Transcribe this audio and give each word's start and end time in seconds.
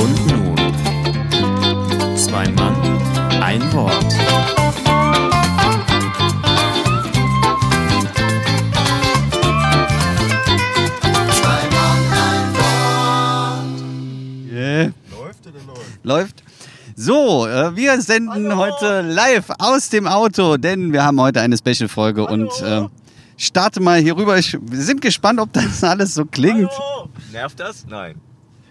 Und 0.00 0.26
nun, 0.26 0.56
zwei 2.16 2.48
Mann, 2.50 2.74
ein 3.42 3.72
Wort. 3.72 4.14
Yeah. 14.50 14.92
Läuft 15.10 15.46
oder 15.46 15.60
läuft? 15.66 16.04
Läuft. 16.04 16.42
So, 16.96 17.46
äh, 17.46 17.74
wir 17.76 17.98
senden 18.02 18.56
heute 18.56 19.00
live 19.00 19.46
aus 19.58 19.88
dem 19.88 20.06
Auto, 20.06 20.58
denn 20.58 20.92
wir 20.92 21.02
haben 21.02 21.18
heute 21.18 21.40
eine 21.40 21.56
Special-Folge 21.56 22.26
und 22.26 22.50
äh, 22.60 22.82
starte 23.40 23.80
mal 23.80 24.00
hier 24.00 24.16
rüber. 24.16 24.38
Ich, 24.38 24.56
wir 24.60 24.80
sind 24.80 25.00
gespannt, 25.00 25.40
ob 25.40 25.52
das 25.52 25.82
alles 25.92 26.14
so 26.14 26.24
klingt. 26.24 26.70
Hallo! 26.70 27.08
Nervt 27.32 27.58
das? 27.58 27.86
Nein. 27.88 28.20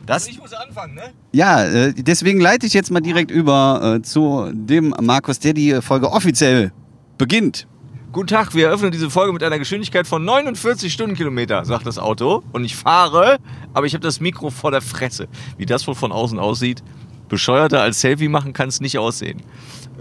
Das, 0.06 0.28
Ich 0.28 0.40
muss 0.40 0.54
anfangen, 0.54 0.96
ne? 0.96 1.12
ja, 1.34 1.64
äh, 1.66 1.94
deswegen 1.94 2.40
leite 2.40 2.66
ich 2.66 2.74
jetzt 2.74 2.90
mal 2.90 3.00
direkt 3.02 3.30
über 3.30 3.98
äh, 3.98 4.02
zu 4.02 4.50
dem 4.54 4.96
Markus, 5.02 5.38
der 5.38 5.54
die 5.54 5.82
Folge 5.82 6.12
offiziell 6.12 6.72
beginnt. 7.20 7.68
Guten 8.12 8.26
Tag, 8.26 8.56
wir 8.56 8.68
eröffnen 8.68 8.90
diese 8.90 9.12
Folge 9.12 9.34
mit 9.34 9.44
einer 9.44 9.60
Geschwindigkeit 9.60 10.08
von 10.08 10.26
49 10.26 10.92
Stundenkilometer, 10.92 11.64
sagt 11.64 11.86
das 11.86 12.00
Auto. 12.00 12.42
Und 12.54 12.64
ich 12.64 12.76
fahre, 12.76 13.38
aber 13.74 13.86
ich 13.86 13.94
habe 13.94 14.02
das 14.02 14.20
Mikro 14.20 14.50
vor 14.50 14.72
der 14.72 14.82
Fresse. 14.82 15.28
Wie 15.58 15.68
das 15.68 15.86
wohl 15.86 15.94
von 15.94 16.12
außen 16.12 16.40
aussieht, 16.40 16.82
bescheuerter 17.30 17.82
als 17.82 18.02
Selfie 18.02 18.28
machen 18.28 18.52
kann 18.54 18.68
es 18.68 18.82
nicht 18.82 18.98
aussehen. 18.98 19.42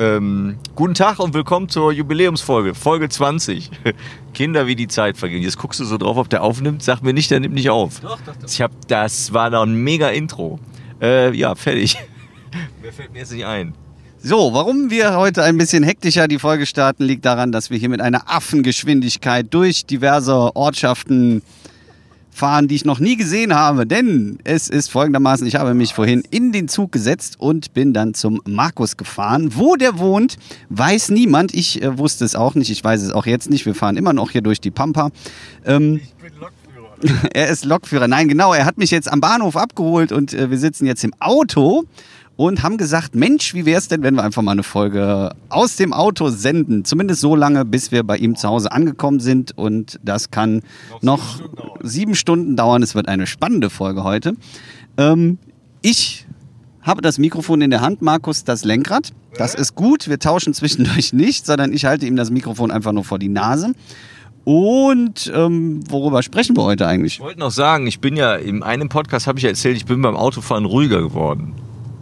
Ähm, 0.01 0.59
guten 0.75 0.95
Tag 0.95 1.19
und 1.19 1.35
willkommen 1.35 1.69
zur 1.69 1.93
Jubiläumsfolge, 1.93 2.75
Folge 2.75 3.09
20. 3.09 3.71
Kinder, 4.35 4.67
wie 4.67 4.77
die 4.77 4.89
Zeit 4.89 5.17
vergehen. 5.17 5.43
Jetzt 5.43 5.59
guckst 5.59 5.81
du 5.81 5.85
so 5.85 5.99
drauf, 5.99 6.17
ob 6.17 6.29
der 6.29 6.43
aufnimmt. 6.43 6.83
Sag 6.83 7.03
mir 7.03 7.13
nicht, 7.13 7.31
der 7.31 7.41
nimmt 7.41 7.55
nicht 7.55 7.71
auf. 7.71 8.01
Doch, 8.01 8.19
doch, 8.25 8.35
doch. 8.37 8.49
Ich 8.49 8.61
hab, 8.63 8.73
das 8.89 9.33
war 9.33 9.51
doch 9.51 9.63
ein 9.63 9.75
mega 9.75 10.09
Intro. 10.09 10.59
Äh, 11.01 11.37
ja, 11.37 11.55
fertig. 11.55 11.97
Mehr 12.83 12.93
fällt 12.93 13.13
mir 13.13 13.21
jetzt 13.21 13.33
nicht 13.33 13.45
ein. 13.45 13.75
So, 14.21 14.53
warum 14.53 14.91
wir 14.91 15.17
heute 15.17 15.45
ein 15.45 15.59
bisschen 15.59 15.85
hektischer 15.85 16.27
die 16.27 16.41
Folge 16.41 16.67
starten, 16.67 17.05
liegt 17.05 17.25
daran, 17.25 17.53
dass 17.53 17.71
wir 17.71 17.79
hier 17.79 17.89
mit 17.89 18.01
einer 18.01 18.29
Affengeschwindigkeit 18.29 19.47
durch 19.51 19.87
diverse 19.87 20.57
Ortschaften 20.57 21.43
fahren, 22.39 22.69
die 22.69 22.77
ich 22.77 22.85
noch 22.85 23.01
nie 23.01 23.17
gesehen 23.17 23.55
habe. 23.55 23.87
Denn 23.87 24.39
es 24.45 24.69
ist 24.69 24.91
folgendermaßen, 24.91 25.47
ich 25.47 25.57
habe 25.57 25.75
mich 25.75 25.93
vorhin 25.93 26.23
in 26.31 26.53
den 26.53 26.69
Zug 26.69 26.93
gesetzt 26.93 27.37
und 27.39 27.75
bin 27.75 27.93
dann 27.93 28.15
zum 28.15 28.41
Markus 28.47 28.97
gefahren. 28.97 29.51
Wo 29.57 29.77
der 29.77 29.99
wohnt, 29.99 30.39
weiß 30.71 31.11
niemand. 31.11 31.53
Ich 31.55 31.83
äh, 31.83 31.99
wusste 31.99 32.25
es 32.25 32.35
auch 32.35 32.55
nicht, 32.55 32.71
ich 32.71 32.83
weiß 32.83 33.03
es 33.03 33.11
auch 33.11 33.27
jetzt 33.27 33.51
nicht. 33.51 33.67
Wir 33.67 33.75
fahren 33.75 33.97
immer 33.97 34.13
noch 34.13 34.31
hier 34.31 34.43
durch 34.43 34.61
die 34.61 34.71
Pampa. 34.71 35.11
Ähm, 35.67 36.01
Ich 36.03 36.15
bin 36.15 36.33
Lokführer. 36.41 37.29
er 37.35 37.49
ist 37.49 37.65
Lokführer. 37.65 38.09
Nein, 38.09 38.29
genau. 38.29 38.55
Er 38.55 38.65
hat 38.65 38.79
mich 38.79 38.91
jetzt 38.91 39.11
am 39.11 39.21
Bahnhof 39.21 39.57
abgeholt 39.57 40.13
und 40.13 40.33
äh, 40.33 40.51
wir 40.51 40.59
sitzen 40.59 40.87
jetzt 40.87 41.05
im 41.05 41.13
Auto 41.19 41.85
und 42.39 42.63
haben 42.63 42.77
gesagt, 42.77 43.17
Mensch, 43.17 43.53
wie 43.53 43.67
wäre 43.67 43.79
es 43.79 43.89
denn, 43.89 44.05
wenn 44.05 44.15
wir 44.15 44.23
einfach 44.23 44.43
mal 44.43 44.53
eine 44.53 44.63
Folge 44.63 45.35
aus 45.49 45.75
dem 45.75 45.93
Auto 45.93 46.29
senden? 46.29 46.85
Zumindest 46.85 47.21
so 47.21 47.35
lange, 47.35 47.65
bis 47.65 47.91
wir 47.91 48.05
bei 48.05 48.17
ihm 48.17 48.37
zu 48.37 48.49
Hause 48.49 48.71
angekommen 48.71 49.19
sind. 49.19 49.59
Und 49.59 49.99
das 50.05 50.31
kann 50.31 50.63
noch, 51.03 51.41
sieben 51.83 52.15
Stunden 52.15 52.55
dauern. 52.55 52.85
Es 52.85 52.95
wird 52.95 53.09
eine 53.09 53.27
spannende 53.27 53.71
Folge 53.71 54.05
heute. 54.05 54.35
Ähm, 54.97 55.39
ich 55.83 56.27
habe 56.81 57.03
das 57.03 57.19
Mikrofon 57.19 57.61
in 57.61 57.71
der 57.71 57.81
Hand, 57.81 58.03
Markus 58.03 58.45
das 58.45 58.65
Lenkrad. 58.65 59.11
Das 59.37 59.57
ist 59.57 59.75
gut. 59.75 60.09
Wir 60.09 60.21
tauschen 60.21 60.55
zwischendurch 60.55 61.13
nicht, 61.13 61.45
sondern 61.45 61.73
ich 61.73 61.87
halte 61.87 62.07
ihm 62.07 62.15
das 62.15 62.31
Mikrofon 62.31 62.71
einfach 62.71 62.93
nur 62.93 63.03
vor 63.03 63.19
die 63.19 63.29
Nase. 63.29 63.73
Und 64.45 65.31
ähm, 65.35 65.81
worüber 65.91 66.23
sprechen 66.23 66.57
wir 66.57 66.63
heute 66.63 66.87
eigentlich? 66.87 67.15
Ich 67.15 67.21
wollte 67.21 67.41
noch 67.41 67.51
sagen, 67.51 67.89
ich 67.89 67.99
bin 67.99 68.17
ja 68.17 68.37
in 68.37 68.63
einem 68.63 68.89
Podcast 68.89 69.27
habe 69.27 69.41
ich 69.41 69.43
ja 69.43 69.51
erzählt, 69.51 69.77
ich 69.77 69.87
bin 69.87 70.01
beim 70.01 70.15
Autofahren 70.15 70.67
ruhiger 70.67 71.03
geworden. 71.03 71.55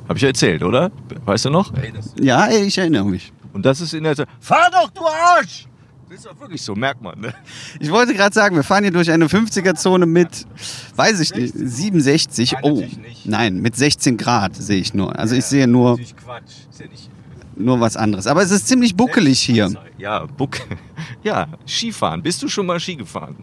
Habe 0.09 0.17
ich 0.17 0.23
ja 0.23 0.29
erzählt, 0.29 0.63
oder? 0.63 0.91
Weißt 1.25 1.45
du 1.47 1.51
noch? 1.51 1.73
Ja, 2.21 2.49
ich 2.51 2.79
erinnere 2.79 3.05
mich. 3.07 3.33
Und 3.53 3.65
das 3.67 3.81
ist 3.81 3.95
in 3.95 4.05
der 4.05 4.15
Fahr 4.41 4.71
doch, 4.71 4.91
du 4.91 5.03
Arsch! 5.07 5.67
Das 6.09 6.19
ist 6.19 6.27
doch 6.27 6.39
wirklich 6.41 6.63
so, 6.63 6.77
merkt 6.77 7.03
man, 7.03 7.19
ne? 7.19 7.35
Ich 7.81 7.91
wollte 7.91 8.15
gerade 8.15 8.33
sagen, 8.33 8.55
wir 8.55 8.63
fahren 8.63 8.85
hier 8.85 8.93
durch 8.93 9.11
eine 9.11 9.27
50er-Zone 9.27 10.07
mit, 10.07 10.47
weiß 10.95 11.19
ich 11.19 11.35
nicht, 11.35 11.53
67. 11.57 12.53
Nein, 12.53 12.61
Oh, 12.63 12.81
nicht. 12.81 13.27
nein, 13.27 13.61
mit 13.61 13.75
16 13.75 14.17
Grad 14.17 14.55
sehe 14.55 14.79
ich 14.79 14.95
nur. 14.95 15.19
Also 15.19 15.35
ich 15.35 15.45
sehe 15.47 15.67
nur, 15.67 15.91
Natürlich 15.93 16.17
Quatsch. 16.17 16.45
Ist 16.71 16.81
ja 16.81 16.87
nicht. 16.87 17.11
nur 17.57 17.81
was 17.81 17.97
anderes. 17.97 18.29
Aber 18.29 18.41
es 18.43 18.53
ist 18.53 18.69
ziemlich 18.69 18.95
buckelig 18.97 19.41
hier. 19.41 19.73
Ja, 19.99 20.27
Buck. 20.27 20.59
Ja, 21.25 21.49
Skifahren. 21.67 22.23
Bist 22.23 22.41
du 22.45 22.49
schon 22.49 22.67
mal 22.67 22.79
Ski 22.79 22.95
gefahren? 22.95 23.35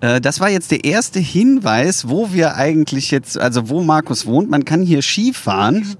Äh, 0.00 0.20
Das 0.20 0.40
war 0.40 0.50
jetzt 0.50 0.70
der 0.70 0.84
erste 0.84 1.20
Hinweis, 1.20 2.08
wo 2.08 2.32
wir 2.32 2.56
eigentlich 2.56 3.10
jetzt, 3.10 3.38
also 3.38 3.68
wo 3.68 3.82
Markus 3.82 4.26
wohnt. 4.26 4.50
Man 4.50 4.64
kann 4.64 4.82
hier 4.82 5.02
Ski 5.02 5.32
fahren. 5.32 5.96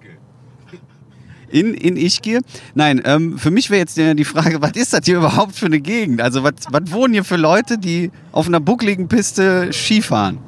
In, 1.53 1.75
in 1.75 1.97
Ischgl? 1.97 2.43
Nein, 2.77 3.03
ähm, 3.05 3.37
für 3.37 3.51
mich 3.51 3.71
wäre 3.71 3.81
jetzt 3.81 3.97
die 3.97 4.15
die 4.15 4.25
Frage, 4.25 4.63
was 4.63 4.73
ist 4.73 4.93
das 4.93 5.01
hier 5.05 5.17
überhaupt 5.17 5.57
für 5.57 5.67
eine 5.67 5.81
Gegend? 5.81 6.21
Also 6.21 6.45
was, 6.45 6.53
was 6.71 6.93
wohnen 6.93 7.13
hier 7.13 7.25
für 7.25 7.37
Leute, 7.37 7.77
die 7.77 8.13
auf 8.31 8.47
einer 8.47 8.61
buckligen 8.61 9.09
Piste 9.09 9.73
Ski 9.73 10.01
fahren? 10.01 10.39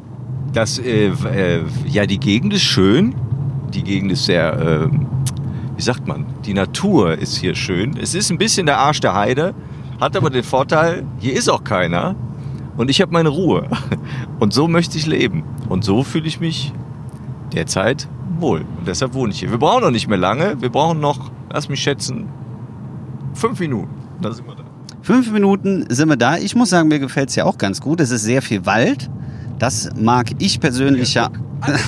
Das, 0.53 0.79
äh, 0.79 1.09
äh, 1.09 1.65
ja, 1.89 2.07
die 2.07 2.19
Gegend 2.21 2.55
ist 2.55 2.63
schön. 2.63 3.17
Die 3.75 3.83
Gegend 3.83 4.13
ist 4.13 4.27
sehr, 4.27 4.53
äh, 4.53 4.89
wie 5.77 5.83
sagt 5.83 6.07
man, 6.07 6.27
die 6.45 6.55
Natur 6.55 7.19
ist 7.19 7.37
hier 7.37 7.57
schön. 7.57 7.97
Es 7.97 8.15
ist 8.15 8.31
ein 8.31 8.39
bisschen 8.39 8.67
der 8.67 8.79
Arsch 8.79 9.01
der 9.01 9.15
Heide, 9.15 9.55
hat 10.01 10.17
aber 10.17 10.31
den 10.31 10.45
Vorteil, 10.45 11.05
hier 11.19 11.33
ist 11.35 11.49
auch 11.49 11.65
keiner 11.65 12.15
und 12.77 12.91
ich 12.91 13.01
habe 13.01 13.13
meine 13.13 13.29
Ruhe. 13.29 13.69
Und 14.39 14.53
so 14.53 14.67
möchte 14.69 14.99
ich 14.99 15.07
leben. 15.07 15.45
Und 15.69 15.85
so 15.85 16.03
fühle 16.03 16.27
ich 16.27 16.41
mich 16.41 16.73
derzeit 17.53 18.09
wohl. 18.39 18.61
Und 18.79 18.89
deshalb 18.89 19.15
wohne 19.15 19.33
ich 19.33 19.41
hier. 19.41 19.51
Wir 19.51 19.59
brauchen 19.59 19.83
noch 19.83 19.91
nicht 19.91 20.09
mehr 20.09 20.19
lange. 20.19 20.61
Wir 20.61 20.69
brauchen 20.69 21.01
noch, 21.01 21.31
lass 21.53 21.69
mich 21.69 21.81
schätzen, 21.81 22.29
fünf 23.35 23.61
Minuten. 23.61 23.95
Da 24.21 24.33
sind 24.33 24.47
wir 24.47 24.55
da. 24.55 24.65
Fünf 25.03 25.31
Minuten 25.33 25.87
sind 25.89 26.09
wir 26.09 26.17
da. 26.17 26.39
Ich 26.39 26.55
muss 26.55 26.71
sagen, 26.71 26.89
mir 26.89 26.99
gefällt 26.99 27.29
es 27.29 27.37
ja 27.37 27.45
auch 27.45 27.59
ganz 27.59 27.81
gut. 27.81 28.01
Es 28.01 28.11
ist 28.11 28.23
sehr 28.23 28.43
viel 28.43 28.65
Wald. 28.67 29.11
Das 29.59 29.91
mag 29.97 30.31
ich 30.39 30.61
persönlich 30.61 31.15
ja. 31.15 31.31
War 31.61 31.79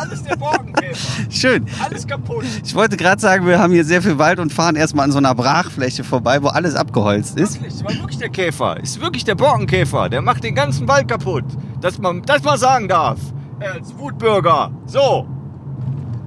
alles 0.00 0.22
der 0.22 0.36
Borkenkäfer. 0.36 0.96
Schön. 1.30 1.66
Alles 1.82 2.06
kaputt. 2.06 2.44
Ich 2.64 2.74
wollte 2.74 2.96
gerade 2.96 3.20
sagen, 3.20 3.46
wir 3.46 3.58
haben 3.58 3.72
hier 3.72 3.84
sehr 3.84 4.02
viel 4.02 4.18
Wald 4.18 4.40
und 4.40 4.52
fahren 4.52 4.76
erstmal 4.76 5.04
an 5.04 5.12
so 5.12 5.18
einer 5.18 5.34
Brachfläche 5.34 6.04
vorbei, 6.04 6.42
wo 6.42 6.48
alles 6.48 6.74
abgeholzt 6.74 7.38
ist. 7.38 7.54
Wirklich, 7.54 7.72
das 7.74 7.84
war 7.84 7.94
wirklich 7.94 8.18
der 8.18 8.28
Käfer. 8.30 8.80
Ist 8.80 9.00
wirklich 9.00 9.24
der 9.24 9.34
Borkenkäfer. 9.34 10.08
Der 10.08 10.22
macht 10.22 10.44
den 10.44 10.54
ganzen 10.54 10.88
Wald 10.88 11.08
kaputt. 11.08 11.44
Dass 11.80 11.98
man 11.98 12.22
das 12.22 12.42
mal 12.42 12.58
sagen 12.58 12.88
darf. 12.88 13.18
Als 13.60 13.96
Wutbürger. 13.98 14.70
So. 14.86 15.26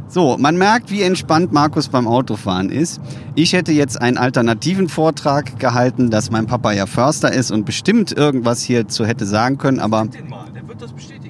So, 0.08 0.38
man 0.38 0.58
merkt, 0.58 0.92
wie 0.92 1.02
entspannt 1.02 1.52
Markus 1.52 1.88
beim 1.88 2.08
Autofahren 2.08 2.70
ist. 2.70 3.02
Ich 3.34 3.54
hätte 3.54 3.72
jetzt 3.72 4.00
einen 4.00 4.18
alternativen 4.18 4.88
Vortrag 4.88 5.58
gehalten, 5.58 6.12
dass 6.12 6.30
mein 6.30 6.46
Papa 6.46 6.72
ja 6.72 6.86
Förster 6.86 7.34
ist 7.34 7.50
und 7.50 7.66
bestimmt 7.66 8.12
irgendwas 8.12 8.62
hierzu 8.62 9.06
hätte 9.06 9.26
sagen 9.26 9.58
können, 9.58 9.80
aber 9.80 10.06
Den 10.06 10.30
mal. 10.30 10.46
Der 10.54 10.68
wird 10.68 10.80
das 10.80 10.94
bestätigen. 10.94 11.23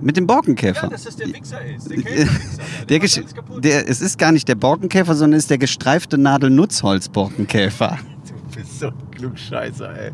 Mit 0.00 0.16
dem 0.16 0.26
Borkenkäfer. 0.26 0.84
Ja, 0.84 0.88
dass 0.90 1.04
das 1.04 1.16
der 1.16 1.28
Wichser 1.28 1.60
ist. 1.64 1.90
Der 1.90 1.96
Käferwichser. 2.02 2.62
Der, 2.88 2.98
Der, 3.00 3.22
kaputt. 3.34 3.64
der, 3.64 3.88
es 3.88 4.00
ist 4.00 4.18
gar 4.18 4.32
nicht 4.32 4.48
der 4.48 4.54
Borkenkäfer, 4.54 5.14
sondern 5.14 5.36
es 5.38 5.44
ist 5.44 5.50
der 5.50 5.58
gestreifte 5.58 6.16
Nadelnutzholz-Borkenkäfer. 6.18 7.98
Du 8.28 8.60
bist 8.62 8.80
so 8.80 8.86
ein 8.88 8.94
Klugscheißer, 9.12 9.90
ey. 9.96 10.10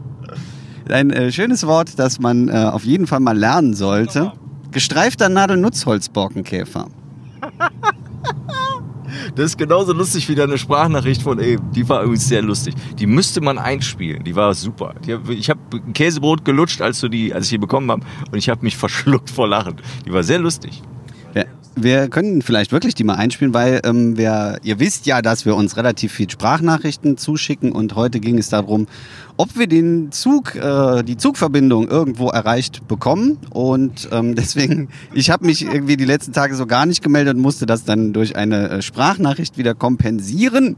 Ein 0.90 1.10
äh, 1.10 1.32
schönes 1.32 1.66
Wort, 1.66 1.98
das 1.98 2.18
man 2.18 2.48
äh, 2.48 2.52
auf 2.52 2.84
jeden 2.84 3.06
Fall 3.06 3.20
mal 3.20 3.36
lernen 3.38 3.72
sollte. 3.74 4.32
Gestreifter 4.70 5.28
Nadelnutzholz-Borkenkäfer. 5.30 6.88
Das 9.34 9.46
ist 9.46 9.58
genauso 9.58 9.92
lustig 9.92 10.28
wie 10.28 10.34
deine 10.34 10.58
Sprachnachricht 10.58 11.22
von 11.22 11.38
eben. 11.40 11.70
Die 11.72 11.88
war 11.88 12.02
übrigens 12.02 12.28
sehr 12.28 12.42
lustig. 12.42 12.74
Die 12.98 13.06
müsste 13.06 13.40
man 13.40 13.58
einspielen. 13.58 14.24
Die 14.24 14.34
war 14.36 14.54
super. 14.54 14.94
Ich 15.28 15.50
habe 15.50 15.60
Käsebrot 15.92 16.44
gelutscht, 16.44 16.80
als, 16.80 17.00
du 17.00 17.08
die, 17.08 17.34
als 17.34 17.46
ich 17.46 17.50
die 17.50 17.58
bekommen 17.58 17.90
habe. 17.90 18.02
Und 18.30 18.38
ich 18.38 18.48
habe 18.48 18.62
mich 18.62 18.76
verschluckt 18.84 19.30
vor 19.30 19.48
Lachen. 19.48 19.76
Die 20.06 20.12
war 20.12 20.22
sehr 20.22 20.38
lustig. 20.38 20.82
Wir 21.76 22.08
können 22.08 22.40
vielleicht 22.42 22.70
wirklich 22.70 22.94
die 22.94 23.02
mal 23.02 23.16
einspielen, 23.16 23.52
weil 23.52 23.80
ähm, 23.84 24.16
wir, 24.16 24.58
ihr 24.62 24.78
wisst 24.78 25.06
ja, 25.06 25.22
dass 25.22 25.44
wir 25.44 25.56
uns 25.56 25.76
relativ 25.76 26.12
viel 26.12 26.30
Sprachnachrichten 26.30 27.16
zuschicken 27.16 27.72
und 27.72 27.96
heute 27.96 28.20
ging 28.20 28.38
es 28.38 28.48
darum, 28.48 28.86
ob 29.36 29.58
wir 29.58 29.66
den 29.66 30.12
Zug, 30.12 30.54
äh, 30.54 31.02
die 31.02 31.16
Zugverbindung 31.16 31.88
irgendwo 31.88 32.28
erreicht 32.28 32.86
bekommen. 32.86 33.38
Und 33.50 34.08
ähm, 34.12 34.34
deswegen, 34.36 34.88
ich 35.12 35.30
habe 35.30 35.46
mich 35.46 35.62
irgendwie 35.62 35.96
die 35.96 36.04
letzten 36.04 36.32
Tage 36.32 36.54
so 36.54 36.66
gar 36.66 36.86
nicht 36.86 37.02
gemeldet 37.02 37.34
und 37.34 37.42
musste 37.42 37.66
das 37.66 37.84
dann 37.84 38.12
durch 38.12 38.36
eine 38.36 38.70
äh, 38.70 38.82
Sprachnachricht 38.82 39.58
wieder 39.58 39.74
kompensieren. 39.74 40.76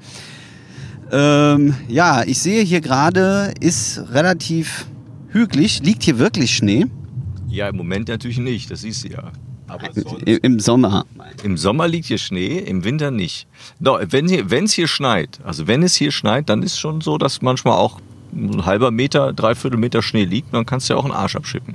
Ähm, 1.13 1.75
ja, 1.89 2.25
ich 2.25 2.39
sehe 2.39 2.63
hier 2.63 2.81
gerade, 2.81 3.53
ist 3.61 4.03
relativ 4.13 4.87
hügelig. 5.29 5.83
Liegt 5.85 6.03
hier 6.03 6.19
wirklich 6.19 6.57
Schnee? 6.57 6.87
Ja, 7.49 7.69
im 7.69 7.77
Moment 7.77 8.09
natürlich 8.09 8.39
nicht. 8.39 8.71
Das 8.71 8.83
du 9.05 9.09
ja. 9.09 9.33
Aber 9.69 9.89
sonst- 9.93 10.27
I- 10.29 10.39
Im 10.43 10.61
Sommer. 10.61 11.05
Im 11.43 11.57
Sommer 11.57 11.89
liegt 11.89 12.07
hier 12.07 12.19
Schnee, 12.19 12.59
im 12.59 12.85
Winter 12.85 13.11
nicht. 13.11 13.47
No, 13.81 13.99
wenn 14.01 14.27
es 14.65 14.73
hier 14.73 14.87
schneit, 14.89 15.41
also 15.45 15.67
wenn 15.67 15.83
es 15.83 15.95
hier 15.97 16.11
schneit, 16.13 16.49
dann 16.49 16.63
ist 16.63 16.79
schon 16.79 17.01
so, 17.01 17.19
dass 17.19 17.43
manchmal 17.43 17.75
auch 17.75 18.01
ein 18.33 18.65
halber 18.67 18.91
Meter, 18.91 19.33
dreiviertel 19.33 19.79
Meter 19.79 20.03
Schnee 20.03 20.25
liegt, 20.25 20.53
dann 20.55 20.67
kannst 20.67 20.89
du 20.89 20.95
ja 20.95 20.99
auch 21.01 21.05
einen 21.05 21.15
Arsch 21.15 21.37
abschippen. 21.37 21.75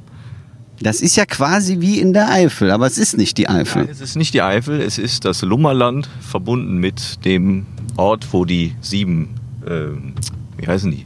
Das 0.80 1.02
ist 1.02 1.16
ja 1.16 1.26
quasi 1.26 1.80
wie 1.80 2.00
in 2.00 2.12
der 2.14 2.30
Eifel, 2.32 2.72
aber 2.72 2.88
es 2.88 2.98
ist 2.98 3.16
nicht 3.18 3.38
die 3.38 3.48
Eifel. 3.48 3.84
Nein, 3.84 3.92
es 3.92 4.02
ist 4.02 4.16
nicht 4.16 4.34
die 4.34 4.42
Eifel, 4.42 4.82
es 4.82 4.98
ist 4.98 5.26
das 5.26 5.42
Lummerland 5.44 6.10
verbunden 6.22 6.78
mit 6.78 7.24
dem 7.26 7.66
Ort, 7.98 8.28
wo 8.32 8.46
die 8.46 8.74
sieben, 8.82 9.30
ähm, 9.68 10.14
wie 10.58 10.68
heißen 10.68 10.90
die, 10.92 11.06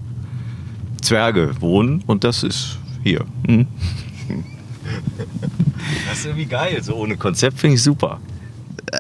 Zwerge 1.02 1.52
wohnen 1.60 2.04
und 2.08 2.24
das 2.24 2.44
ist 2.44 2.78
hier. 3.04 3.26
Hm. 3.48 3.68
Das 6.10 6.20
ist 6.20 6.26
irgendwie 6.26 6.46
geil, 6.46 6.82
so 6.82 6.96
ohne 6.96 7.18
Konzept 7.18 7.60
finde 7.60 7.76
ich 7.76 7.84
super. 7.84 8.20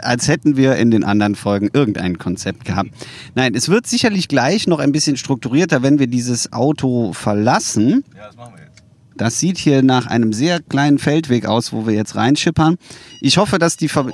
als 0.01 0.27
hätten 0.27 0.57
wir 0.57 0.75
in 0.75 0.91
den 0.91 1.03
anderen 1.03 1.35
Folgen 1.35 1.69
irgendein 1.73 2.17
Konzept 2.17 2.65
gehabt. 2.65 2.89
Nein, 3.35 3.55
es 3.55 3.69
wird 3.69 3.87
sicherlich 3.87 4.27
gleich 4.27 4.67
noch 4.67 4.79
ein 4.79 4.91
bisschen 4.91 5.17
strukturierter, 5.17 5.83
wenn 5.83 5.99
wir 5.99 6.07
dieses 6.07 6.51
Auto 6.53 7.13
verlassen. 7.13 8.03
Ja, 8.15 8.27
das 8.27 8.35
machen 8.35 8.53
wir 8.55 8.63
jetzt. 8.63 8.83
Das 9.15 9.39
sieht 9.39 9.57
hier 9.57 9.81
nach 9.81 10.07
einem 10.07 10.33
sehr 10.33 10.59
kleinen 10.61 10.97
Feldweg 10.99 11.45
aus, 11.45 11.71
wo 11.71 11.87
wir 11.87 11.93
jetzt 11.93 12.15
reinschippern. 12.15 12.77
Ich 13.21 13.37
hoffe, 13.37 13.59
dass 13.59 13.77
die 13.77 13.87
Ver 13.87 14.07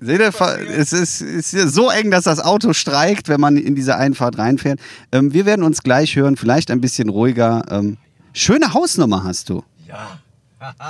Seht 0.00 0.20
ihr, 0.20 0.32
es 0.76 0.92
ist, 0.92 1.20
ist 1.20 1.52
so 1.52 1.88
eng, 1.88 2.10
dass 2.10 2.24
das 2.24 2.40
Auto 2.40 2.72
streikt, 2.72 3.28
wenn 3.28 3.40
man 3.40 3.56
in 3.56 3.76
diese 3.76 3.96
Einfahrt 3.96 4.36
reinfährt. 4.36 4.80
Ähm, 5.12 5.32
wir 5.32 5.46
werden 5.46 5.62
uns 5.64 5.82
gleich 5.82 6.16
hören, 6.16 6.36
vielleicht 6.36 6.72
ein 6.72 6.80
bisschen 6.80 7.08
ruhiger. 7.08 7.64
Ähm, 7.70 7.98
schöne 8.32 8.74
Hausnummer 8.74 9.22
hast 9.22 9.48
du. 9.48 9.62
Ja. 9.88 10.18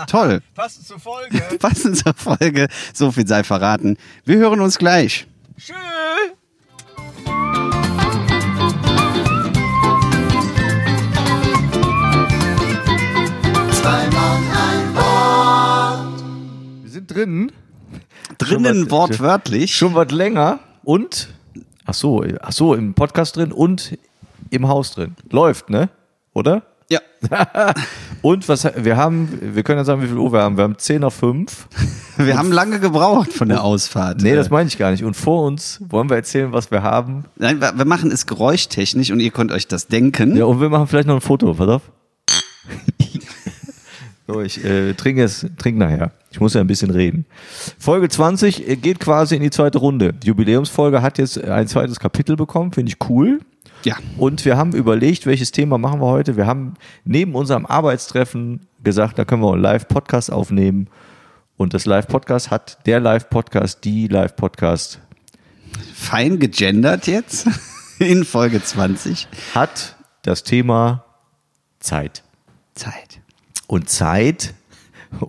Toll. 0.07 0.41
Passend 0.55 0.87
zur 0.87 0.99
Folge. 0.99 1.41
Passend 1.59 1.99
zur 1.99 2.15
Folge. 2.15 2.69
So 2.93 3.11
viel 3.13 3.27
sei 3.27 3.45
verraten. 3.45 3.97
Wir 4.25 4.37
hören 4.39 4.61
uns 4.61 4.79
gleich. 4.79 5.27
Tschüss. 5.59 5.77
Wir 16.83 16.91
sind 16.91 17.15
drin. 17.15 17.53
Drinnen 18.39 18.87
was- 18.87 18.91
wortwörtlich. 18.91 19.75
Schon 19.77 19.95
was 19.95 20.11
länger 20.11 20.61
und 20.85 21.29
ach 21.85 21.95
so, 21.95 22.25
ach 22.41 22.53
so, 22.53 22.75
im 22.75 22.95
Podcast 22.95 23.37
drin 23.37 23.53
und 23.53 23.99
im 24.51 24.69
Haus 24.69 24.93
drin. 24.93 25.15
Läuft, 25.31 25.71
ne? 25.71 25.89
Oder? 26.35 26.63
Ja. 26.91 27.01
Und 28.23 28.49
was 28.49 28.65
wir 28.77 28.97
haben, 28.97 29.29
wir 29.41 29.63
können 29.65 29.79
ja 29.79 29.85
sagen, 29.85 30.01
wie 30.03 30.07
viel 30.07 30.17
Uhr 30.17 30.33
wir 30.33 30.43
haben. 30.43 30.57
Wir 30.57 30.65
haben 30.65 30.79
10 30.79 31.01
nach 31.01 31.13
5. 31.13 31.69
Wir 32.19 32.37
haben 32.39 32.53
lange 32.53 32.79
gebraucht 32.79 33.33
von 33.33 33.49
der 33.49 33.65
Ausfahrt. 33.65 34.21
Nee, 34.23 34.33
Äh, 34.33 34.37
das 34.37 34.51
meine 34.51 34.69
ich 34.69 34.77
gar 34.79 34.91
nicht. 34.91 35.03
Und 35.03 35.15
vor 35.17 35.47
uns 35.47 35.81
wollen 35.89 36.11
wir 36.11 36.17
erzählen, 36.17 36.53
was 36.53 36.71
wir 36.71 36.83
haben. 36.83 37.25
Nein, 37.37 37.61
wir 37.61 37.73
wir 37.77 37.85
machen 37.87 38.13
es 38.13 38.27
geräuschtechnisch 38.27 39.11
und 39.11 39.19
ihr 39.19 39.31
könnt 39.31 39.51
euch 39.51 39.67
das 39.67 39.89
denken. 39.89 40.37
Ja, 40.37 40.45
und 40.45 40.61
wir 40.61 40.69
machen 40.69 40.87
vielleicht 40.87 41.09
noch 41.09 41.15
ein 41.17 41.21
Foto, 41.23 41.55
pass 41.55 41.69
auf. 41.69 41.83
So, 44.27 44.41
ich 44.41 44.65
äh, 44.65 44.95
trinke 44.95 45.25
es, 45.25 45.47
trink 45.59 45.79
nachher. 45.79 46.13
Ich 46.31 46.41
muss 46.41 46.55
ja 46.55 46.61
ein 46.61 46.67
bisschen 46.67 46.91
reden. 46.91 47.27
Folge 47.79 48.09
20 48.09 48.69
äh, 48.69 48.77
geht 48.77 49.01
quasi 49.01 49.37
in 49.37 49.43
die 49.43 49.51
zweite 49.51 49.79
Runde. 49.79 50.13
Die 50.13 50.29
Jubiläumsfolge 50.29 51.03
hat 51.03 51.19
jetzt 51.19 51.43
ein 51.43 51.67
zweites 51.67 51.99
Kapitel 51.99 52.37
bekommen, 52.37 52.73
finde 52.73 52.93
ich 52.93 53.09
cool. 53.09 53.41
Ja. 53.85 53.97
Und 54.17 54.45
wir 54.45 54.57
haben 54.57 54.73
überlegt, 54.75 55.27
welches 55.27 55.51
Thema 55.51 55.77
machen 55.77 56.01
wir 56.01 56.07
heute. 56.07 56.37
Wir 56.37 56.47
haben 56.47 56.75
neben 57.05 57.35
unserem 57.35 57.67
Arbeitstreffen 57.67 58.67
gesagt, 58.83 59.19
da 59.19 59.25
können 59.25 59.43
wir 59.43 59.53
einen 59.53 59.63
Live-Podcast 59.63 60.31
aufnehmen. 60.31 60.89
Und 61.57 61.75
das 61.75 61.85
Live-Podcast 61.85 62.51
hat 62.51 62.79
der 62.87 63.01
Live-Podcast, 63.01 63.85
die 63.85 64.07
Live-Podcast 64.07 65.01
Fein 65.95 66.39
gegendert 66.39 67.07
jetzt 67.07 67.49
in 67.99 68.25
Folge 68.25 68.63
20. 68.63 69.29
hat 69.55 69.97
das 70.23 70.43
Thema 70.43 71.05
Zeit. 71.81 72.23
Zeit. 72.75 73.22
Und 73.73 73.89
Zeit, 73.89 74.53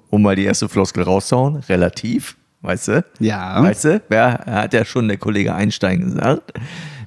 um 0.09 0.21
mal 0.21 0.35
die 0.35 0.43
erste 0.43 0.67
Floskel 0.67 1.03
rauszuhauen, 1.03 1.63
relativ, 1.69 2.35
weißt 2.59 2.87
du? 2.89 3.05
Ja. 3.21 3.63
Weißt 3.63 3.85
du, 3.85 4.01
wer 4.09 4.43
hat 4.45 4.73
ja 4.73 4.83
schon 4.83 5.07
der 5.07 5.15
Kollege 5.15 5.55
Einstein 5.55 6.01
gesagt, 6.01 6.51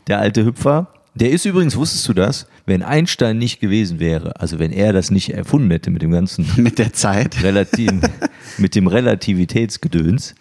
der 0.06 0.18
alte 0.18 0.46
Hüpfer. 0.46 0.94
Der 1.14 1.32
ist 1.32 1.44
übrigens, 1.44 1.76
wusstest 1.76 2.08
du 2.08 2.14
das, 2.14 2.46
wenn 2.64 2.82
Einstein 2.82 3.36
nicht 3.36 3.60
gewesen 3.60 4.00
wäre, 4.00 4.40
also 4.40 4.58
wenn 4.58 4.72
er 4.72 4.94
das 4.94 5.10
nicht 5.10 5.28
erfunden 5.34 5.70
hätte 5.70 5.90
mit 5.90 6.00
dem 6.00 6.10
ganzen 6.10 6.50
Mit 6.56 6.78
der 6.78 6.94
Zeit. 6.94 7.42
Relativ, 7.42 7.92
mit 8.56 8.74
dem 8.74 8.86
Relativitätsgedöns, 8.86 10.34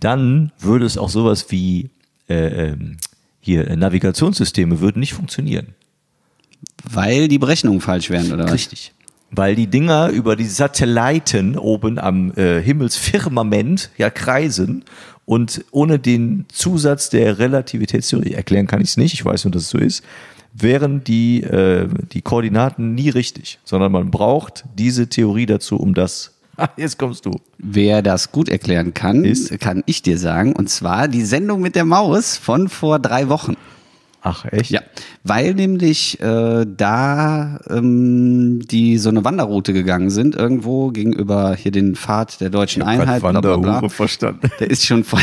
dann 0.00 0.50
würde 0.58 0.84
es 0.84 0.98
auch 0.98 1.10
sowas 1.10 1.46
wie 1.50 1.90
äh, 2.28 2.70
ähm, 2.70 2.96
hier 3.38 3.68
äh, 3.68 3.76
Navigationssysteme 3.76 4.80
würden 4.80 4.98
nicht 4.98 5.12
funktionieren. 5.12 5.76
Weil 6.82 7.28
die 7.28 7.38
Berechnungen 7.38 7.80
falsch 7.80 8.10
wären, 8.10 8.32
oder 8.32 8.46
was? 8.46 8.52
Richtig. 8.54 8.92
Weil 9.36 9.54
die 9.54 9.66
Dinger 9.66 10.08
über 10.08 10.36
die 10.36 10.46
Satelliten 10.46 11.56
oben 11.58 11.98
am 11.98 12.32
äh, 12.36 12.60
Himmelsfirmament 12.60 13.90
ja 13.96 14.10
kreisen 14.10 14.84
und 15.26 15.64
ohne 15.70 15.98
den 15.98 16.44
Zusatz 16.52 17.10
der 17.10 17.38
Relativitätstheorie, 17.38 18.34
erklären 18.34 18.66
kann 18.66 18.80
ich 18.80 18.90
es 18.90 18.96
nicht, 18.96 19.14
ich 19.14 19.24
weiß 19.24 19.44
nur, 19.44 19.52
dass 19.52 19.62
es 19.62 19.70
so 19.70 19.78
ist, 19.78 20.04
wären 20.52 21.02
die, 21.02 21.42
äh, 21.42 21.88
die 22.12 22.22
Koordinaten 22.22 22.94
nie 22.94 23.10
richtig, 23.10 23.58
sondern 23.64 23.92
man 23.92 24.10
braucht 24.10 24.64
diese 24.78 25.08
Theorie 25.08 25.46
dazu, 25.46 25.76
um 25.76 25.94
das. 25.94 26.30
Ah, 26.56 26.68
jetzt 26.76 27.00
kommst 27.00 27.26
du. 27.26 27.32
Wer 27.58 28.00
das 28.00 28.30
gut 28.30 28.48
erklären 28.48 28.94
kann, 28.94 29.24
Ist? 29.24 29.58
kann 29.58 29.82
ich 29.86 30.02
dir 30.02 30.18
sagen. 30.18 30.52
Und 30.52 30.70
zwar 30.70 31.08
die 31.08 31.24
Sendung 31.24 31.60
mit 31.60 31.74
der 31.74 31.84
Maus 31.84 32.36
von 32.36 32.68
vor 32.68 33.00
drei 33.00 33.28
Wochen. 33.28 33.56
Ach, 34.26 34.46
echt? 34.46 34.70
Ja, 34.70 34.80
weil 35.22 35.52
nämlich 35.52 36.18
äh, 36.18 36.64
da 36.66 37.60
ähm, 37.68 38.66
die 38.66 38.96
so 38.96 39.10
eine 39.10 39.22
Wanderroute 39.22 39.74
gegangen 39.74 40.08
sind, 40.08 40.34
irgendwo 40.34 40.88
gegenüber 40.88 41.54
hier 41.54 41.72
den 41.72 41.94
Pfad 41.94 42.40
der 42.40 42.48
deutschen 42.48 42.82
Einheit. 42.82 43.20
bla, 43.20 43.38
bla, 43.38 43.56
bla. 43.58 43.88
verstanden. 43.90 44.50
Der 44.58 44.70
ist 44.70 44.86
schon 44.86 45.04
voll. 45.04 45.20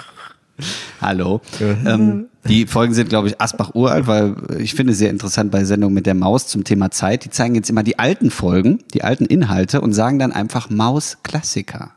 Hallo. 1.00 1.40
Ähm, 1.86 2.26
die 2.46 2.66
Folgen 2.66 2.92
sind, 2.92 3.08
glaube 3.08 3.28
ich, 3.28 3.40
Asbach 3.40 3.74
uralt, 3.74 4.06
weil 4.06 4.36
ich 4.58 4.74
finde 4.74 4.92
es 4.92 4.98
sehr 4.98 5.08
interessant 5.08 5.50
bei 5.50 5.64
Sendungen 5.64 5.94
mit 5.94 6.04
der 6.04 6.14
Maus 6.14 6.46
zum 6.46 6.64
Thema 6.64 6.90
Zeit. 6.90 7.24
Die 7.24 7.30
zeigen 7.30 7.54
jetzt 7.54 7.70
immer 7.70 7.82
die 7.82 7.98
alten 7.98 8.30
Folgen, 8.30 8.80
die 8.92 9.04
alten 9.04 9.24
Inhalte 9.24 9.80
und 9.80 9.94
sagen 9.94 10.18
dann 10.18 10.32
einfach 10.32 10.68
Maus-Klassiker. 10.68 11.92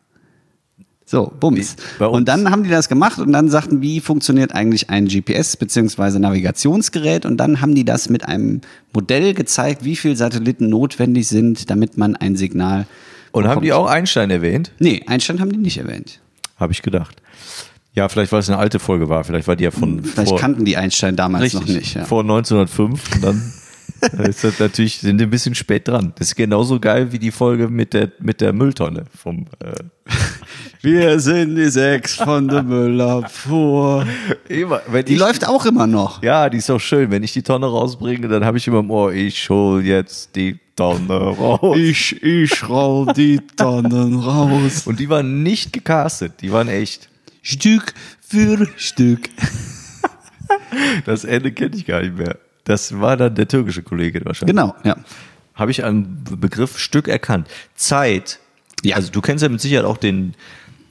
So, 1.09 1.31
Bums. 1.39 1.77
Und 1.99 2.27
dann 2.27 2.51
haben 2.51 2.63
die 2.63 2.69
das 2.69 2.89
gemacht 2.89 3.17
und 3.19 3.31
dann 3.31 3.47
sagten, 3.47 3.81
wie 3.81 4.01
funktioniert 4.01 4.53
eigentlich 4.53 4.89
ein 4.89 5.07
GPS 5.07 5.55
bzw. 5.55 6.19
Navigationsgerät 6.19 7.25
und 7.25 7.37
dann 7.37 7.61
haben 7.61 7.73
die 7.75 7.85
das 7.85 8.09
mit 8.09 8.25
einem 8.25 8.59
Modell 8.93 9.33
gezeigt, 9.33 9.85
wie 9.85 9.95
viele 9.95 10.17
Satelliten 10.17 10.67
notwendig 10.67 11.29
sind, 11.29 11.69
damit 11.69 11.97
man 11.97 12.17
ein 12.17 12.35
Signal 12.35 12.87
Und 13.31 13.47
haben 13.47 13.61
die 13.61 13.71
auch 13.71 13.87
Einstein 13.87 14.29
erwähnt? 14.31 14.73
Nee, 14.79 15.01
Einstein 15.07 15.39
haben 15.39 15.49
die 15.53 15.57
nicht 15.57 15.77
erwähnt. 15.77 16.19
Habe 16.57 16.73
ich 16.73 16.81
gedacht. 16.81 17.21
Ja, 17.93 18.09
vielleicht 18.09 18.33
weil 18.33 18.41
es 18.41 18.49
eine 18.49 18.59
alte 18.59 18.79
Folge 18.79 19.07
war. 19.07 19.23
Vielleicht 19.23 19.47
war 19.47 19.55
die 19.55 19.63
ja 19.63 19.71
von 19.71 20.03
Vielleicht 20.03 20.27
vor, 20.27 20.37
kannten 20.37 20.65
die 20.65 20.75
Einstein 20.75 21.15
damals 21.15 21.45
richtig, 21.45 21.61
noch 21.61 21.67
nicht. 21.67 21.95
Ja. 21.95 22.03
vor 22.03 22.21
1905. 22.21 23.15
Und 23.15 23.23
dann 23.23 23.53
äh, 24.01 24.29
ist 24.29 24.43
das 24.43 24.59
natürlich, 24.59 24.99
sind 24.99 25.21
ein 25.21 25.29
bisschen 25.29 25.55
spät 25.55 25.87
dran. 25.87 26.13
Das 26.17 26.29
ist 26.29 26.35
genauso 26.35 26.79
geil 26.79 27.11
wie 27.11 27.19
die 27.19 27.31
Folge 27.31 27.67
mit 27.67 27.93
der, 27.93 28.11
mit 28.19 28.41
der 28.41 28.53
Mülltonne 28.53 29.05
vom, 29.15 29.45
äh, 29.59 29.73
Wir 30.81 31.19
sind 31.19 31.55
die 31.55 31.69
sechs 31.69 32.15
von 32.15 32.47
der 32.47 32.63
Müllabfuhr. 32.63 34.05
immer, 34.47 34.81
Die 35.03 35.13
ich, 35.13 35.19
läuft 35.19 35.47
auch 35.47 35.65
immer 35.65 35.87
noch. 35.87 36.21
Ja, 36.23 36.49
die 36.49 36.57
ist 36.57 36.69
auch 36.69 36.79
schön. 36.79 37.11
Wenn 37.11 37.23
ich 37.23 37.33
die 37.33 37.43
Tonne 37.43 37.65
rausbringe, 37.65 38.27
dann 38.27 38.45
habe 38.45 38.57
ich 38.57 38.67
immer 38.67 38.79
im 38.79 38.91
Ohr, 38.91 39.11
ich 39.13 39.49
hol 39.49 39.83
jetzt 39.83 40.35
die 40.35 40.59
Tonne 40.75 41.13
raus. 41.13 41.75
Ich, 41.77 42.21
ich 42.21 42.69
roll 42.69 43.11
die 43.13 43.39
Tonnen 43.57 44.15
raus. 44.19 44.85
Und 44.85 44.99
die 44.99 45.09
waren 45.09 45.41
nicht 45.43 45.73
gecastet, 45.73 46.33
die 46.41 46.51
waren 46.51 46.67
echt. 46.67 47.09
Stück 47.41 47.93
für 48.21 48.67
Stück. 48.77 49.29
Das 51.05 51.25
Ende 51.25 51.51
kenne 51.51 51.75
ich 51.75 51.85
gar 51.85 52.01
nicht 52.01 52.17
mehr. 52.17 52.37
Das 52.67 52.99
war 52.99 53.15
dann 53.15 53.33
der 53.33 53.47
türkische 53.47 53.81
Kollege 53.81 54.19
wahrscheinlich. 54.25 54.53
Genau, 54.55 54.75
ja. 54.83 54.97
habe 55.55 55.71
ich 55.71 55.85
einen 55.85 56.23
Begriff 56.39 56.77
Stück 56.77 57.07
erkannt. 57.07 57.47
Zeit. 57.75 58.39
Ja. 58.83 58.97
Also 58.97 59.09
du 59.09 59.21
kennst 59.21 59.41
ja 59.41 59.47
mit 59.49 59.61
Sicherheit 59.61 59.85
auch 59.85 59.95
den, 59.97 60.33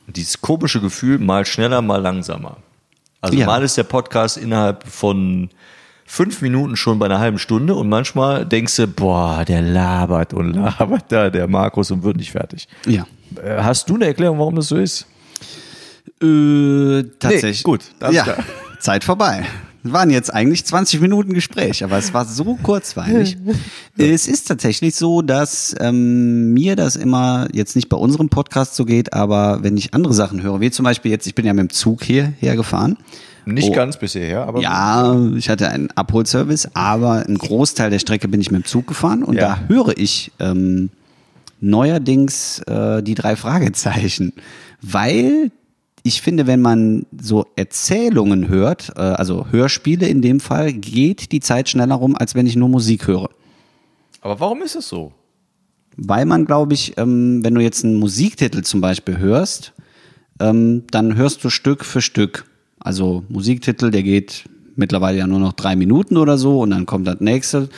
dieses 0.06 0.40
komische 0.40 0.80
Gefühl, 0.80 1.18
mal 1.18 1.44
schneller, 1.44 1.82
mal 1.82 2.00
langsamer. 2.00 2.56
Also 3.20 3.36
Ja. 3.36 3.44
mal 3.44 3.62
ist 3.62 3.76
der 3.76 3.82
Podcast 3.82 4.38
innerhalb 4.38 4.86
von 4.88 5.50
fünf 6.06 6.40
Minuten 6.40 6.76
schon 6.76 6.98
bei 6.98 7.06
einer 7.06 7.18
halben 7.18 7.38
Stunde 7.38 7.74
und 7.74 7.88
manchmal 7.90 8.46
denkst 8.46 8.76
du, 8.76 8.86
boah, 8.86 9.44
der 9.44 9.60
labert 9.60 10.32
und 10.32 10.54
labert 10.54 11.04
da, 11.12 11.28
der 11.28 11.46
Markus 11.48 11.90
und 11.90 12.02
wird 12.04 12.16
nicht 12.16 12.32
fertig. 12.32 12.68
Ja. 12.86 13.06
Äh, 13.42 13.62
Hast 13.62 13.90
du 13.90 13.96
eine 13.96 14.06
Erklärung, 14.06 14.38
warum 14.38 14.54
das 14.56 14.68
so 14.68 14.76
ist? 14.76 15.06
Äh, 16.22 17.02
tatsächlich. 17.18 17.58
Nee, 17.58 17.62
gut, 17.64 17.82
ja. 18.12 18.24
Zeit 18.80 19.04
vorbei. 19.04 19.44
Waren 19.92 20.10
jetzt 20.10 20.32
eigentlich 20.32 20.64
20 20.64 21.00
Minuten 21.00 21.32
Gespräch, 21.34 21.82
aber 21.84 21.98
es 21.98 22.12
war 22.14 22.24
so 22.24 22.56
kurzweilig. 22.62 23.36
es 23.98 24.26
ist 24.28 24.48
tatsächlich 24.48 24.94
so, 24.94 25.22
dass 25.22 25.74
ähm, 25.80 26.52
mir 26.52 26.76
das 26.76 26.96
immer 26.96 27.48
jetzt 27.52 27.76
nicht 27.76 27.88
bei 27.88 27.96
unserem 27.96 28.28
Podcast 28.28 28.74
so 28.76 28.84
geht, 28.84 29.12
aber 29.12 29.62
wenn 29.62 29.76
ich 29.76 29.94
andere 29.94 30.14
Sachen 30.14 30.42
höre, 30.42 30.60
wie 30.60 30.70
zum 30.70 30.84
Beispiel 30.84 31.10
jetzt, 31.10 31.26
ich 31.26 31.34
bin 31.34 31.44
ja 31.46 31.52
mit 31.52 31.62
dem 31.62 31.70
Zug 31.70 32.04
hierher 32.04 32.56
gefahren 32.56 32.96
Nicht 33.44 33.70
Oh. 33.70 33.74
ganz 33.74 33.96
bisher, 33.98 34.44
aber 34.46 34.60
Ja, 34.60 35.16
ich 35.36 35.48
hatte 35.48 35.68
einen 35.68 35.88
Abholservice, 35.94 36.68
aber 36.74 37.24
einen 37.26 37.38
Großteil 37.38 37.90
der 37.90 37.98
Strecke 38.00 38.28
bin 38.28 38.40
ich 38.40 38.50
mit 38.50 38.64
dem 38.64 38.66
Zug 38.66 38.86
gefahren 38.86 39.22
und 39.22 39.36
Ja. 39.36 39.58
da 39.68 39.74
höre 39.74 39.96
ich 39.96 40.32
ähm, 40.40 40.90
neuerdings 41.60 42.58
äh, 42.66 43.02
die 43.02 43.14
drei 43.14 43.36
Fragezeichen, 43.36 44.32
weil 44.82 45.50
ich 46.06 46.22
finde, 46.22 46.46
wenn 46.46 46.60
man 46.60 47.06
so 47.20 47.46
Erzählungen 47.56 48.48
hört, 48.48 48.92
äh, 48.96 49.00
also 49.00 49.46
Hörspiele 49.50 50.06
in 50.06 50.22
dem 50.22 50.38
Fall, 50.38 50.72
geht 50.72 51.32
die 51.32 51.40
Zeit 51.40 51.68
schneller 51.68 51.96
rum, 51.96 52.16
als 52.16 52.34
wenn 52.34 52.46
ich 52.46 52.54
nur 52.54 52.68
Musik 52.68 53.08
höre. 53.08 53.28
Aber 54.20 54.40
warum 54.40 54.62
ist 54.62 54.76
es 54.76 54.88
so? 54.88 55.12
Weil 55.96 56.24
man, 56.24 56.44
glaube 56.44 56.74
ich, 56.74 56.96
ähm, 56.96 57.44
wenn 57.44 57.54
du 57.54 57.60
jetzt 57.60 57.84
einen 57.84 57.96
Musiktitel 57.96 58.62
zum 58.62 58.80
Beispiel 58.80 59.18
hörst, 59.18 59.72
ähm, 60.38 60.84
dann 60.90 61.16
hörst 61.16 61.42
du 61.42 61.50
Stück 61.50 61.84
für 61.84 62.02
Stück. 62.02 62.44
Also 62.78 63.24
Musiktitel, 63.28 63.90
der 63.90 64.02
geht 64.02 64.44
mittlerweile 64.76 65.18
ja 65.18 65.26
nur 65.26 65.40
noch 65.40 65.54
drei 65.54 65.74
Minuten 65.74 66.18
oder 66.18 66.38
so 66.38 66.60
und 66.60 66.70
dann 66.70 66.86
kommt 66.86 67.06
das 67.08 67.20
nächste 67.20 67.68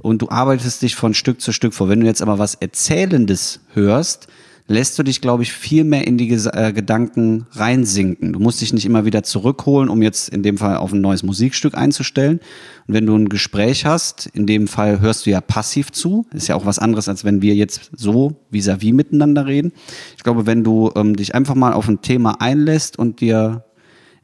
und 0.00 0.20
du 0.20 0.28
arbeitest 0.28 0.82
dich 0.82 0.96
von 0.96 1.14
Stück 1.14 1.40
zu 1.40 1.52
Stück 1.52 1.72
vor. 1.72 1.88
Wenn 1.88 2.00
du 2.00 2.06
jetzt 2.06 2.20
aber 2.20 2.38
was 2.38 2.56
Erzählendes 2.56 3.60
hörst, 3.72 4.26
lässt 4.70 4.96
du 4.98 5.02
dich, 5.02 5.20
glaube 5.20 5.42
ich, 5.42 5.52
viel 5.52 5.82
mehr 5.82 6.06
in 6.06 6.16
die 6.16 6.32
Ges- 6.32 6.48
äh, 6.48 6.72
Gedanken 6.72 7.46
reinsinken. 7.50 8.32
Du 8.32 8.38
musst 8.38 8.60
dich 8.60 8.72
nicht 8.72 8.86
immer 8.86 9.04
wieder 9.04 9.24
zurückholen, 9.24 9.88
um 9.88 10.00
jetzt 10.00 10.28
in 10.28 10.44
dem 10.44 10.58
Fall 10.58 10.76
auf 10.76 10.92
ein 10.92 11.00
neues 11.00 11.24
Musikstück 11.24 11.76
einzustellen. 11.76 12.38
Und 12.86 12.94
wenn 12.94 13.04
du 13.04 13.16
ein 13.16 13.28
Gespräch 13.28 13.84
hast, 13.84 14.28
in 14.32 14.46
dem 14.46 14.68
Fall 14.68 15.00
hörst 15.00 15.26
du 15.26 15.30
ja 15.30 15.40
passiv 15.40 15.90
zu, 15.90 16.24
ist 16.32 16.46
ja 16.46 16.54
auch 16.54 16.66
was 16.66 16.78
anderes, 16.78 17.08
als 17.08 17.24
wenn 17.24 17.42
wir 17.42 17.56
jetzt 17.56 17.90
so 17.96 18.36
vis-à-vis 18.52 18.92
miteinander 18.92 19.46
reden. 19.46 19.72
Ich 20.16 20.22
glaube, 20.22 20.46
wenn 20.46 20.62
du 20.62 20.92
ähm, 20.94 21.16
dich 21.16 21.34
einfach 21.34 21.56
mal 21.56 21.72
auf 21.72 21.88
ein 21.88 22.00
Thema 22.00 22.40
einlässt 22.40 22.96
und 22.96 23.20
dir 23.20 23.64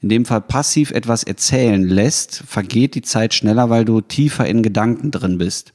in 0.00 0.10
dem 0.10 0.24
Fall 0.26 0.42
passiv 0.42 0.92
etwas 0.92 1.24
erzählen 1.24 1.82
lässt, 1.82 2.44
vergeht 2.46 2.94
die 2.94 3.02
Zeit 3.02 3.34
schneller, 3.34 3.68
weil 3.68 3.84
du 3.84 4.00
tiefer 4.00 4.46
in 4.46 4.62
Gedanken 4.62 5.10
drin 5.10 5.38
bist. 5.38 5.72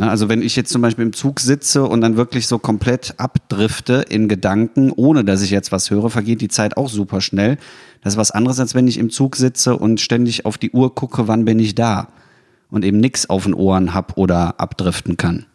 Na, 0.00 0.10
also 0.10 0.28
wenn 0.28 0.42
ich 0.42 0.54
jetzt 0.54 0.70
zum 0.70 0.80
Beispiel 0.80 1.04
im 1.04 1.12
Zug 1.12 1.40
sitze 1.40 1.82
und 1.82 2.00
dann 2.00 2.16
wirklich 2.16 2.46
so 2.46 2.60
komplett 2.60 3.14
abdrifte 3.16 4.04
in 4.08 4.28
Gedanken, 4.28 4.92
ohne 4.92 5.24
dass 5.24 5.42
ich 5.42 5.50
jetzt 5.50 5.72
was 5.72 5.90
höre, 5.90 6.08
vergeht 6.08 6.40
die 6.40 6.46
Zeit 6.46 6.76
auch 6.76 6.88
super 6.88 7.20
schnell. 7.20 7.58
Das 8.04 8.14
ist 8.14 8.16
was 8.16 8.30
anderes, 8.30 8.60
als 8.60 8.76
wenn 8.76 8.86
ich 8.86 8.96
im 8.96 9.10
Zug 9.10 9.34
sitze 9.34 9.76
und 9.76 10.00
ständig 10.00 10.46
auf 10.46 10.56
die 10.56 10.70
Uhr 10.70 10.94
gucke, 10.94 11.26
wann 11.26 11.44
bin 11.44 11.58
ich 11.58 11.74
da 11.74 12.06
und 12.70 12.84
eben 12.84 13.00
nichts 13.00 13.28
auf 13.28 13.42
den 13.42 13.54
Ohren 13.54 13.92
hab 13.92 14.16
oder 14.16 14.60
abdriften 14.60 15.16
kann. 15.16 15.46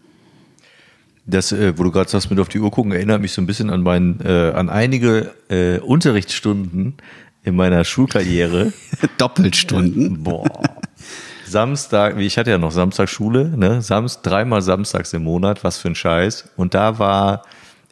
Das, 1.25 1.53
äh, 1.53 1.77
wo 1.77 1.83
du 1.83 1.91
gerade 1.91 2.09
sagst, 2.09 2.29
mit 2.29 2.37
auf 2.37 2.49
die 2.49 2.59
Uhr 2.59 2.69
gucken, 2.69 2.91
erinnert 2.91 3.21
mich 3.21 3.31
so 3.31 3.41
ein 3.41 3.47
bisschen 3.47 3.69
an, 3.69 3.81
mein, 3.81 4.19
äh, 4.25 4.51
an 4.51 4.67
einige 4.67 5.31
äh, 5.47 5.79
Unterrichtsstunden 5.79 6.95
in 7.43 7.55
meiner 7.55 7.85
Schulkarriere. 7.85 8.73
Doppelstunden. 9.17 10.21
Boah. 10.21 10.49
Samstag, 11.53 12.17
wie 12.17 12.25
ich 12.25 12.37
hatte 12.39 12.49
ja 12.49 12.57
noch 12.57 12.71
Samstagsschule, 12.71 13.47
ne? 13.55 13.81
Samst, 13.83 14.25
dreimal 14.25 14.63
samstags 14.63 15.13
im 15.13 15.23
Monat, 15.23 15.63
was 15.63 15.77
für 15.77 15.87
ein 15.87 15.95
Scheiß. 15.95 16.49
Und 16.57 16.73
da 16.73 16.97
war 16.97 17.43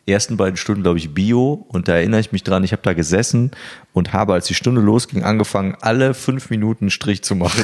ersten 0.08 0.36
beiden 0.38 0.58
Stunden, 0.58 0.84
glaube 0.84 0.98
ich, 0.98 1.14
Bio. 1.14 1.66
Und 1.70 1.88
da 1.88 1.96
erinnere 1.96 2.20
ich 2.20 2.32
mich 2.32 2.44
dran, 2.44 2.64
ich 2.64 2.72
habe 2.72 2.82
da 2.82 2.94
gesessen 2.94 3.52
und 3.94 4.14
habe, 4.14 4.34
als 4.34 4.48
die 4.48 4.54
Stunde 4.56 4.82
losging, 4.82 5.24
angefangen, 5.24 5.76
alle 5.82 6.14
fünf 6.14 6.50
Minuten 6.50 6.86
einen 6.86 6.90
Strich 6.92 7.24
zu 7.24 7.36
machen. 7.36 7.64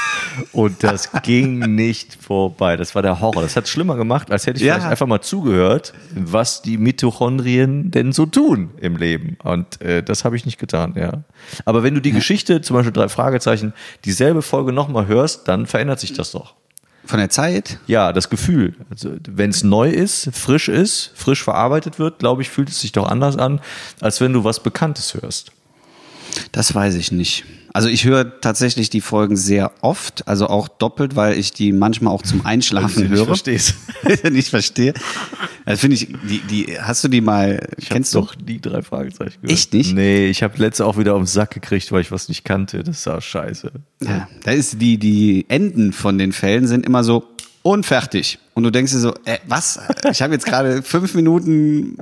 und 0.52 0.82
das 0.82 1.10
ging 1.22 1.58
nicht 1.74 2.16
vorbei. 2.20 2.76
Das 2.76 2.94
war 2.94 3.02
der 3.02 3.20
Horror. 3.20 3.42
Das 3.42 3.56
hat 3.56 3.68
schlimmer 3.68 3.96
gemacht, 3.96 4.30
als 4.30 4.46
hätte 4.46 4.58
ich 4.58 4.64
Ja. 4.64 4.74
vielleicht 4.74 4.90
einfach 4.90 5.06
mal 5.06 5.20
zugehört, 5.20 5.92
was 6.14 6.62
die 6.62 6.78
Mitochondrien 6.78 7.90
denn 7.90 8.12
so 8.12 8.26
tun 8.26 8.70
im 8.80 8.96
Leben. 8.96 9.36
Und 9.42 9.80
äh, 9.80 10.02
das 10.02 10.24
habe 10.24 10.36
ich 10.36 10.46
nicht 10.46 10.58
getan, 10.58 10.94
ja. 10.96 11.24
Aber 11.64 11.82
wenn 11.82 11.94
du 11.94 12.00
die 12.00 12.12
Geschichte, 12.12 12.60
zum 12.62 12.76
Beispiel 12.76 12.92
drei 12.92 13.08
Fragezeichen, 13.08 13.72
dieselbe 14.04 14.42
Folge 14.42 14.72
nochmal 14.72 15.06
hörst, 15.06 15.48
dann 15.48 15.66
verändert 15.66 16.00
sich 16.00 16.12
das 16.12 16.32
doch. 16.32 16.54
Von 17.06 17.18
der 17.18 17.28
Zeit? 17.28 17.78
Ja, 17.86 18.12
das 18.12 18.30
Gefühl. 18.30 18.74
Also, 18.90 19.10
wenn 19.28 19.50
es 19.50 19.62
neu 19.62 19.90
ist, 19.90 20.30
frisch 20.32 20.68
ist, 20.68 21.12
frisch 21.14 21.42
verarbeitet 21.42 21.98
wird, 21.98 22.18
glaube 22.18 22.42
ich, 22.42 22.48
fühlt 22.48 22.70
es 22.70 22.80
sich 22.80 22.92
doch 22.92 23.06
anders 23.06 23.36
an, 23.36 23.60
als 24.00 24.20
wenn 24.20 24.32
du 24.32 24.44
was 24.44 24.62
Bekanntes 24.62 25.14
hörst. 25.14 25.52
Das 26.52 26.74
weiß 26.74 26.94
ich 26.94 27.12
nicht. 27.12 27.44
Also 27.74 27.88
ich 27.88 28.04
höre 28.04 28.40
tatsächlich 28.40 28.88
die 28.88 29.00
Folgen 29.00 29.36
sehr 29.36 29.72
oft, 29.80 30.28
also 30.28 30.46
auch 30.46 30.68
doppelt, 30.68 31.16
weil 31.16 31.36
ich 31.36 31.52
die 31.52 31.72
manchmal 31.72 32.14
auch 32.14 32.22
zum 32.22 32.46
Einschlafen 32.46 33.08
höre. 33.08 33.26
verstehst. 33.26 33.74
nicht 34.30 34.48
verstehe. 34.50 34.94
Das 35.66 35.80
finde 35.80 35.96
ich, 35.96 36.06
die, 36.28 36.38
die, 36.38 36.78
hast 36.80 37.02
du 37.02 37.08
die 37.08 37.20
mal, 37.20 37.66
Ich 37.76 37.88
kennst 37.88 38.14
habe 38.14 38.26
du? 38.26 38.32
doch 38.32 38.46
nie 38.46 38.60
drei 38.60 38.80
Fragezeichen 38.80 39.42
gehört. 39.42 39.50
Echt 39.58 39.74
nicht? 39.74 39.92
Nee, 39.92 40.28
ich 40.28 40.44
habe 40.44 40.56
letzte 40.58 40.86
auch 40.86 40.96
wieder 40.98 41.14
auf 41.14 41.20
den 41.22 41.26
Sack 41.26 41.50
gekriegt, 41.50 41.90
weil 41.90 42.00
ich 42.02 42.12
was 42.12 42.28
nicht 42.28 42.44
kannte. 42.44 42.84
Das 42.84 43.04
war 43.06 43.20
scheiße. 43.20 43.72
Ja, 44.02 44.28
da 44.44 44.52
ist 44.52 44.80
die, 44.80 44.96
die 44.96 45.44
Enden 45.48 45.92
von 45.92 46.16
den 46.16 46.32
Fällen 46.32 46.68
sind 46.68 46.86
immer 46.86 47.02
so 47.02 47.24
unfertig. 47.62 48.38
Und 48.54 48.62
du 48.62 48.70
denkst 48.70 48.92
dir 48.92 48.98
so, 48.98 49.14
äh, 49.24 49.38
was? 49.48 49.80
Ich 50.12 50.22
habe 50.22 50.32
jetzt 50.34 50.46
gerade 50.46 50.82
fünf 50.82 51.14
Minuten 51.14 51.96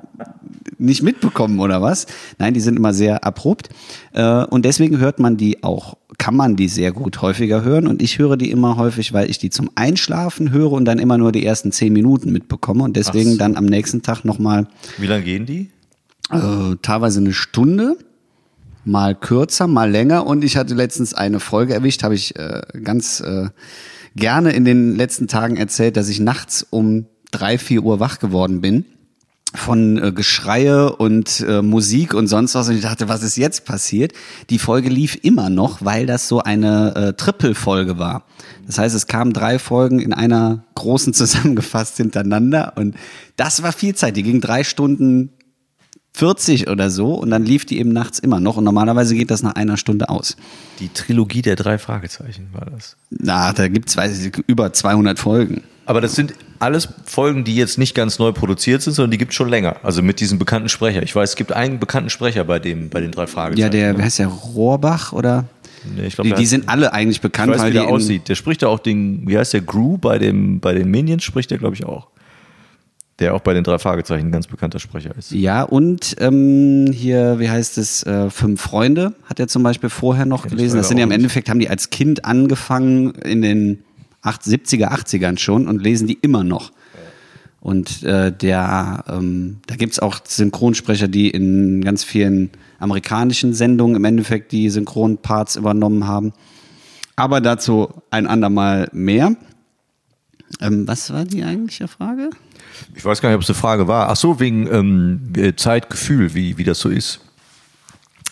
nicht 0.82 1.02
mitbekommen 1.02 1.60
oder 1.60 1.80
was? 1.80 2.06
Nein, 2.38 2.54
die 2.54 2.60
sind 2.60 2.76
immer 2.76 2.92
sehr 2.92 3.24
abrupt. 3.24 3.70
Äh, 4.12 4.44
und 4.44 4.64
deswegen 4.64 4.98
hört 4.98 5.18
man 5.18 5.36
die 5.36 5.62
auch, 5.62 5.96
kann 6.18 6.36
man 6.36 6.56
die 6.56 6.68
sehr 6.68 6.92
gut 6.92 7.22
häufiger 7.22 7.62
hören. 7.62 7.86
Und 7.86 8.02
ich 8.02 8.18
höre 8.18 8.36
die 8.36 8.50
immer 8.50 8.76
häufig, 8.76 9.12
weil 9.12 9.30
ich 9.30 9.38
die 9.38 9.50
zum 9.50 9.70
Einschlafen 9.74 10.50
höre 10.50 10.72
und 10.72 10.84
dann 10.84 10.98
immer 10.98 11.18
nur 11.18 11.32
die 11.32 11.44
ersten 11.44 11.72
zehn 11.72 11.92
Minuten 11.92 12.32
mitbekomme 12.32 12.84
und 12.84 12.96
deswegen 12.96 13.32
so. 13.32 13.38
dann 13.38 13.56
am 13.56 13.66
nächsten 13.66 14.02
Tag 14.02 14.24
nochmal 14.24 14.66
Wie 14.98 15.06
lange 15.06 15.24
gehen 15.24 15.46
die? 15.46 15.70
äh, 16.30 16.76
teilweise 16.82 17.20
eine 17.20 17.32
Stunde, 17.32 17.96
mal 18.84 19.14
kürzer, 19.14 19.66
mal 19.66 19.90
länger. 19.90 20.26
Und 20.26 20.44
ich 20.44 20.56
hatte 20.56 20.74
letztens 20.74 21.14
eine 21.14 21.40
Folge 21.40 21.74
erwischt, 21.74 22.02
habe 22.02 22.14
ich 22.14 22.36
äh, 22.36 22.62
ganz 22.82 23.20
äh, 23.20 23.48
gerne 24.16 24.52
in 24.52 24.64
den 24.64 24.96
letzten 24.96 25.28
Tagen 25.28 25.56
erzählt, 25.56 25.96
dass 25.96 26.08
ich 26.08 26.20
nachts 26.20 26.66
um 26.68 27.06
drei, 27.30 27.58
vier 27.58 27.82
Uhr 27.82 28.00
wach 28.00 28.18
geworden 28.18 28.60
bin 28.60 28.84
von 29.54 29.98
äh, 29.98 30.12
Geschreie 30.12 30.94
und 30.96 31.44
äh, 31.46 31.62
Musik 31.62 32.14
und 32.14 32.26
sonst 32.26 32.54
was 32.54 32.68
und 32.68 32.76
ich 32.76 32.82
dachte, 32.82 33.08
was 33.08 33.22
ist 33.22 33.36
jetzt 33.36 33.64
passiert? 33.64 34.12
Die 34.50 34.58
Folge 34.58 34.88
lief 34.88 35.18
immer 35.22 35.50
noch, 35.50 35.84
weil 35.84 36.06
das 36.06 36.28
so 36.28 36.40
eine 36.40 36.94
äh, 36.94 37.12
Triple-Folge 37.12 37.98
war. 37.98 38.24
Das 38.66 38.78
heißt, 38.78 38.94
es 38.94 39.06
kamen 39.06 39.32
drei 39.32 39.58
Folgen 39.58 40.00
in 40.00 40.12
einer 40.12 40.64
großen 40.74 41.12
zusammengefasst 41.14 41.96
hintereinander 41.98 42.72
und 42.76 42.94
das 43.36 43.62
war 43.62 43.72
viel 43.72 43.94
Zeit. 43.94 44.16
Die 44.16 44.22
ging 44.22 44.40
drei 44.40 44.64
Stunden 44.64 45.30
40 46.14 46.68
oder 46.68 46.90
so 46.90 47.14
und 47.14 47.30
dann 47.30 47.44
lief 47.44 47.64
die 47.64 47.78
eben 47.78 47.90
nachts 47.90 48.18
immer 48.18 48.38
noch 48.38 48.56
und 48.56 48.64
normalerweise 48.64 49.14
geht 49.14 49.30
das 49.30 49.42
nach 49.42 49.54
einer 49.54 49.76
Stunde 49.76 50.08
aus. 50.08 50.36
Die 50.78 50.88
Trilogie 50.88 51.42
der 51.42 51.56
drei 51.56 51.78
Fragezeichen 51.78 52.48
war 52.52 52.66
das. 52.66 52.96
Na, 53.10 53.52
da 53.52 53.68
gibt's 53.68 53.96
weiß 53.96 54.24
ich, 54.24 54.36
über 54.46 54.72
200 54.72 55.18
Folgen. 55.18 55.62
Aber 55.84 56.00
das 56.00 56.14
sind 56.14 56.34
alles 56.58 56.88
Folgen, 57.04 57.44
die 57.44 57.56
jetzt 57.56 57.76
nicht 57.76 57.94
ganz 57.94 58.18
neu 58.18 58.32
produziert 58.32 58.82
sind, 58.82 58.92
sondern 58.92 59.10
die 59.10 59.18
gibt 59.18 59.32
es 59.32 59.36
schon 59.36 59.48
länger. 59.48 59.76
Also 59.82 60.02
mit 60.02 60.20
diesem 60.20 60.38
bekannten 60.38 60.68
Sprecher. 60.68 61.02
Ich 61.02 61.14
weiß, 61.14 61.30
es 61.30 61.36
gibt 61.36 61.52
einen 61.52 61.80
bekannten 61.80 62.10
Sprecher 62.10 62.44
bei, 62.44 62.58
dem, 62.58 62.88
bei 62.88 63.00
den 63.00 63.10
drei 63.10 63.26
Fragezeichen. 63.26 63.60
Ja, 63.60 63.68
der, 63.68 63.98
wie 63.98 64.02
heißt 64.02 64.20
der, 64.20 64.28
Rohrbach 64.28 65.12
oder? 65.12 65.44
Nee, 65.96 66.06
ich 66.06 66.14
glaub, 66.14 66.26
die, 66.26 66.32
die 66.34 66.46
sind 66.46 66.68
alle 66.68 66.92
eigentlich 66.92 67.16
ich 67.16 67.22
bekannt, 67.22 67.52
weiß, 67.52 67.60
weil 67.60 67.70
wie 67.70 67.78
der 67.78 67.88
aussieht. 67.88 68.28
Der 68.28 68.36
spricht 68.36 68.62
ja 68.62 68.68
auch 68.68 68.78
den, 68.78 69.26
wie 69.26 69.36
heißt 69.36 69.52
der, 69.52 69.62
Gru 69.62 69.98
bei, 69.98 70.18
dem, 70.18 70.60
bei 70.60 70.72
den 70.72 70.88
Minions 70.88 71.24
spricht 71.24 71.50
der, 71.50 71.58
glaube 71.58 71.74
ich, 71.74 71.84
auch. 71.84 72.08
Der 73.18 73.34
auch 73.34 73.40
bei 73.40 73.52
den 73.52 73.64
drei 73.64 73.78
Fragezeichen 73.78 74.28
ein 74.28 74.32
ganz 74.32 74.46
bekannter 74.46 74.78
Sprecher 74.78 75.10
ist. 75.18 75.32
Ja, 75.32 75.64
und 75.64 76.16
ähm, 76.18 76.90
hier, 76.92 77.40
wie 77.40 77.50
heißt 77.50 77.78
es, 77.78 78.04
äh, 78.04 78.30
Fünf 78.30 78.60
Freunde 78.60 79.14
hat 79.24 79.38
er 79.38 79.48
zum 79.48 79.62
Beispiel 79.62 79.90
vorher 79.90 80.24
noch 80.24 80.44
ich 80.44 80.52
gelesen. 80.52 80.76
Das 80.76 80.88
sind 80.88 80.98
ja 80.98 81.04
im. 81.04 81.10
Endeffekt, 81.10 81.48
haben 81.48 81.58
die 81.58 81.68
als 81.68 81.90
Kind 81.90 82.24
angefangen 82.24 83.10
in 83.16 83.42
den 83.42 83.84
8, 84.22 84.42
70er, 84.42 84.88
80ern 84.88 85.38
schon 85.38 85.68
und 85.68 85.82
lesen 85.82 86.06
die 86.06 86.18
immer 86.20 86.44
noch. 86.44 86.72
Und 87.60 88.02
äh, 88.02 88.32
der, 88.32 89.04
ähm, 89.08 89.60
da 89.66 89.76
gibt's 89.76 90.00
auch 90.00 90.18
Synchronsprecher, 90.26 91.06
die 91.06 91.30
in 91.30 91.80
ganz 91.84 92.02
vielen 92.02 92.50
amerikanischen 92.80 93.54
Sendungen 93.54 93.94
im 93.94 94.04
Endeffekt 94.04 94.50
die 94.50 94.68
Synchronparts 94.68 95.54
übernommen 95.54 96.06
haben. 96.08 96.32
Aber 97.14 97.40
dazu 97.40 97.88
ein 98.10 98.26
andermal 98.26 98.88
mehr. 98.92 99.36
Ähm, 100.60 100.88
was 100.88 101.12
war 101.12 101.24
die 101.24 101.44
eigentliche 101.44 101.86
Frage? 101.86 102.30
Ich 102.96 103.04
weiß 103.04 103.20
gar 103.20 103.28
nicht, 103.28 103.36
ob 103.36 103.42
es 103.42 103.48
eine 103.48 103.54
Frage 103.54 103.86
war. 103.86 104.08
Ach 104.08 104.16
so, 104.16 104.40
wegen 104.40 104.66
ähm, 104.66 105.32
äh, 105.36 105.54
Zeitgefühl, 105.54 106.34
wie, 106.34 106.58
wie 106.58 106.64
das 106.64 106.80
so 106.80 106.88
ist. 106.88 107.20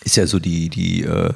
Ist 0.03 0.17
ja 0.17 0.27
so 0.27 0.39
die, 0.39 0.67
die, 0.67 1.03
äh, 1.03 1.33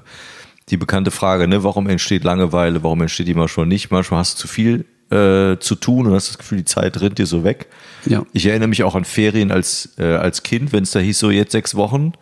die 0.69 0.77
bekannte 0.77 1.11
Frage, 1.11 1.47
ne? 1.47 1.63
Warum 1.63 1.87
entsteht 1.87 2.23
Langeweile? 2.23 2.83
Warum 2.83 3.01
entsteht 3.01 3.27
die 3.27 3.33
manchmal 3.33 3.67
nicht? 3.67 3.91
Manchmal 3.91 4.19
hast 4.19 4.35
du 4.35 4.41
zu 4.41 4.47
viel 4.47 4.85
äh, 5.11 5.59
zu 5.59 5.75
tun 5.75 6.07
und 6.07 6.13
hast 6.13 6.29
das 6.29 6.37
Gefühl, 6.37 6.59
die 6.59 6.65
Zeit 6.65 6.99
rennt 6.99 7.19
dir 7.19 7.27
so 7.27 7.43
weg. 7.43 7.67
Ja. 8.05 8.25
Ich 8.33 8.45
erinnere 8.47 8.69
mich 8.69 8.83
auch 8.83 8.95
an 8.95 9.05
Ferien 9.05 9.51
als, 9.51 9.93
äh, 9.99 10.15
als 10.15 10.43
Kind, 10.43 10.73
wenn 10.73 10.83
es 10.83 10.91
da 10.91 10.99
hieß, 10.99 11.19
so 11.19 11.29
jetzt 11.29 11.51
sechs 11.51 11.75
Wochen. 11.75 12.13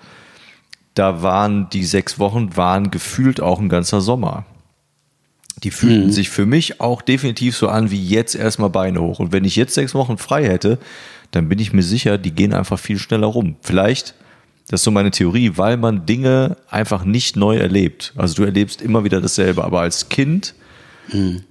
Da 0.93 1.23
waren 1.23 1.69
die 1.69 1.85
sechs 1.85 2.19
Wochen, 2.19 2.55
waren 2.57 2.91
gefühlt 2.91 3.39
auch 3.41 3.59
ein 3.59 3.69
ganzer 3.69 4.01
Sommer. 4.01 4.45
Die 5.63 5.71
fühlten 5.71 6.11
sich 6.11 6.29
für 6.29 6.45
mich 6.45 6.81
auch 6.81 7.01
definitiv 7.01 7.55
so 7.55 7.69
an 7.69 7.89
wie 7.89 8.05
jetzt 8.05 8.35
erstmal 8.35 8.69
Beine 8.69 9.01
hoch. 9.01 9.19
Und 9.19 9.31
wenn 9.31 9.45
ich 9.45 9.55
jetzt 9.55 9.73
sechs 9.75 9.95
Wochen 9.95 10.17
frei 10.17 10.45
hätte, 10.45 10.77
dann 11.31 11.47
bin 11.47 11.59
ich 11.59 11.71
mir 11.71 11.83
sicher, 11.83 12.17
die 12.17 12.31
gehen 12.31 12.53
einfach 12.53 12.77
viel 12.77 12.99
schneller 12.99 13.27
rum. 13.27 13.55
Vielleicht 13.61 14.13
Das 14.67 14.81
ist 14.81 14.85
so 14.85 14.91
meine 14.91 15.11
Theorie, 15.11 15.53
weil 15.55 15.77
man 15.77 16.05
Dinge 16.05 16.57
einfach 16.69 17.03
nicht 17.03 17.35
neu 17.35 17.57
erlebt. 17.57 18.13
Also 18.15 18.35
du 18.35 18.43
erlebst 18.43 18.81
immer 18.81 19.03
wieder 19.03 19.21
dasselbe, 19.21 19.63
aber 19.63 19.81
als 19.81 20.09
Kind 20.09 20.55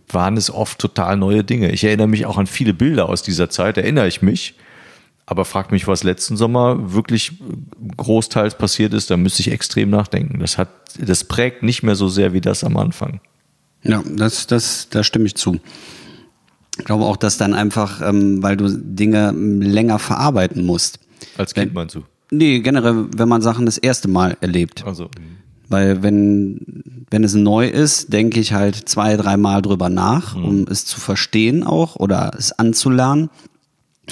waren 0.08 0.36
es 0.36 0.50
oft 0.50 0.78
total 0.78 1.16
neue 1.16 1.44
Dinge. 1.44 1.70
Ich 1.72 1.84
erinnere 1.84 2.08
mich 2.08 2.26
auch 2.26 2.38
an 2.38 2.46
viele 2.46 2.74
Bilder 2.74 3.08
aus 3.08 3.22
dieser 3.22 3.50
Zeit, 3.50 3.76
erinnere 3.76 4.08
ich 4.08 4.22
mich. 4.22 4.54
Aber 5.26 5.44
frag 5.44 5.70
mich, 5.70 5.86
was 5.86 6.02
letzten 6.02 6.36
Sommer 6.36 6.92
wirklich 6.92 7.32
großteils 7.96 8.58
passiert 8.58 8.92
ist, 8.92 9.10
da 9.10 9.16
müsste 9.16 9.40
ich 9.40 9.52
extrem 9.52 9.88
nachdenken. 9.88 10.40
Das 10.40 10.58
hat, 10.58 10.68
das 10.98 11.24
prägt 11.24 11.62
nicht 11.62 11.82
mehr 11.82 11.94
so 11.94 12.08
sehr 12.08 12.32
wie 12.32 12.40
das 12.40 12.64
am 12.64 12.76
Anfang. 12.76 13.20
Ja, 13.82 14.02
das, 14.04 14.46
das, 14.46 14.88
da 14.90 15.04
stimme 15.04 15.26
ich 15.26 15.36
zu. 15.36 15.60
Ich 16.78 16.84
glaube 16.84 17.04
auch, 17.04 17.16
dass 17.16 17.36
dann 17.36 17.54
einfach, 17.54 18.00
ähm, 18.00 18.42
weil 18.42 18.56
du 18.56 18.68
Dinge 18.68 19.28
ähm, 19.28 19.60
länger 19.60 19.98
verarbeiten 19.98 20.64
musst. 20.64 20.98
Als 21.36 21.54
Kind 21.54 21.72
meinst 21.72 21.94
du? 21.94 22.02
Nee, 22.32 22.60
generell, 22.60 23.08
wenn 23.14 23.28
man 23.28 23.42
Sachen 23.42 23.66
das 23.66 23.76
erste 23.76 24.08
Mal 24.08 24.38
erlebt. 24.40 24.84
Also, 24.86 25.10
Weil 25.68 26.02
wenn, 26.02 27.04
wenn 27.10 27.24
es 27.24 27.34
neu 27.34 27.68
ist, 27.68 28.10
denke 28.10 28.40
ich 28.40 28.54
halt 28.54 28.88
zwei, 28.88 29.16
dreimal 29.18 29.60
drüber 29.60 29.90
nach, 29.90 30.34
um 30.34 30.66
es 30.66 30.86
zu 30.86 30.98
verstehen 30.98 31.62
auch 31.62 31.96
oder 31.96 32.32
es 32.38 32.52
anzulernen. 32.52 33.28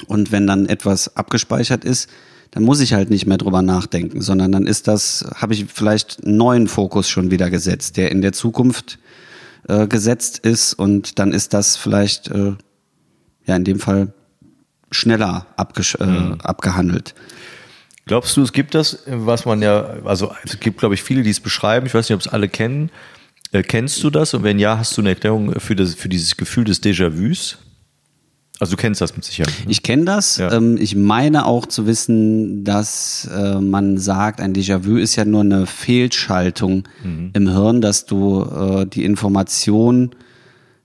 Und 0.07 0.31
wenn 0.31 0.45
dann 0.45 0.67
etwas 0.67 1.17
abgespeichert 1.17 1.83
ist, 1.83 2.09
dann 2.51 2.63
muss 2.63 2.79
ich 2.79 2.93
halt 2.93 3.09
nicht 3.09 3.25
mehr 3.25 3.37
drüber 3.37 3.63
nachdenken, 3.63 4.21
sondern 4.21 4.51
dann 4.51 4.67
ist 4.67 4.87
das, 4.87 5.25
habe 5.35 5.53
ich 5.53 5.65
vielleicht 5.73 6.23
einen 6.23 6.37
neuen 6.37 6.67
Fokus 6.67 7.09
schon 7.09 7.31
wieder 7.31 7.49
gesetzt, 7.49 7.97
der 7.97 8.11
in 8.11 8.21
der 8.21 8.33
Zukunft 8.33 8.99
äh, 9.67 9.87
gesetzt 9.87 10.39
ist 10.39 10.73
und 10.73 11.17
dann 11.17 11.31
ist 11.31 11.53
das 11.53 11.75
vielleicht, 11.75 12.27
äh, 12.29 12.53
ja, 13.47 13.55
in 13.55 13.63
dem 13.63 13.79
Fall 13.79 14.13
schneller 14.91 15.47
abgesch 15.55 15.95
äh, 15.95 16.35
abgehandelt. 16.43 17.15
Glaubst 18.11 18.35
du, 18.35 18.41
es 18.41 18.51
gibt 18.51 18.75
das, 18.75 18.99
was 19.07 19.45
man 19.45 19.61
ja, 19.61 19.85
also 20.03 20.33
es 20.43 20.59
gibt, 20.59 20.79
glaube 20.79 20.95
ich, 20.95 21.01
viele, 21.01 21.23
die 21.23 21.29
es 21.29 21.39
beschreiben. 21.39 21.85
Ich 21.85 21.93
weiß 21.93 22.09
nicht, 22.09 22.15
ob 22.15 22.19
es 22.19 22.27
alle 22.27 22.49
kennen. 22.49 22.89
Äh, 23.53 23.63
kennst 23.63 24.03
du 24.03 24.09
das? 24.09 24.33
Und 24.33 24.43
wenn 24.43 24.59
ja, 24.59 24.77
hast 24.77 24.97
du 24.97 25.01
eine 25.01 25.11
Erklärung 25.11 25.57
für, 25.61 25.77
das, 25.77 25.95
für 25.95 26.09
dieses 26.09 26.35
Gefühl 26.35 26.65
des 26.65 26.83
Déjà-vus? 26.83 27.57
Also 28.59 28.71
du 28.71 28.81
kennst 28.81 28.99
das 28.99 29.15
mit 29.15 29.23
Sicherheit. 29.23 29.53
ne? 29.63 29.71
Ich 29.71 29.81
kenne 29.81 30.03
das. 30.03 30.35
Ja. 30.35 30.51
Ähm, 30.51 30.75
ich 30.77 30.93
meine 30.93 31.45
auch 31.45 31.65
zu 31.65 31.87
wissen, 31.87 32.65
dass 32.65 33.29
äh, 33.33 33.61
man 33.61 33.97
sagt, 33.97 34.41
ein 34.41 34.53
Déjà-vu 34.53 34.97
ist 34.97 35.15
ja 35.15 35.23
nur 35.23 35.41
eine 35.41 35.65
Fehlschaltung 35.65 36.83
Mhm. 37.05 37.29
im 37.33 37.47
Hirn, 37.47 37.79
dass 37.79 38.05
du 38.07 38.43
äh, 38.43 38.85
die 38.87 39.05
Information 39.05 40.11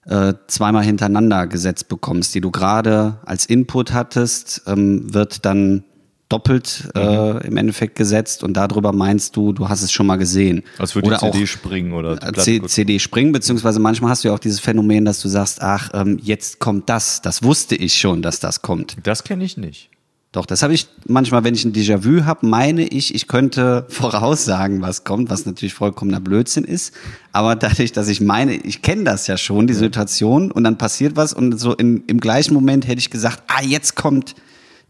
äh, 0.04 0.34
zweimal 0.46 0.84
hintereinander 0.84 1.48
gesetzt 1.48 1.88
bekommst, 1.88 2.36
die 2.36 2.40
du 2.40 2.52
gerade 2.52 3.18
als 3.26 3.46
Input 3.46 3.92
hattest, 3.92 4.62
ähm, 4.68 5.12
wird 5.12 5.44
dann 5.44 5.82
doppelt 6.28 6.88
Mhm. 6.94 7.00
äh, 7.00 7.46
im 7.46 7.56
Endeffekt 7.56 7.94
gesetzt 7.96 8.42
und 8.42 8.54
darüber 8.56 8.92
meinst 8.92 9.36
du, 9.36 9.52
du 9.52 9.68
hast 9.68 9.82
es 9.82 9.92
schon 9.92 10.06
mal 10.06 10.16
gesehen. 10.16 10.62
Als 10.78 10.94
würde 10.94 11.08
Oder 11.08 11.18
die 11.18 11.30
CD 11.30 11.44
auch 11.44 11.46
springen 11.46 11.92
oder 11.92 12.22
äh, 12.22 12.32
C 12.32 12.60
CD 12.62 12.98
springen, 12.98 13.32
beziehungsweise 13.32 13.78
manchmal 13.78 14.10
hast 14.10 14.24
du 14.24 14.28
ja 14.28 14.34
auch 14.34 14.38
dieses 14.40 14.60
Phänomen, 14.60 15.04
dass 15.04 15.20
du 15.20 15.28
sagst, 15.28 15.62
ach, 15.62 15.90
ähm, 15.94 16.18
jetzt 16.22 16.58
kommt 16.58 16.88
das, 16.88 17.22
das 17.22 17.42
wusste 17.42 17.76
ich 17.76 17.96
schon, 17.96 18.22
dass 18.22 18.40
das 18.40 18.62
kommt. 18.62 18.96
Das 19.04 19.22
kenne 19.24 19.44
ich 19.44 19.56
nicht. 19.56 19.90
Doch, 20.32 20.44
das 20.44 20.62
habe 20.62 20.74
ich 20.74 20.88
manchmal, 21.06 21.44
wenn 21.44 21.54
ich 21.54 21.64
ein 21.64 21.72
Déjà-vu 21.72 22.24
habe, 22.26 22.44
meine 22.46 22.86
ich, 22.86 23.14
ich 23.14 23.26
könnte 23.26 23.86
voraussagen, 23.88 24.82
was 24.82 25.04
kommt, 25.04 25.30
was 25.30 25.46
natürlich 25.46 25.72
vollkommener 25.72 26.20
Blödsinn 26.20 26.64
ist. 26.64 26.92
Aber 27.32 27.54
dadurch, 27.56 27.92
dass 27.92 28.08
ich 28.08 28.20
meine, 28.20 28.54
ich 28.54 28.82
kenne 28.82 29.04
das 29.04 29.28
ja 29.28 29.38
schon, 29.38 29.66
die 29.66 29.74
Situation, 29.74 30.50
und 30.50 30.64
dann 30.64 30.76
passiert 30.76 31.16
was 31.16 31.32
und 31.32 31.56
so 31.58 31.72
in, 31.72 32.02
im 32.06 32.18
gleichen 32.20 32.52
Moment 32.52 32.86
hätte 32.86 32.98
ich 32.98 33.10
gesagt, 33.10 33.44
ah, 33.46 33.62
jetzt 33.62 33.94
kommt 33.94 34.34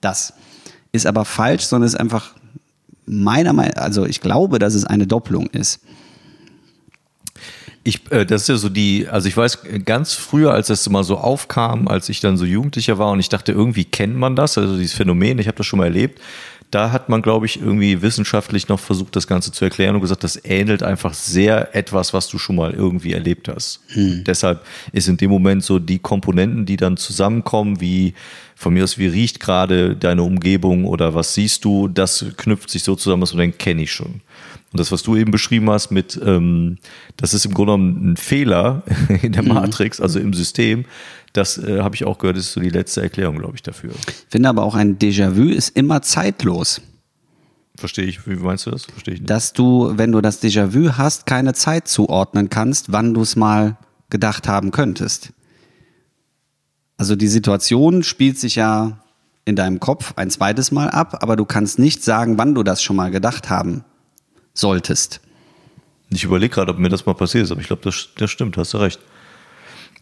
das. 0.01 0.33
Ist 0.93 1.07
aber 1.07 1.25
falsch, 1.25 1.65
sondern 1.65 1.87
ist 1.87 1.99
einfach 1.99 2.33
meiner 3.07 3.53
Meinung, 3.53 3.75
also 3.75 4.05
ich 4.05 4.21
glaube, 4.21 4.59
dass 4.59 4.75
es 4.75 4.85
eine 4.85 5.07
Doppelung 5.07 5.47
ist. 5.47 5.81
Ich, 7.85 8.11
äh, 8.11 8.27
das 8.27 8.43
ist 8.43 8.49
ja 8.49 8.57
so 8.57 8.69
die, 8.69 9.07
also 9.09 9.29
ich 9.29 9.37
weiß 9.37 9.61
ganz 9.85 10.15
früher, 10.15 10.53
als 10.53 10.67
das 10.67 10.89
mal 10.89 11.05
so 11.05 11.19
aufkam, 11.19 11.87
als 11.87 12.09
ich 12.09 12.19
dann 12.19 12.37
so 12.37 12.45
Jugendlicher 12.45 12.99
war 12.99 13.13
und 13.13 13.21
ich 13.21 13.29
dachte, 13.29 13.53
irgendwie 13.53 13.85
kennt 13.85 14.17
man 14.17 14.35
das, 14.35 14.59
also 14.59 14.77
dieses 14.77 14.95
Phänomen, 14.95 15.39
ich 15.39 15.47
habe 15.47 15.57
das 15.57 15.67
schon 15.67 15.79
mal 15.79 15.85
erlebt. 15.85 16.21
Da 16.71 16.91
hat 16.91 17.09
man, 17.09 17.23
glaube 17.23 17.47
ich, 17.47 17.61
irgendwie 17.61 18.03
wissenschaftlich 18.03 18.69
noch 18.69 18.81
versucht, 18.81 19.15
das 19.15 19.27
Ganze 19.27 19.53
zu 19.53 19.65
erklären 19.65 19.95
und 19.95 20.01
gesagt, 20.01 20.25
das 20.25 20.41
ähnelt 20.45 20.83
einfach 20.83 21.15
sehr 21.15 21.75
etwas, 21.75 22.13
was 22.13 22.29
du 22.29 22.39
schon 22.39 22.57
mal 22.57 22.73
irgendwie 22.73 23.13
erlebt 23.13 23.49
hast. 23.49 23.81
Deshalb 24.27 24.65
ist 24.93 25.09
in 25.09 25.17
dem 25.17 25.31
Moment 25.31 25.65
so 25.65 25.79
die 25.79 25.99
Komponenten, 25.99 26.67
die 26.67 26.77
dann 26.77 26.97
zusammenkommen, 26.97 27.81
wie 27.81 28.15
von 28.57 28.75
mir 28.75 28.85
aus, 28.85 28.99
wie 28.99 29.07
riecht 29.07 29.39
gerade 29.39 29.95
deine 29.97 30.23
Umgebung 30.23 30.87
oder 30.87 31.15
was 31.15 31.35
siehst 31.35 31.65
du, 31.65 31.89
das 31.89 32.25
knüpft 32.37 32.71
sich 32.71 32.83
so 32.83 32.97
zusammen, 32.97 33.21
dass 33.21 33.31
du 33.31 33.37
denkst, 33.37 33.59
kenne 33.59 33.83
ich 33.83 33.93
schon. 33.93 34.23
Und 34.73 34.81
das, 34.81 34.93
was 34.93 35.03
du 35.03 35.17
eben 35.17 35.31
beschrieben 35.31 35.71
hast 35.71 35.91
mit, 35.91 36.21
ähm, 36.25 36.79
das 37.17 37.35
ist 37.35 37.45
im 37.47 37.55
Grunde 37.55 37.73
genommen 37.73 38.13
ein 38.13 38.17
Fehler 38.17 38.83
in 39.23 39.33
der 39.33 39.43
Matrix, 39.43 40.01
also 40.01 40.19
im 40.19 40.35
System, 40.35 40.85
das 41.33 41.59
äh, 41.59 41.81
habe 41.81 41.95
ich 41.95 42.05
auch 42.05 42.19
gehört, 42.19 42.37
ist 42.37 42.53
so 42.53 42.61
die 42.61 42.71
letzte 42.71 43.03
Erklärung, 43.03 43.39
glaube 43.39 43.55
ich, 43.55 43.63
dafür. 43.63 43.91
Ich 44.09 44.27
finde 44.31 44.49
aber 44.49 44.63
auch 44.63 44.75
ein 44.75 44.99
Déjà-vu 44.99 45.49
ist 45.49 45.77
immer 45.77 46.03
zeitlos. 46.03 46.81
Verstehe 47.77 48.07
ich, 48.07 48.27
wie 48.27 48.37
meinst 48.37 48.67
du 48.67 48.71
das? 48.71 48.85
Verstehe 48.85 49.15
ich 49.15 49.21
nicht. 49.21 49.31
dass 49.31 49.53
du, 49.53 49.93
wenn 49.97 50.13
du 50.13 50.21
das 50.21 50.43
Déjà-vu 50.43 50.97
hast, 50.97 51.27
keine 51.27 51.53
Zeit 51.53 51.89
zuordnen 51.89 52.49
kannst, 52.49 52.93
wann 52.93 53.13
du 53.13 53.21
es 53.23 53.37
mal 53.37 53.77
gedacht 54.09 54.49
haben 54.49 54.71
könntest. 54.71 55.33
Also 56.97 57.17
die 57.17 57.29
Situation 57.29 58.03
spielt 58.03 58.39
sich 58.39 58.55
ja 58.55 58.99
in 59.45 59.57
deinem 59.57 59.79
Kopf 59.79 60.15
ein 60.17 60.31
zweites 60.31 60.73
Mal 60.73 60.89
ab, 60.89 61.19
aber 61.23 61.37
du 61.37 61.45
kannst 61.45 61.79
nicht 61.79 62.03
sagen, 62.03 62.39
wann 62.39 62.55
du 62.55 62.63
das 62.63 62.83
schon 62.83 62.97
mal 62.97 63.11
gedacht 63.11 63.51
haben 63.51 63.85
solltest. 64.59 65.21
Ich 66.11 66.25
überlege 66.25 66.55
gerade, 66.55 66.73
ob 66.73 66.79
mir 66.79 66.89
das 66.89 67.07
mal 67.07 67.15
passiert 67.15 67.45
ist, 67.45 67.51
aber 67.51 67.61
ich 67.61 67.67
glaube, 67.67 67.83
das, 67.83 68.09
das 68.17 68.31
stimmt, 68.31 68.57
hast 68.57 68.75
du 68.75 68.79
recht. 68.79 69.01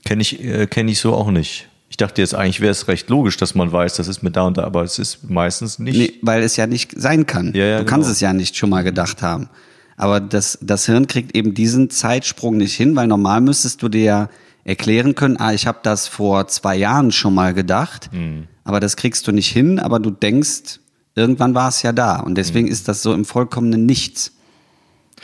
Kenne 0.05 0.23
ich, 0.23 0.43
äh, 0.43 0.67
kenn 0.67 0.89
ich 0.89 1.01
so 1.01 1.15
auch 1.15 1.31
nicht. 1.31 1.69
Ich 1.89 1.97
dachte 1.97 2.21
jetzt 2.21 2.35
eigentlich 2.35 2.61
wäre 2.61 2.73
es 2.73 2.89
recht 2.89 3.09
logisch, 3.09 3.37
dass 3.37 3.55
man 3.55 3.71
weiß, 3.71 3.95
das 3.95 4.09
ist 4.09 4.23
mit 4.23 4.37
da 4.37 4.43
und 4.43 4.59
da, 4.59 4.65
aber 4.65 4.83
es 4.83 4.99
ist 4.99 5.31
meistens 5.31 5.79
nicht. 5.79 5.97
Nee, 5.97 6.13
weil 6.23 6.43
es 6.43 6.57
ja 6.57 6.67
nicht 6.67 6.93
sein 6.97 7.25
kann. 7.27 7.53
Ja, 7.55 7.65
ja, 7.65 7.79
du 7.79 7.85
kannst 7.85 8.07
genau. 8.07 8.13
es 8.13 8.21
ja 8.21 8.33
nicht 8.33 8.57
schon 8.57 8.71
mal 8.71 8.83
gedacht 8.83 9.23
haben. 9.23 9.49
Aber 9.97 10.19
das, 10.21 10.59
das 10.61 10.87
Hirn 10.87 11.07
kriegt 11.07 11.37
eben 11.37 11.55
diesen 11.55 11.89
Zeitsprung 11.91 12.57
nicht 12.57 12.75
hin, 12.75 12.97
weil 12.97 13.07
normal 13.07 13.41
müsstest 13.41 13.81
du 13.83 13.89
dir 13.89 14.03
ja 14.03 14.29
erklären 14.65 15.15
können, 15.15 15.37
ah, 15.37 15.53
ich 15.53 15.67
habe 15.67 15.79
das 15.83 16.09
vor 16.09 16.49
zwei 16.49 16.75
Jahren 16.77 17.13
schon 17.13 17.35
mal 17.35 17.55
gedacht, 17.55 18.11
Hm. 18.13 18.49
aber 18.65 18.81
das 18.81 18.97
kriegst 18.97 19.27
du 19.29 19.33
nicht 19.33 19.53
hin, 19.53 19.79
aber 19.79 20.01
du 20.01 20.11
denkst, 20.11 20.81
irgendwann 21.15 21.55
war 21.55 21.69
es 21.69 21.83
ja 21.83 21.93
da. 21.93 22.17
Und 22.17 22.37
deswegen 22.37 22.67
ist 22.67 22.89
das 22.89 23.03
so 23.03 23.15
im 23.15 23.25
vollkommenen 23.25 23.87
Nichts. 23.87 24.33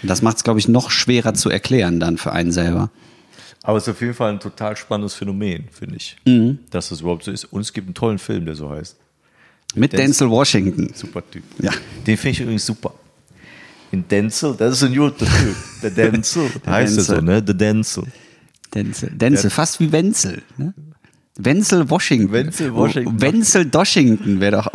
Das 0.02 0.22
macht 0.22 0.38
es, 0.38 0.44
glaube 0.44 0.58
ich, 0.60 0.68
noch 0.68 0.90
schwerer 0.90 1.34
zu 1.34 1.50
erklären 1.50 2.00
dann 2.00 2.16
für 2.18 2.32
einen 2.32 2.52
selber. 2.52 2.90
Aber 3.62 3.76
es 3.76 3.84
ist 3.84 3.90
auf 3.94 4.00
jeden 4.00 4.14
Fall 4.14 4.32
ein 4.32 4.40
total 4.40 4.76
spannendes 4.76 5.14
Phänomen, 5.14 5.64
finde 5.70 5.96
ich, 5.96 6.16
dass 6.70 6.88
das 6.88 7.00
überhaupt 7.02 7.24
so 7.24 7.30
ist. 7.30 7.44
Und 7.44 7.60
es 7.60 7.72
gibt 7.72 7.86
einen 7.88 7.94
tollen 7.94 8.18
Film, 8.18 8.46
der 8.46 8.54
so 8.56 8.70
heißt. 8.70 8.96
Mit 9.74 9.92
Denzel- 9.92 9.96
Denzel 9.98 10.30
Washington. 10.30 10.92
Super 10.94 11.22
Typ. 11.30 11.44
Ja. 11.60 11.70
Den 12.06 12.16
finde 12.16 12.30
ich 12.30 12.40
übrigens 12.40 12.66
super. 12.66 12.94
In 13.92 14.06
Denzel, 14.08 14.54
das 14.56 14.74
ist 14.74 14.82
ein 14.84 14.94
guter 14.94 15.26
Typ. 15.26 15.56
Der 15.82 15.90
Denzel. 15.90 16.50
heißt 16.66 16.96
er 16.96 17.02
so, 17.04 17.12
Denzel. 17.14 17.22
ne? 17.34 17.42
Der 17.42 17.54
Denzel. 17.54 18.04
Denzel, 18.74 19.10
Denzel 19.10 19.50
fast 19.50 19.78
wie 19.80 19.92
Wenzel. 19.92 20.42
Ne? 20.56 20.72
Wenzel 21.36 21.88
Washington. 21.90 22.32
Wenzel 22.32 22.74
Washington. 22.74 23.14
Oh, 23.16 23.20
Wenzel 23.20 23.64
Doshington 23.66 24.40
wäre 24.40 24.56
doch 24.62 24.68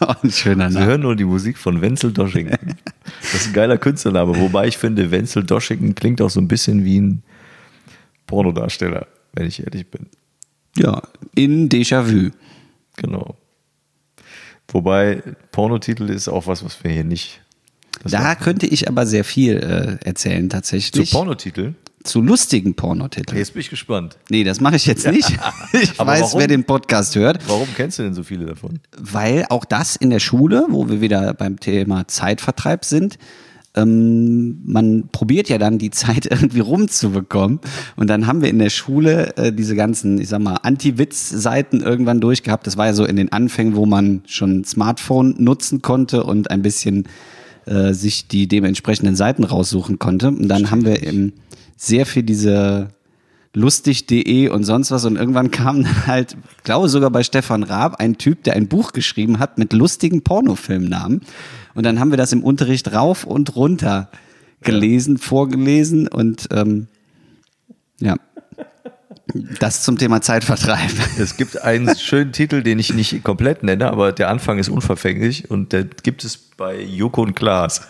ein 0.22 0.30
schöner 0.30 0.70
Sie 0.70 0.74
Name. 0.78 0.86
hören 0.86 1.00
nur 1.02 1.16
die 1.16 1.24
Musik 1.24 1.58
von 1.58 1.80
Wenzel 1.80 2.12
Doshington. 2.12 2.74
Das 3.20 3.42
ist 3.42 3.46
ein 3.48 3.52
geiler 3.52 3.78
Künstlername. 3.78 4.38
Wobei 4.38 4.68
ich 4.68 4.78
finde, 4.78 5.10
Wenzel 5.10 5.42
Doshington 5.44 5.94
klingt 5.94 6.20
auch 6.22 6.30
so 6.30 6.40
ein 6.40 6.48
bisschen 6.48 6.84
wie 6.84 7.00
ein 7.00 7.22
Pornodarsteller, 8.26 9.06
wenn 9.32 9.46
ich 9.46 9.60
ehrlich 9.64 9.90
bin. 9.90 10.06
Ja, 10.76 11.02
in 11.34 11.68
Déjà-vu. 11.68 12.30
Genau. 12.96 13.36
Wobei 14.68 15.22
Pornotitel 15.52 16.10
ist 16.10 16.28
auch 16.28 16.46
was, 16.46 16.64
was 16.64 16.82
wir 16.84 16.90
hier 16.90 17.04
nicht. 17.04 17.40
Da 18.04 18.34
könnte 18.34 18.66
ich 18.66 18.88
aber 18.88 19.06
sehr 19.06 19.24
viel 19.24 19.56
äh, 19.56 20.06
erzählen 20.06 20.44
zu 20.44 20.56
tatsächlich. 20.56 21.10
Zu 22.04 22.20
lustigen 22.20 22.74
Pornotiteln. 22.74 23.36
Jetzt 23.36 23.54
bin 23.54 23.60
ich 23.60 23.70
gespannt. 23.70 24.18
Nee, 24.30 24.44
das 24.44 24.60
mache 24.60 24.76
ich 24.76 24.86
jetzt 24.86 25.06
nicht. 25.06 25.28
Ich 25.72 25.98
weiß, 25.98 26.20
warum? 26.20 26.40
wer 26.40 26.46
den 26.46 26.64
Podcast 26.64 27.14
hört. 27.14 27.46
Warum 27.46 27.68
kennst 27.76 27.98
du 27.98 28.02
denn 28.02 28.14
so 28.14 28.22
viele 28.22 28.46
davon? 28.46 28.80
Weil 28.96 29.44
auch 29.50 29.64
das 29.64 29.96
in 29.96 30.10
der 30.10 30.18
Schule, 30.18 30.66
wo 30.70 30.88
wir 30.88 31.00
wieder 31.00 31.34
beim 31.34 31.60
Thema 31.60 32.08
Zeitvertreib 32.08 32.84
sind, 32.84 33.18
ähm, 33.78 34.60
man 34.64 35.08
probiert 35.12 35.48
ja 35.48 35.58
dann 35.58 35.78
die 35.78 35.90
Zeit 35.90 36.26
irgendwie 36.30 36.60
rumzubekommen. 36.60 37.60
Und 37.96 38.08
dann 38.08 38.26
haben 38.26 38.42
wir 38.42 38.48
in 38.48 38.58
der 38.58 38.70
Schule 38.70 39.36
äh, 39.36 39.52
diese 39.52 39.76
ganzen, 39.76 40.20
ich 40.20 40.28
sag 40.28 40.40
mal, 40.40 40.56
Anti-Witz-Seiten 40.62 41.80
irgendwann 41.80 42.20
durchgehabt. 42.20 42.66
Das 42.66 42.76
war 42.76 42.86
ja 42.86 42.92
so 42.92 43.04
in 43.04 43.16
den 43.16 43.32
Anfängen, 43.32 43.76
wo 43.76 43.86
man 43.86 44.22
schon 44.26 44.60
ein 44.60 44.64
Smartphone 44.64 45.34
nutzen 45.38 45.82
konnte 45.82 46.24
und 46.24 46.50
ein 46.50 46.62
bisschen 46.62 47.04
äh, 47.66 47.92
sich 47.92 48.28
die 48.28 48.48
dementsprechenden 48.48 49.16
Seiten 49.16 49.44
raussuchen 49.44 49.98
konnte. 49.98 50.28
Und 50.28 50.48
dann 50.48 50.70
haben 50.70 50.84
wir 50.84 51.02
eben 51.02 51.34
sehr 51.78 52.04
viel 52.04 52.24
diese 52.24 52.88
lustig.de 53.54 54.48
und 54.48 54.64
sonst 54.64 54.90
was. 54.90 55.04
Und 55.04 55.16
irgendwann 55.16 55.50
kam 55.50 55.84
dann 55.84 56.06
halt, 56.06 56.36
glaube 56.64 56.88
sogar 56.88 57.10
bei 57.10 57.22
Stefan 57.22 57.62
Raab, 57.62 57.96
ein 57.96 58.18
Typ, 58.18 58.44
der 58.44 58.54
ein 58.54 58.68
Buch 58.68 58.92
geschrieben 58.92 59.38
hat 59.38 59.56
mit 59.56 59.72
lustigen 59.72 60.22
Pornofilmnamen. 60.22 61.22
Und 61.74 61.86
dann 61.86 62.00
haben 62.00 62.10
wir 62.10 62.18
das 62.18 62.32
im 62.32 62.42
Unterricht 62.42 62.92
rauf 62.92 63.24
und 63.24 63.56
runter 63.56 64.10
gelesen, 64.62 65.18
vorgelesen 65.18 66.08
und 66.08 66.48
ähm, 66.50 66.88
ja. 68.00 68.16
Das 69.60 69.82
zum 69.82 69.98
Thema 69.98 70.22
Zeitvertreib. 70.22 70.90
Es 71.18 71.36
gibt 71.36 71.62
einen 71.62 71.94
schönen 71.96 72.32
Titel, 72.32 72.62
den 72.62 72.78
ich 72.78 72.94
nicht 72.94 73.22
komplett 73.22 73.62
nenne, 73.62 73.90
aber 73.90 74.10
der 74.10 74.30
Anfang 74.30 74.58
ist 74.58 74.70
unverfänglich 74.70 75.50
und 75.50 75.72
der 75.72 75.84
gibt 75.84 76.24
es 76.24 76.38
bei 76.38 76.80
Joko 76.82 77.22
und 77.22 77.36
Klaas. 77.36 77.82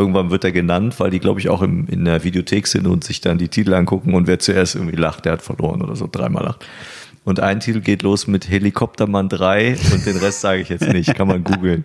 Irgendwann 0.00 0.30
wird 0.30 0.44
er 0.44 0.52
genannt, 0.52 0.98
weil 0.98 1.10
die, 1.10 1.20
glaube 1.20 1.40
ich, 1.40 1.50
auch 1.50 1.60
im, 1.60 1.86
in 1.88 2.06
der 2.06 2.24
Videothek 2.24 2.66
sind 2.66 2.86
und 2.86 3.04
sich 3.04 3.20
dann 3.20 3.36
die 3.36 3.48
Titel 3.48 3.74
angucken 3.74 4.14
und 4.14 4.26
wer 4.26 4.38
zuerst 4.38 4.74
irgendwie 4.74 4.96
lacht, 4.96 5.26
der 5.26 5.32
hat 5.32 5.42
verloren 5.42 5.82
oder 5.82 5.94
so, 5.94 6.08
dreimal 6.10 6.44
lacht. 6.44 6.64
Und 7.24 7.38
ein 7.38 7.60
Titel 7.60 7.80
geht 7.80 8.02
los 8.02 8.26
mit 8.26 8.48
Helikoptermann 8.48 9.28
3 9.28 9.76
und 9.92 10.06
den 10.06 10.16
Rest 10.16 10.40
sage 10.40 10.62
ich 10.62 10.70
jetzt 10.70 10.88
nicht, 10.88 11.14
kann 11.14 11.28
man 11.28 11.44
googeln. 11.44 11.84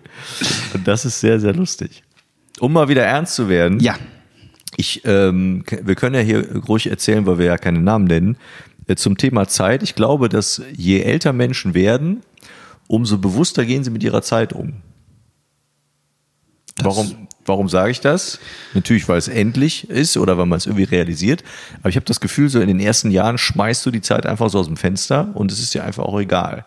Und 0.72 0.88
das 0.88 1.04
ist 1.04 1.20
sehr, 1.20 1.38
sehr 1.38 1.52
lustig. 1.52 2.02
Um 2.58 2.72
mal 2.72 2.88
wieder 2.88 3.04
ernst 3.04 3.34
zu 3.34 3.50
werden. 3.50 3.78
Ja. 3.80 3.96
Ich, 4.78 5.02
ähm, 5.04 5.62
wir 5.82 5.94
können 5.94 6.14
ja 6.14 6.22
hier 6.22 6.56
ruhig 6.66 6.88
erzählen, 6.88 7.26
weil 7.26 7.36
wir 7.36 7.46
ja 7.46 7.58
keine 7.58 7.80
Namen 7.80 8.06
nennen. 8.06 8.38
Äh, 8.86 8.96
Zum 8.96 9.18
Thema 9.18 9.46
Zeit. 9.46 9.82
Ich 9.82 9.94
glaube, 9.94 10.30
dass 10.30 10.62
je 10.74 11.00
älter 11.00 11.34
Menschen 11.34 11.74
werden, 11.74 12.22
umso 12.88 13.18
bewusster 13.18 13.66
gehen 13.66 13.84
sie 13.84 13.90
mit 13.90 14.02
ihrer 14.02 14.22
Zeit 14.22 14.54
um. 14.54 14.74
Warum, 16.82 17.25
warum 17.46 17.68
sage 17.68 17.90
ich 17.90 18.00
das? 18.00 18.38
Natürlich, 18.74 19.08
weil 19.08 19.18
es 19.18 19.28
endlich 19.28 19.88
ist 19.88 20.16
oder 20.16 20.38
weil 20.38 20.46
man 20.46 20.58
es 20.58 20.66
irgendwie 20.66 20.84
realisiert. 20.84 21.42
Aber 21.80 21.88
ich 21.88 21.96
habe 21.96 22.06
das 22.06 22.20
Gefühl, 22.20 22.48
so 22.48 22.60
in 22.60 22.68
den 22.68 22.80
ersten 22.80 23.10
Jahren 23.10 23.38
schmeißt 23.38 23.84
du 23.86 23.90
die 23.90 24.00
Zeit 24.00 24.26
einfach 24.26 24.50
so 24.50 24.58
aus 24.58 24.66
dem 24.66 24.76
Fenster 24.76 25.30
und 25.34 25.52
es 25.52 25.60
ist 25.60 25.74
dir 25.74 25.84
einfach 25.84 26.04
auch 26.04 26.20
egal. 26.20 26.64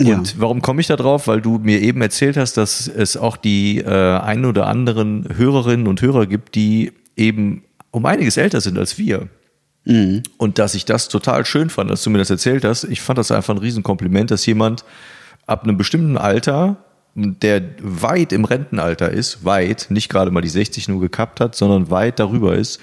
Ja. 0.00 0.16
Und 0.16 0.38
warum 0.38 0.62
komme 0.62 0.80
ich 0.80 0.86
da 0.86 0.96
drauf? 0.96 1.26
Weil 1.26 1.40
du 1.40 1.58
mir 1.58 1.80
eben 1.80 2.00
erzählt 2.00 2.36
hast, 2.36 2.56
dass 2.56 2.86
es 2.86 3.16
auch 3.16 3.36
die 3.36 3.78
äh, 3.78 4.18
ein 4.18 4.44
oder 4.44 4.66
anderen 4.66 5.28
Hörerinnen 5.36 5.88
und 5.88 6.00
Hörer 6.02 6.26
gibt, 6.26 6.54
die 6.54 6.92
eben 7.16 7.64
um 7.90 8.06
einiges 8.06 8.36
älter 8.36 8.60
sind 8.60 8.78
als 8.78 8.98
wir. 8.98 9.28
Und 10.36 10.58
dass 10.58 10.74
ich 10.74 10.84
das 10.84 11.08
total 11.08 11.44
schön 11.46 11.70
fand, 11.70 11.90
dass 11.90 12.02
du 12.02 12.10
mir 12.10 12.18
das 12.18 12.30
erzählt 12.30 12.64
hast. 12.64 12.84
Ich 12.84 13.00
fand 13.00 13.18
das 13.18 13.30
einfach 13.30 13.54
ein 13.54 13.58
Riesenkompliment, 13.58 14.30
dass 14.30 14.46
jemand 14.46 14.84
ab 15.46 15.64
einem 15.64 15.76
bestimmten 15.76 16.18
Alter, 16.18 16.76
der 17.14 17.62
weit 17.80 18.32
im 18.32 18.44
Rentenalter 18.44 19.10
ist, 19.10 19.44
weit, 19.44 19.86
nicht 19.90 20.08
gerade 20.08 20.30
mal 20.30 20.40
die 20.40 20.48
60 20.48 20.88
nur 20.88 21.00
gekappt 21.00 21.40
hat, 21.40 21.54
sondern 21.54 21.90
weit 21.90 22.20
darüber 22.20 22.54
ist, 22.54 22.80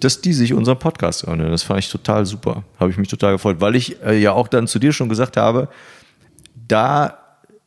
dass 0.00 0.20
die 0.20 0.32
sich 0.32 0.52
unseren 0.52 0.78
Podcast 0.78 1.26
hören. 1.26 1.40
Das 1.40 1.62
fand 1.62 1.80
ich 1.80 1.88
total 1.88 2.26
super. 2.26 2.64
Habe 2.78 2.90
ich 2.90 2.98
mich 2.98 3.08
total 3.08 3.32
gefreut, 3.32 3.60
weil 3.60 3.74
ich 3.74 4.02
äh, 4.02 4.18
ja 4.18 4.32
auch 4.32 4.48
dann 4.48 4.66
zu 4.66 4.78
dir 4.78 4.92
schon 4.92 5.08
gesagt 5.08 5.36
habe, 5.36 5.68
da, 6.68 7.18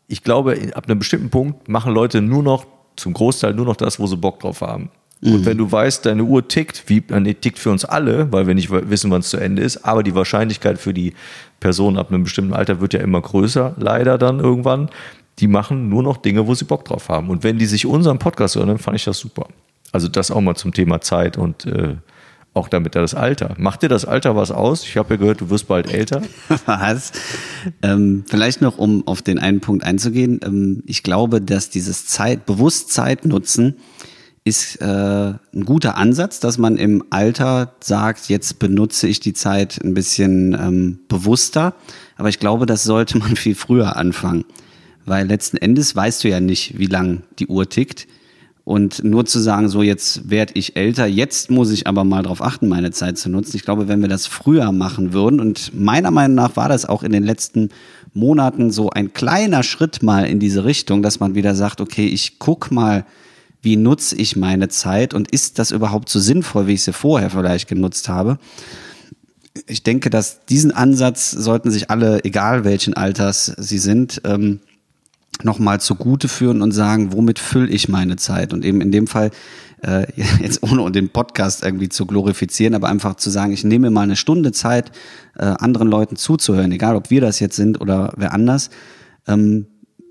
ich 0.08 0.24
glaube, 0.24 0.58
ab 0.74 0.86
einem 0.88 1.00
bestimmten 1.00 1.30
Punkt 1.30 1.68
machen 1.68 1.94
Leute 1.94 2.22
nur 2.22 2.44
noch, 2.44 2.66
zum 2.96 3.14
Großteil 3.14 3.54
nur 3.54 3.66
noch 3.66 3.76
das, 3.76 4.00
wo 4.00 4.08
sie 4.08 4.18
Bock 4.18 4.40
drauf 4.40 4.62
haben. 4.62 4.92
Und 5.24 5.46
wenn 5.46 5.58
du 5.58 5.72
weißt, 5.72 6.08
deine 6.08 6.24
Uhr 6.24 6.48
tickt, 6.48 6.86
wie, 6.88 7.04
äh, 7.12 7.20
nee, 7.20 7.36
tickt 7.36 7.60
für 7.60 7.70
uns 7.70 7.86
alle, 7.86 8.32
weil 8.32 8.48
wir 8.48 8.56
nicht 8.56 8.72
wissen, 8.72 9.12
wann 9.12 9.20
es 9.20 9.30
zu 9.30 9.38
Ende 9.38 9.62
ist, 9.62 9.86
aber 9.86 10.02
die 10.02 10.16
Wahrscheinlichkeit 10.16 10.80
für 10.80 10.96
die 10.96 11.14
Person 11.60 11.98
ab 11.98 12.10
einem 12.10 12.24
bestimmten 12.24 12.54
Alter 12.54 12.82
wird 12.82 12.94
ja 12.94 13.02
immer 13.02 13.22
größer, 13.22 13.76
leider 13.78 14.18
dann 14.18 14.40
irgendwann. 14.40 14.90
Die 15.42 15.48
machen 15.48 15.90
nur 15.90 16.04
noch 16.04 16.18
Dinge, 16.18 16.48
wo 16.48 16.56
sie 16.56 16.66
Bock 16.66 16.86
drauf 16.86 17.10
haben. 17.10 17.30
Und 17.30 17.44
wenn 17.44 17.58
die 17.58 17.66
sich 17.66 17.86
unseren 17.86 18.20
Podcast 18.20 18.56
hören, 18.56 18.68
dann 18.68 18.78
fand 18.78 18.96
ich 18.96 19.04
das 19.04 19.18
super. 19.18 19.48
Also 19.92 20.08
das 20.08 20.32
auch 20.32 20.40
mal 20.40 20.56
zum 20.56 20.74
Thema 20.74 21.02
Zeit 21.02 21.38
und 21.38 21.66
äh, 21.66 21.96
auch 22.54 22.68
damit 22.68 22.96
das 22.96 23.16
Alter. 23.16 23.56
Macht 23.58 23.82
dir 23.82 23.90
das 23.90 24.06
Alter 24.06 24.36
was 24.36 24.52
aus? 24.52 24.84
Ich 24.84 24.98
habe 24.98 25.14
ja 25.14 25.20
gehört, 25.20 25.42
du 25.42 25.50
wirst 25.50 25.68
bald 25.68 25.92
älter. 25.92 26.22
Was? 26.66 27.14
Ähm, 27.82 28.26
vielleicht 28.28 28.62
noch, 28.62 28.78
um 28.78 29.08
auf 29.08 29.22
den 29.22 29.40
einen 29.40 29.62
Punkt 29.62 29.86
einzugehen. 29.86 30.40
Ähm, 30.44 30.84
ich 30.86 31.02
glaube, 31.02 31.42
dass 31.42 31.70
dieses 31.70 32.08
Zeit, 32.08 32.46
bewusst 32.46 32.92
Zeit 32.92 33.26
nutzen, 33.26 33.78
ist 34.44 34.82
äh, 34.82 34.86
ein 34.86 35.66
guter 35.66 35.98
Ansatz, 35.98 36.40
dass 36.40 36.58
man 36.58 36.76
im 36.76 37.04
Alter 37.10 37.74
sagt, 37.80 38.28
jetzt 38.28 38.60
benutze 38.60 39.08
ich 39.08 39.20
die 39.20 39.34
Zeit 39.34 39.80
ein 39.84 39.94
bisschen 39.94 40.54
ähm, 40.54 41.00
bewusster. 41.08 41.74
Aber 42.18 42.28
ich 42.30 42.40
glaube, 42.40 42.66
das 42.66 42.84
sollte 42.84 43.18
man 43.18 43.36
viel 43.36 43.56
früher 43.56 43.96
anfangen. 43.96 44.44
Weil 45.06 45.28
letzten 45.28 45.58
Endes 45.58 45.96
weißt 45.96 46.24
du 46.24 46.30
ja 46.30 46.40
nicht, 46.40 46.78
wie 46.78 46.86
lang 46.86 47.24
die 47.40 47.48
Uhr 47.48 47.68
tickt. 47.70 48.08
Und 48.64 49.04
nur 49.04 49.26
zu 49.26 49.40
sagen, 49.40 49.70
so 49.70 49.82
jetzt 49.82 50.30
werde 50.30 50.54
ich 50.56 50.76
älter, 50.76 51.08
jetzt 51.08 51.50
muss 51.50 51.72
ich 51.72 51.88
aber 51.88 52.04
mal 52.04 52.24
darauf 52.24 52.42
achten, 52.42 52.68
meine 52.68 52.92
Zeit 52.92 53.18
zu 53.18 53.30
nutzen. 53.30 53.56
Ich 53.56 53.64
glaube, 53.64 53.88
wenn 53.88 54.02
wir 54.02 54.08
das 54.08 54.28
früher 54.28 54.72
machen 54.72 55.14
würden, 55.14 55.40
und 55.40 55.74
meiner 55.74 56.12
Meinung 56.12 56.36
nach 56.36 56.56
war 56.56 56.70
das 56.70 56.86
auch 56.86 57.02
in 57.02 57.12
den 57.12 57.24
letzten 57.24 57.70
Monaten 58.14 58.72
so 58.72 58.90
ein 58.90 59.14
kleiner 59.14 59.64
Schritt 59.64 60.04
mal 60.04 60.26
in 60.26 60.40
diese 60.40 60.64
Richtung, 60.64 61.02
dass 61.02 61.20
man 61.20 61.34
wieder 61.34 61.56
sagt, 61.56 61.82
okay, 61.82 62.06
ich 62.06 62.38
guck 62.38 62.72
mal, 62.72 63.06
wie 63.62 63.78
nutze 63.78 64.16
ich 64.16 64.36
meine 64.36 64.70
Zeit 64.70 65.14
und 65.14 65.32
ist 65.32 65.60
das 65.60 65.72
überhaupt 65.72 66.10
so 66.10 66.20
sinnvoll, 66.20 66.68
wie 66.68 66.74
ich 66.74 66.84
sie 66.84 66.94
vorher 66.94 67.30
vielleicht 67.30 67.68
genutzt 67.68 68.10
habe. 68.10 68.38
Ich 69.68 69.84
denke, 69.84 70.10
dass 70.10 70.46
diesen 70.46 70.72
Ansatz 70.72 71.32
sollten 71.32 71.72
sich 71.72 71.90
alle, 71.90 72.24
egal 72.24 72.64
welchen 72.64 72.94
Alters 72.94 73.54
sie 73.58 73.80
sind, 73.80 74.22
ähm, 74.24 74.60
nochmal 75.44 75.80
zugute 75.82 76.28
führen 76.28 76.62
und 76.62 76.72
sagen, 76.72 77.14
womit 77.14 77.40
fülle 77.40 77.70
ich 77.70 77.90
meine 77.90 78.16
Zeit? 78.16 78.54
Und 78.54 78.66
eben 78.66 78.82
in 78.82 78.92
dem 78.92 79.08
Fall, 79.08 79.32
äh, 79.84 80.06
jetzt 80.42 80.64
ohne 80.64 80.92
den 80.92 81.10
Podcast 81.10 81.64
irgendwie 81.64 81.90
zu 81.90 82.06
glorifizieren, 82.06 82.76
aber 82.76 82.88
einfach 82.88 83.16
zu 83.16 83.30
sagen, 83.30 83.52
ich 83.52 83.64
nehme 83.64 83.90
mal 83.90 84.02
eine 84.02 84.16
Stunde 84.16 84.52
Zeit, 84.52 84.92
äh, 85.38 85.46
anderen 85.46 85.88
Leuten 85.88 86.16
zuzuhören, 86.16 86.72
egal 86.72 86.96
ob 86.96 87.10
wir 87.10 87.22
das 87.22 87.40
jetzt 87.40 87.56
sind 87.56 87.82
oder 87.82 88.14
wer 88.18 88.34
anders, 88.34 88.70
ähm, 89.28 89.68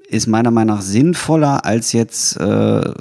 ist 0.09 0.27
meiner 0.27 0.51
Meinung 0.51 0.77
nach 0.77 0.83
sinnvoller, 0.83 1.65
als 1.65 1.93
jetzt 1.93 2.37
äh, 2.37 2.93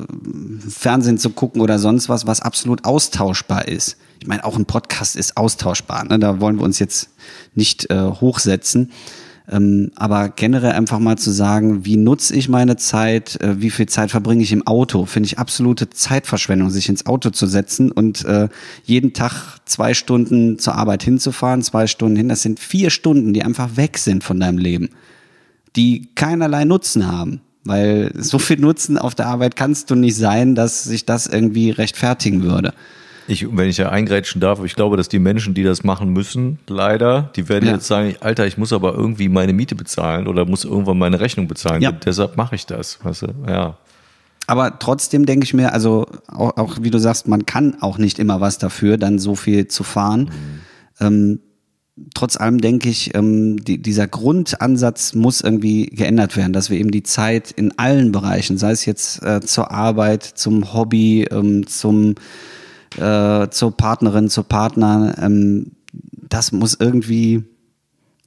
Fernsehen 0.70 1.18
zu 1.18 1.32
gucken 1.32 1.62
oder 1.62 1.80
sonst 1.80 2.08
was, 2.08 2.28
was 2.28 2.40
absolut 2.40 2.86
austauschbar 2.86 3.68
ist. 3.68 3.98
Ich 4.20 4.28
meine, 4.28 4.46
auch 4.46 4.58
ein 4.58 4.66
Podcast 4.66 5.16
ist 5.16 5.36
austauschbar. 5.36 6.06
Ne? 6.06 6.20
Da 6.20 6.40
wollen 6.40 6.58
wir 6.58 6.64
uns 6.64 6.78
jetzt 6.78 7.10
nicht 7.56 7.90
äh, 7.90 8.04
hochsetzen. 8.04 8.92
Ähm, 9.52 9.92
aber 9.96 10.30
generell 10.30 10.74
einfach 10.74 11.00
mal 11.00 11.18
zu 11.18 11.32
sagen, 11.32 11.84
wie 11.84 11.98
nutze 11.98 12.36
ich 12.36 12.50
meine 12.50 12.78
Zeit, 12.78 13.42
äh, 13.42 13.60
wie 13.60 13.72
viel 13.72 13.88
Zeit 13.88 14.12
verbringe 14.12 14.44
ich 14.44 14.52
im 14.52 14.68
Auto, 14.68 15.06
finde 15.06 15.26
ich 15.26 15.40
absolute 15.40 15.90
Zeitverschwendung, 15.90 16.70
sich 16.70 16.88
ins 16.88 17.08
Auto 17.08 17.32
zu 17.32 17.48
setzen 17.48 17.92
und 17.92 18.24
äh, 18.26 18.48
jeden 18.84 19.14
Tag 19.14 19.58
zwei 19.66 19.96
Stunden 19.96 20.60
zur 20.60 20.76
Arbeit 20.76 21.02
hinzufahren, 21.02 21.64
zwei 21.64 21.88
Stunden 21.88 22.16
hin. 22.16 22.30
Das 22.30 22.44
sind 22.44 22.60
vier 22.60 22.92
Stunden, 22.92 23.34
die 23.34 23.44
einfach 23.44 23.76
weg 23.76 23.98
sind 23.98 24.24
von 24.24 24.40
deinem 24.40 24.60
Leben, 24.60 24.90
die 25.76 26.10
keinerlei 26.14 26.66
Nutzen 26.66 27.08
haben. 27.08 27.42
Weil 27.66 28.12
so 28.16 28.40
viel 28.40 28.58
Nutzen 28.58 28.98
auf 28.98 29.16
der 29.16 29.28
Arbeit 29.28 29.56
kannst 29.56 29.92
du 29.92 29.96
nicht 29.96 30.16
sein, 30.16 30.56
dass 30.56 30.84
sich 30.84 31.06
das 31.06 31.28
irgendwie 31.28 31.72
rechtfertigen 31.72 32.42
würde. 32.42 32.74
Ich, 33.30 33.46
wenn 33.56 33.70
ich 33.70 33.78
ja 33.78 33.90
eingrätschen 33.90 34.42
darf, 34.42 34.64
ich 34.64 34.76
glaube, 34.76 34.98
dass 34.98 35.08
die 35.08 35.20
Menschen, 35.20 35.54
die 35.54 35.64
das 35.64 35.84
machen 35.84 36.12
müssen, 36.12 36.58
leider, 36.68 37.30
die 37.36 37.48
werden 37.48 37.68
Ja. 37.68 37.74
jetzt 37.76 37.88
sagen, 37.88 38.16
Alter, 38.22 38.48
ich 38.48 38.58
muss 38.58 38.74
aber 38.74 38.94
irgendwie 38.96 39.30
meine 39.30 39.54
Miete 39.54 39.76
bezahlen 39.76 40.28
oder 40.28 40.46
muss 40.46 40.66
irgendwann 40.66 40.98
meine 40.98 41.20
Rechnung 41.20 41.48
bezahlen. 41.48 41.82
Ja. 41.82 41.92
Deshalb 41.92 42.38
mache 42.38 42.56
ich 42.56 42.66
das. 42.66 42.98
Weißt 43.04 43.22
du? 43.22 43.28
Ja. 43.48 43.78
Aber 44.48 44.80
trotzdem 44.80 45.28
denke 45.28 45.44
ich 45.44 45.54
mir, 45.54 45.74
also 45.74 46.08
auch, 46.28 46.58
auch 46.58 46.78
wie 46.82 46.90
du 46.90 46.98
sagst, 46.98 47.28
man 47.28 47.46
kann 47.46 47.78
auch 47.82 48.00
nicht 48.00 48.18
immer 48.18 48.42
was 48.42 48.58
dafür, 48.58 48.98
dann 48.98 49.20
so 49.20 49.36
viel 49.36 49.68
zu 49.68 49.84
fahren. 49.84 50.32
Ähm, 51.00 51.40
trotz 52.16 52.36
allem 52.36 52.60
denke 52.60 52.90
ich, 52.90 53.14
ähm, 53.16 53.64
die, 53.64 53.78
dieser 53.80 54.08
Grundansatz 54.08 55.14
muss 55.14 55.42
irgendwie 55.42 55.86
geändert 55.86 56.36
werden, 56.36 56.52
dass 56.54 56.72
wir 56.72 56.80
eben 56.80 56.90
die 56.90 57.04
Zeit 57.04 57.52
in 57.52 57.78
allen 57.78 58.12
Bereichen, 58.12 58.58
sei 58.58 58.72
es 58.72 58.86
jetzt 58.86 59.22
äh, 59.22 59.40
zur 59.42 59.70
Arbeit, 59.70 60.24
zum 60.24 60.74
Hobby, 60.74 61.28
ähm, 61.30 61.68
zum 61.68 62.16
äh, 62.98 63.50
zur 63.50 63.76
Partnerin, 63.76 64.30
zur 64.30 64.44
Partner, 64.46 65.16
ähm, 65.22 65.72
das 66.30 66.52
muss 66.52 66.78
irgendwie 66.80 67.44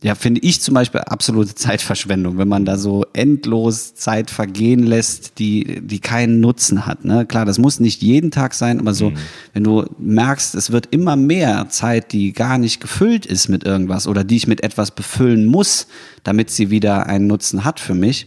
ja, 0.03 0.16
finde 0.16 0.40
ich 0.42 0.61
zum 0.61 0.75
Beispiel 0.75 1.01
absolute 1.01 1.55
Zeitverschwendung, 1.55 2.37
wenn 2.37 2.48
man 2.48 2.64
da 2.64 2.77
so 2.77 3.05
endlos 3.12 3.94
Zeit 3.94 4.31
vergehen 4.31 4.83
lässt, 4.83 5.38
die, 5.38 5.81
die 5.81 6.01
keinen 6.01 6.40
Nutzen 6.40 6.87
hat. 6.87 7.05
Ne? 7.05 7.25
Klar, 7.25 7.44
das 7.44 7.59
muss 7.59 7.79
nicht 7.79 8.03
jeden 8.03 8.33
Tag 8.33 8.55
sein, 8.55 8.81
aber 8.81 8.94
so, 8.94 9.12
wenn 9.53 9.62
du 9.62 9.85
merkst, 9.98 10.57
es 10.57 10.72
wird 10.72 10.88
immer 10.90 11.14
mehr 11.14 11.68
Zeit, 11.68 12.12
die 12.12 12.33
gar 12.33 12.59
nicht 12.59 12.81
gefüllt 12.81 13.27
ist 13.27 13.48
mit 13.48 13.62
irgendwas 13.62 14.09
oder 14.09 14.25
die 14.25 14.37
ich 14.37 14.48
mit 14.48 14.64
etwas 14.64 14.90
befüllen 14.90 15.46
muss, 15.46 15.87
damit 16.25 16.51
sie 16.51 16.70
wieder 16.70 17.07
einen 17.07 17.29
Nutzen 17.29 17.64
hat 17.64 17.79
für 17.79 17.94
mich. 17.94 18.27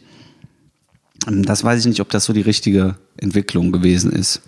ähm, 1.28 1.44
Das 1.44 1.66
weiß 1.66 1.82
ich 1.82 1.88
nicht, 1.88 2.00
ob 2.00 2.10
das 2.10 2.24
so 2.24 2.32
die 2.32 2.42
richtige 2.42 2.96
Entwicklung 3.18 3.74
gewesen 3.74 4.14
ist. 4.14 4.42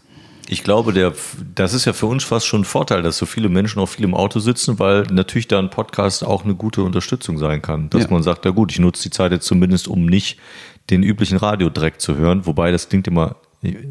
Ich 0.50 0.64
glaube, 0.64 0.94
der, 0.94 1.14
das 1.56 1.74
ist 1.74 1.86
ja 1.86 1.94
für 1.94 2.06
uns 2.06 2.24
fast 2.24 2.46
schon 2.48 2.62
ein 2.62 2.66
Vorteil, 2.66 3.02
dass 3.02 3.18
so 3.18 3.26
viele 3.26 3.50
Menschen 3.50 3.80
auch 3.80 3.88
viel 3.88 4.06
im 4.06 4.14
Auto 4.14 4.40
sitzen, 4.40 4.80
weil 4.80 5.04
natürlich 5.12 5.48
da 5.48 5.60
ein 5.60 5.70
Podcast 5.70 6.24
auch 6.26 6.46
eine 6.46 6.56
gute 6.56 6.84
Unterstützung 6.84 7.38
sein 7.38 7.62
kann. 7.62 7.90
Dass 7.90 8.04
Ja. 8.04 8.10
man 8.12 8.24
sagt, 8.24 8.46
ja 8.46 8.52
gut, 8.52 8.72
ich 8.72 8.80
nutze 8.80 9.04
die 9.04 9.10
Zeit 9.10 9.32
jetzt 9.34 9.46
zumindest, 9.46 9.88
um 9.88 10.06
nicht 10.06 10.40
den 10.90 11.04
üblichen 11.04 11.38
Radiodreck 11.38 12.00
zu 12.00 12.16
hören. 12.16 12.46
Wobei 12.46 12.72
das 12.72 12.88
klingt 12.88 13.08
immer, 13.08 13.36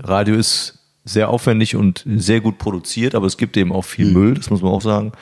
Radio 0.03 0.35
ist 0.35 0.79
sehr 1.05 1.29
aufwendig 1.29 1.77
und 1.77 2.03
sehr 2.07 2.41
gut 2.41 2.59
produziert, 2.59 3.15
aber 3.15 3.27
es 3.27 3.37
gibt 3.37 3.57
eben 3.59 3.71
auch 3.73 3.85
viel 3.85 4.11
Müll, 4.11 4.35
das 4.35 4.49
muss 4.51 4.63
man 4.63 4.73
auch 4.73 4.83
sagen. 4.83 5.13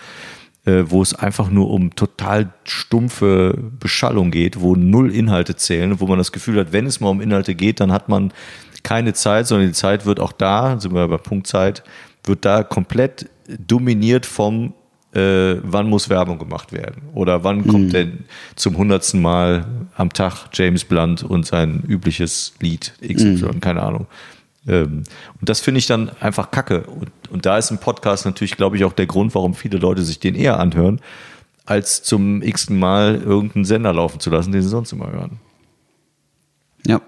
äh, 0.66 0.84
wo 0.88 1.02
es 1.02 1.14
einfach 1.14 1.50
nur 1.50 1.68
um 1.68 1.94
total 1.94 2.54
stumpfe 2.64 3.58
Beschallung 3.80 4.30
geht, 4.30 4.60
wo 4.60 4.74
null 4.76 5.12
Inhalte 5.14 5.56
zählen, 5.56 6.00
wo 6.00 6.06
man 6.06 6.16
das 6.16 6.32
Gefühl 6.32 6.58
hat, 6.58 6.72
wenn 6.72 6.86
es 6.86 7.00
mal 7.00 7.10
um 7.10 7.20
Inhalte 7.20 7.54
geht, 7.54 7.80
dann 7.80 7.92
hat 7.92 8.08
man 8.08 8.32
keine 8.84 9.14
Zeit, 9.14 9.48
sondern 9.48 9.66
die 9.66 9.74
Zeit 9.74 10.06
wird 10.06 10.20
auch 10.20 10.32
da, 10.32 10.78
sind 10.78 10.94
wir 10.94 11.08
bei 11.08 11.16
Punktzeit, 11.16 11.82
wird 12.22 12.44
da 12.44 12.62
komplett 12.62 13.28
dominiert 13.48 14.24
vom 14.26 14.74
äh, 15.14 15.60
wann 15.62 15.88
muss 15.88 16.08
Werbung 16.08 16.38
gemacht 16.38 16.72
werden 16.72 17.02
oder 17.14 17.44
wann 17.44 17.66
kommt 17.66 17.92
denn 17.92 18.24
zum 18.56 18.76
hundertsten 18.76 19.22
Mal 19.22 19.64
am 19.96 20.12
Tag 20.12 20.48
James 20.52 20.84
Blunt 20.84 21.22
und 21.22 21.46
sein 21.46 21.84
übliches 21.86 22.54
Lied 22.60 22.92
XY, 23.00 23.60
keine 23.60 23.82
Ahnung. 23.82 24.06
Ähm, 24.66 25.04
und 25.40 25.48
das 25.48 25.60
finde 25.60 25.78
ich 25.78 25.86
dann 25.86 26.10
einfach 26.20 26.50
kacke. 26.50 26.84
Und, 26.84 27.10
und 27.30 27.46
da 27.46 27.58
ist 27.58 27.70
ein 27.70 27.78
Podcast 27.78 28.24
natürlich, 28.24 28.56
glaube 28.56 28.76
ich, 28.76 28.84
auch 28.84 28.92
der 28.92 29.06
Grund, 29.06 29.34
warum 29.34 29.54
viele 29.54 29.78
Leute 29.78 30.02
sich 30.02 30.18
den 30.18 30.34
eher 30.34 30.58
anhören, 30.58 31.00
als 31.64 32.02
zum 32.02 32.42
x-ten 32.42 32.78
Mal 32.78 33.22
irgendeinen 33.24 33.64
Sender 33.64 33.92
laufen 33.92 34.20
zu 34.20 34.30
lassen, 34.30 34.52
den 34.52 34.62
sie 34.62 34.68
sonst 34.68 34.92
immer 34.92 35.10
hören. 35.10 35.38
Ja. 36.86 37.00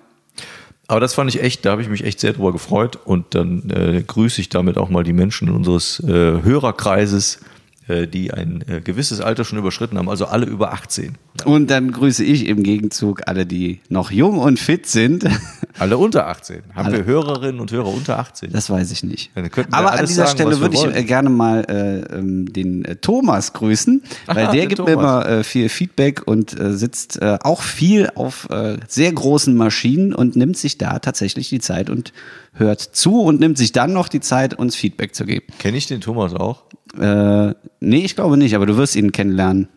Aber 0.88 1.00
das 1.00 1.14
fand 1.14 1.34
ich 1.34 1.42
echt, 1.42 1.64
da 1.64 1.72
habe 1.72 1.82
ich 1.82 1.88
mich 1.88 2.04
echt 2.04 2.20
sehr 2.20 2.32
drüber 2.32 2.52
gefreut. 2.52 2.98
Und 3.04 3.34
dann 3.34 3.70
äh, 3.70 4.02
grüße 4.02 4.40
ich 4.40 4.48
damit 4.48 4.78
auch 4.78 4.88
mal 4.88 5.02
die 5.02 5.12
Menschen 5.12 5.48
unseres 5.48 6.00
äh, 6.00 6.42
Hörerkreises, 6.42 7.40
die 7.88 8.32
ein 8.32 8.64
äh, 8.68 8.80
gewisses 8.80 9.20
Alter 9.20 9.44
schon 9.44 9.58
überschritten 9.58 9.96
haben, 9.98 10.08
also 10.08 10.26
alle 10.26 10.46
über 10.46 10.72
18. 10.72 11.16
Und 11.44 11.70
dann 11.70 11.92
grüße 11.92 12.24
ich 12.24 12.46
im 12.46 12.62
Gegenzug 12.62 13.22
alle, 13.26 13.46
die 13.46 13.80
noch 13.88 14.10
jung 14.10 14.38
und 14.38 14.58
fit 14.58 14.86
sind. 14.86 15.24
Alle 15.78 15.98
unter 15.98 16.26
18. 16.26 16.62
Haben 16.74 16.86
Alle. 16.86 16.96
wir 16.98 17.04
Hörerinnen 17.04 17.60
und 17.60 17.70
Hörer 17.70 17.88
unter 17.88 18.18
18? 18.18 18.50
Das 18.50 18.70
weiß 18.70 18.92
ich 18.92 19.02
nicht. 19.02 19.30
Aber 19.70 19.92
an 19.92 20.06
dieser 20.06 20.24
sagen, 20.24 20.38
Stelle 20.38 20.60
würde 20.60 20.74
ich 20.74 20.80
wollen. 20.80 20.94
äh, 20.94 21.04
gerne 21.04 21.28
mal 21.28 21.66
äh, 21.68 22.16
ähm, 22.16 22.50
den 22.50 22.82
äh, 22.86 22.96
Thomas 22.96 23.52
grüßen, 23.52 24.02
weil 24.26 24.46
Aha, 24.46 24.52
der 24.52 24.66
gibt 24.68 24.80
mir 24.80 24.94
Thomas. 24.94 25.26
immer 25.26 25.38
äh, 25.40 25.44
viel 25.44 25.68
Feedback 25.68 26.22
und 26.26 26.58
äh, 26.58 26.72
sitzt 26.72 27.20
äh, 27.20 27.36
auch 27.42 27.60
viel 27.60 28.08
auf 28.14 28.48
äh, 28.48 28.78
sehr 28.88 29.12
großen 29.12 29.54
Maschinen 29.54 30.14
und 30.14 30.34
nimmt 30.34 30.56
sich 30.56 30.78
da 30.78 30.98
tatsächlich 30.98 31.50
die 31.50 31.60
Zeit 31.60 31.90
und 31.90 32.14
hört 32.54 32.80
zu 32.80 33.20
und 33.20 33.38
nimmt 33.38 33.58
sich 33.58 33.72
dann 33.72 33.92
noch 33.92 34.08
die 34.08 34.20
Zeit, 34.20 34.54
uns 34.54 34.76
Feedback 34.76 35.14
zu 35.14 35.26
geben. 35.26 35.44
Kenne 35.58 35.76
ich 35.76 35.86
den 35.86 36.00
Thomas 36.00 36.32
auch? 36.32 36.62
Äh, 37.00 37.54
nee, 37.80 38.04
ich 38.04 38.14
glaube 38.14 38.36
nicht, 38.36 38.54
aber 38.54 38.66
du 38.66 38.76
wirst 38.76 38.96
ihn 38.96 39.12
kennenlernen 39.12 39.68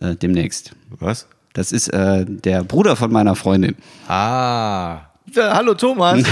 äh, 0.00 0.16
demnächst. 0.16 0.72
Was? 0.90 1.26
Das 1.52 1.72
ist 1.72 1.88
äh, 1.88 2.24
der 2.26 2.64
Bruder 2.64 2.96
von 2.96 3.10
meiner 3.10 3.34
Freundin. 3.34 3.76
Ah. 4.08 5.00
Ja, 5.32 5.54
hallo 5.54 5.74
Thomas. 5.74 6.22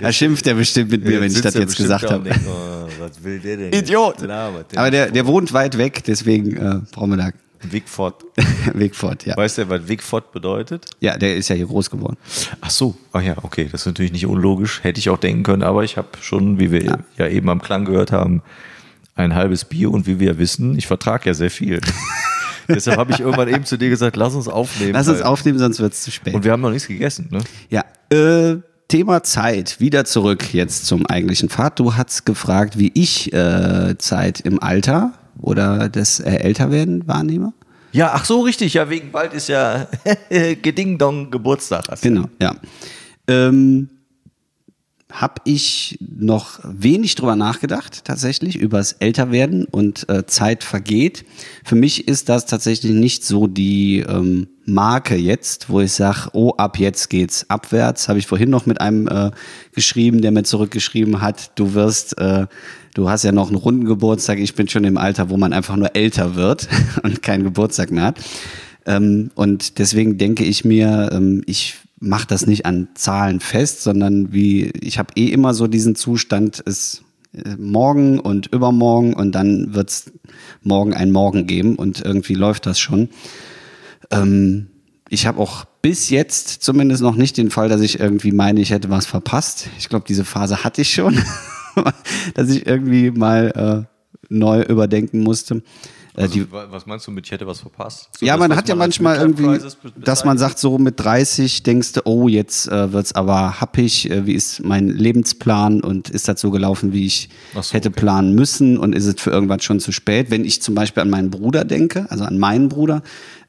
Da 0.00 0.12
schimpft 0.12 0.46
er 0.46 0.54
bestimmt 0.54 0.90
mit 0.90 1.04
mir, 1.04 1.20
wenn 1.20 1.32
ich 1.32 1.40
das 1.40 1.54
jetzt 1.54 1.76
gesagt 1.76 2.10
habe. 2.10 2.30
Oh, 2.46 2.86
was 2.98 3.24
will 3.24 3.38
der 3.40 3.56
denn? 3.56 3.72
Idiot. 3.72 4.20
Labert 4.20 4.72
der? 4.72 4.78
Aber 4.78 4.90
der, 4.90 5.10
der 5.10 5.26
wohnt 5.26 5.52
weit 5.52 5.78
weg, 5.78 6.04
deswegen 6.06 6.56
äh, 6.56 6.80
brauchen 6.92 7.10
wir 7.10 7.16
da 7.16 7.30
Wigford. 7.72 8.24
Weg 8.74 8.94
fort, 8.94 9.26
ja. 9.26 9.36
Weißt 9.36 9.58
du, 9.58 9.68
was 9.68 9.88
Wigford 9.88 10.32
bedeutet? 10.32 10.86
Ja, 11.00 11.16
der 11.16 11.36
ist 11.36 11.48
ja 11.48 11.56
hier 11.56 11.66
groß 11.66 11.90
geworden. 11.90 12.16
Ach 12.60 12.70
so, 12.70 12.94
ach 13.12 13.22
ja, 13.22 13.36
okay, 13.42 13.68
das 13.70 13.82
ist 13.82 13.86
natürlich 13.86 14.12
nicht 14.12 14.26
unlogisch, 14.26 14.82
hätte 14.82 14.98
ich 14.98 15.10
auch 15.10 15.18
denken 15.18 15.42
können, 15.42 15.62
aber 15.62 15.84
ich 15.84 15.96
habe 15.96 16.08
schon, 16.20 16.58
wie 16.58 16.70
wir 16.70 16.98
ja. 17.16 17.28
eben 17.28 17.48
am 17.48 17.62
Klang 17.62 17.84
gehört 17.84 18.12
haben, 18.12 18.42
ein 19.14 19.34
halbes 19.34 19.64
Bier 19.64 19.90
und 19.90 20.06
wie 20.06 20.18
wir 20.18 20.38
wissen, 20.38 20.76
ich 20.76 20.86
vertrage 20.86 21.26
ja 21.26 21.34
sehr 21.34 21.50
viel. 21.50 21.80
Deshalb 22.68 22.96
habe 22.98 23.12
ich 23.12 23.20
irgendwann 23.20 23.48
eben 23.48 23.64
zu 23.64 23.76
dir 23.76 23.90
gesagt, 23.90 24.16
lass 24.16 24.34
uns 24.34 24.48
aufnehmen. 24.48 24.92
Lass 24.92 25.08
uns 25.08 25.20
aufnehmen, 25.20 25.58
sonst 25.58 25.80
wird 25.80 25.92
es 25.92 26.02
zu 26.02 26.10
spät. 26.10 26.34
Und 26.34 26.44
wir 26.44 26.52
haben 26.52 26.62
noch 26.62 26.70
nichts 26.70 26.88
gegessen, 26.88 27.28
ne? 27.30 27.40
Ja, 27.68 27.84
äh, 28.10 28.56
Thema 28.88 29.22
Zeit. 29.22 29.80
Wieder 29.80 30.04
zurück 30.04 30.52
jetzt 30.54 30.86
zum 30.86 31.06
eigentlichen 31.06 31.48
Pfad. 31.48 31.78
Du 31.78 31.94
hast 31.94 32.26
gefragt, 32.26 32.78
wie 32.78 32.90
ich 32.94 33.32
äh, 33.32 33.96
Zeit 33.98 34.40
im 34.40 34.62
Alter 34.62 35.12
oder 35.40 35.88
das 35.88 36.20
äh, 36.20 36.30
Älterwerden 36.36 37.06
wahrnehme. 37.06 37.52
Ja, 37.92 38.10
ach 38.12 38.24
so, 38.24 38.40
richtig, 38.40 38.74
ja, 38.74 38.90
wegen 38.90 39.12
bald 39.12 39.34
ist 39.34 39.48
ja 39.48 39.86
Gedingdong 40.30 41.30
Geburtstag. 41.30 41.84
Hast. 41.88 42.02
Genau, 42.02 42.24
ja. 42.40 42.54
Ähm, 43.28 43.88
habe 45.14 45.42
ich 45.44 45.96
noch 46.00 46.58
wenig 46.64 47.14
drüber 47.14 47.36
nachgedacht, 47.36 48.04
tatsächlich, 48.04 48.56
übers 48.56 48.92
Älterwerden 48.94 49.64
und 49.64 50.08
äh, 50.08 50.26
Zeit 50.26 50.64
vergeht. 50.64 51.24
Für 51.64 51.76
mich 51.76 52.08
ist 52.08 52.28
das 52.28 52.46
tatsächlich 52.46 52.92
nicht 52.92 53.24
so 53.24 53.46
die 53.46 54.00
ähm, 54.00 54.48
Marke 54.64 55.14
jetzt, 55.14 55.70
wo 55.70 55.80
ich 55.80 55.92
sage, 55.92 56.30
oh, 56.32 56.54
ab 56.56 56.80
jetzt 56.80 57.10
geht's 57.10 57.48
abwärts. 57.48 58.08
Habe 58.08 58.18
ich 58.18 58.26
vorhin 58.26 58.50
noch 58.50 58.66
mit 58.66 58.80
einem 58.80 59.06
äh, 59.06 59.30
geschrieben, 59.72 60.20
der 60.20 60.32
mir 60.32 60.42
zurückgeschrieben 60.42 61.20
hat, 61.20 61.52
du 61.54 61.74
wirst, 61.74 62.18
äh, 62.18 62.48
du 62.94 63.08
hast 63.08 63.22
ja 63.22 63.30
noch 63.30 63.48
einen 63.48 63.56
runden 63.56 63.84
Geburtstag, 63.84 64.40
ich 64.40 64.56
bin 64.56 64.68
schon 64.68 64.82
im 64.82 64.96
Alter, 64.96 65.30
wo 65.30 65.36
man 65.36 65.52
einfach 65.52 65.76
nur 65.76 65.94
älter 65.94 66.34
wird 66.34 66.68
und 67.04 67.22
keinen 67.22 67.44
Geburtstag 67.44 67.92
mehr 67.92 68.06
hat. 68.06 68.18
Ähm, 68.84 69.30
und 69.36 69.78
deswegen 69.78 70.18
denke 70.18 70.42
ich 70.42 70.64
mir, 70.64 71.10
ähm, 71.12 71.42
ich 71.46 71.76
mache 72.04 72.26
das 72.26 72.46
nicht 72.46 72.66
an 72.66 72.88
Zahlen 72.94 73.40
fest, 73.40 73.82
sondern 73.82 74.32
wie 74.32 74.70
ich 74.80 74.98
habe 74.98 75.12
eh 75.16 75.26
immer 75.26 75.54
so 75.54 75.66
diesen 75.66 75.96
Zustand, 75.96 76.62
es 76.64 77.02
äh, 77.32 77.56
morgen 77.56 78.18
und 78.18 78.46
übermorgen 78.48 79.14
und 79.14 79.32
dann 79.32 79.74
wird's 79.74 80.12
morgen 80.62 80.94
ein 80.94 81.10
Morgen 81.10 81.46
geben 81.46 81.76
und 81.76 82.00
irgendwie 82.00 82.34
läuft 82.34 82.66
das 82.66 82.78
schon. 82.78 83.08
Ähm, 84.10 84.68
ich 85.08 85.26
habe 85.26 85.40
auch 85.40 85.64
bis 85.82 86.10
jetzt 86.10 86.62
zumindest 86.62 87.02
noch 87.02 87.16
nicht 87.16 87.36
den 87.36 87.50
Fall, 87.50 87.68
dass 87.68 87.80
ich 87.80 88.00
irgendwie 88.00 88.32
meine, 88.32 88.60
ich 88.60 88.70
hätte 88.70 88.90
was 88.90 89.06
verpasst. 89.06 89.68
Ich 89.78 89.88
glaube, 89.88 90.06
diese 90.08 90.24
Phase 90.24 90.64
hatte 90.64 90.82
ich 90.82 90.92
schon, 90.92 91.18
dass 92.34 92.50
ich 92.50 92.66
irgendwie 92.66 93.10
mal 93.10 93.86
äh, 93.88 93.94
neu 94.28 94.62
überdenken 94.62 95.20
musste. 95.20 95.62
Äh, 96.16 96.28
die, 96.28 96.40
Also, 96.40 96.52
wa- 96.52 96.66
was 96.70 96.86
meinst 96.86 97.06
du 97.06 97.10
mit, 97.10 97.26
ich 97.26 97.32
hätte 97.32 97.46
was 97.46 97.60
verpasst? 97.60 98.08
So 98.18 98.24
ja, 98.24 98.36
man 98.36 98.54
hat 98.54 98.68
ja 98.68 98.74
als 98.74 98.78
manchmal 98.78 99.16
irgendwie, 99.18 99.58
dass 99.96 100.24
man 100.24 100.38
sagt, 100.38 100.58
so 100.60 100.78
mit 100.78 101.00
30 101.00 101.62
denkst 101.64 101.92
du, 101.94 102.00
oh, 102.04 102.28
jetzt 102.28 102.68
äh, 102.68 102.92
wird's 102.92 103.12
aber 103.14 103.60
happig, 103.60 104.08
äh, 104.10 104.24
wie 104.24 104.34
ist 104.34 104.62
mein 104.64 104.88
Lebensplan 104.88 105.80
und 105.80 106.10
ist 106.10 106.28
das 106.28 106.40
so 106.40 106.50
gelaufen, 106.50 106.92
wie 106.92 107.06
ich 107.06 107.30
so, 107.60 107.60
hätte 107.72 107.88
okay. 107.88 108.00
planen 108.00 108.34
müssen 108.34 108.78
und 108.78 108.94
ist 108.94 109.06
es 109.06 109.16
für 109.20 109.30
irgendwas 109.30 109.64
schon 109.64 109.80
zu 109.80 109.90
spät? 109.90 110.30
Wenn 110.30 110.44
ich 110.44 110.62
zum 110.62 110.74
Beispiel 110.76 111.02
an 111.02 111.10
meinen 111.10 111.30
Bruder 111.30 111.64
denke, 111.64 112.06
also 112.10 112.24
an 112.24 112.38
meinen 112.38 112.68
Bruder, 112.68 113.02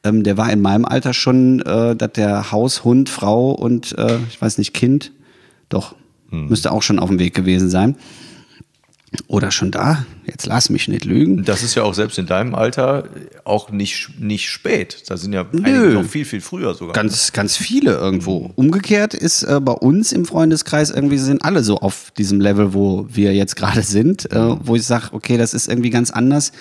ähm, 0.04 0.24
der 0.24 0.38
war 0.38 0.52
in 0.52 0.62
meinem 0.62 0.86
Alter 0.86 1.14
schon, 1.14 1.62
äh, 1.62 1.96
dass 1.96 2.14
der 2.14 2.52
Haus, 2.52 2.84
Hund, 2.84 3.10
Frau 3.10 3.52
und 3.52 3.96
äh, 3.98 4.18
ich 4.30 4.42
weiß 4.42 4.58
nicht, 4.58 4.74
Kind, 4.74 5.12
doch, 5.70 5.96
Hm. 6.32 6.48
müsste 6.48 6.72
auch 6.72 6.82
schon 6.82 6.98
auf 6.98 7.10
dem 7.10 7.20
Weg 7.20 7.36
gewesen 7.36 7.70
sein. 7.70 7.96
Oder 9.28 9.52
schon 9.52 9.72
da, 9.72 10.06
jetzt 10.26 10.46
lass 10.46 10.70
mich 10.70 10.88
nicht 10.88 11.06
lügen. 11.06 11.44
Das 11.44 11.64
ist 11.64 11.76
ja 11.76 11.84
auch 11.84 11.94
selbst 11.94 12.18
in 12.18 12.26
deinem 12.26 12.56
Alter 12.56 13.06
auch 13.44 13.70
nicht, 13.72 14.20
nicht 14.20 14.50
spät. 14.50 15.04
Da 15.08 15.18
sind 15.18 15.34
ja 15.34 15.46
Nö. 15.52 15.62
einige 15.64 15.90
noch 15.94 16.06
viel, 16.06 16.26
viel 16.26 16.42
früher 16.42 16.74
sogar. 16.76 16.94
Ganz, 16.94 17.34
ganz 17.34 17.58
viele 17.58 17.94
irgendwo. 17.96 18.52
Umgekehrt 18.56 19.14
ist 19.14 19.44
äh, 19.44 19.60
bei 19.62 19.72
uns 19.74 20.12
im 20.12 20.26
Freundeskreis 20.26 20.90
irgendwie 20.92 21.18
sind 21.18 21.44
alle 21.44 21.64
so 21.64 21.78
auf 21.80 22.12
diesem 22.18 22.40
Level, 22.40 22.74
wo 22.74 23.08
wir 23.10 23.34
jetzt 23.34 23.56
gerade 23.56 23.82
sind, 23.82 24.32
äh, 24.32 24.56
wo 24.62 24.76
ich 24.76 24.84
sage, 24.84 25.08
okay, 25.12 25.38
das 25.38 25.54
ist 25.54 25.68
irgendwie 25.68 25.90
ganz 25.90 26.12
anders. 26.12 26.52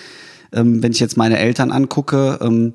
Ähm, 0.51 0.81
wenn 0.83 0.91
ich 0.91 0.99
jetzt 0.99 1.17
meine 1.17 1.37
Eltern 1.37 1.71
angucke, 1.71 2.39
ähm, 2.41 2.73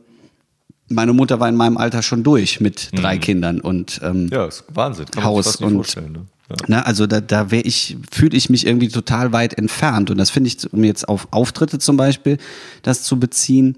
meine 0.89 1.13
Mutter 1.13 1.39
war 1.41 1.49
in 1.49 1.55
meinem 1.55 1.77
Alter 1.77 2.03
schon 2.03 2.23
durch 2.25 2.61
mit 2.61 2.91
drei 2.95 3.17
Kindern 3.17 3.61
und 3.61 4.01
ähm, 4.03 4.29
ja, 4.33 4.47
ist 4.47 4.65
Wahnsinn. 4.75 5.07
Kann 5.07 5.23
Haus 5.25 5.57
und- 5.57 5.75
vorstellen. 5.75 6.13
Ne? 6.13 6.27
Ja. 6.51 6.57
Ne, 6.69 6.87
also 6.87 7.07
da, 7.07 7.21
da 7.21 7.51
wäre 7.51 7.63
ich, 7.63 7.97
fühle 8.11 8.37
ich 8.37 8.51
mich 8.51 8.67
irgendwie 8.67 8.89
total 8.89 9.33
weit 9.33 9.55
entfernt. 9.55 10.11
Und 10.11 10.19
das 10.19 10.31
finde 10.31 10.49
ich, 10.49 10.73
um 10.73 10.85
jetzt 10.85 11.09
auf 11.09 11.29
Auftritte 11.31 11.79
zum 11.79 11.97
Beispiel 11.97 12.39
das 12.83 13.03
zu 13.03 13.21
beziehen. 13.21 13.77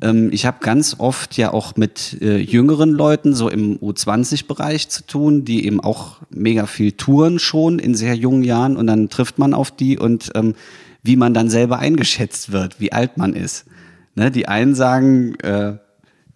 Ähm, 0.00 0.30
ich 0.32 0.46
habe 0.46 0.58
ganz 0.60 0.96
oft 0.98 1.36
ja 1.36 1.52
auch 1.52 1.76
mit 1.76 2.18
äh, 2.20 2.38
jüngeren 2.38 2.90
Leuten 2.90 3.34
so 3.34 3.48
im 3.48 3.78
U20-Bereich 3.78 4.88
zu 4.88 5.06
tun, 5.06 5.44
die 5.44 5.66
eben 5.66 5.80
auch 5.80 6.18
mega 6.30 6.66
viel 6.66 6.92
touren 6.92 7.38
schon 7.38 7.78
in 7.78 7.94
sehr 7.94 8.14
jungen 8.14 8.44
Jahren 8.44 8.76
und 8.76 8.86
dann 8.86 9.08
trifft 9.08 9.38
man 9.38 9.54
auf 9.54 9.70
die 9.70 9.98
und 9.98 10.30
ähm, 10.34 10.54
wie 11.02 11.16
man 11.16 11.34
dann 11.34 11.50
selber 11.50 11.78
eingeschätzt 11.78 12.52
wird, 12.52 12.80
wie 12.80 12.92
alt 12.92 13.18
man 13.18 13.34
ist. 13.34 13.66
Ne, 14.14 14.30
die 14.30 14.46
einen 14.46 14.74
sagen, 14.74 15.34
äh, 15.40 15.74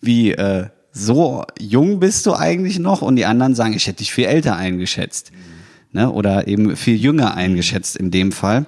wie 0.00 0.32
äh, 0.32 0.66
so 0.92 1.44
jung 1.60 2.00
bist 2.00 2.26
du 2.26 2.34
eigentlich 2.34 2.78
noch 2.78 3.02
und 3.02 3.16
die 3.16 3.24
anderen 3.24 3.54
sagen, 3.54 3.74
ich 3.74 3.86
hätte 3.86 3.98
dich 3.98 4.12
viel 4.12 4.24
älter 4.24 4.56
eingeschätzt. 4.56 5.30
Ne? 5.92 6.10
Oder 6.10 6.48
eben 6.48 6.76
viel 6.76 6.96
jünger 6.96 7.34
eingeschätzt 7.34 7.96
in 7.96 8.10
dem 8.10 8.32
Fall. 8.32 8.66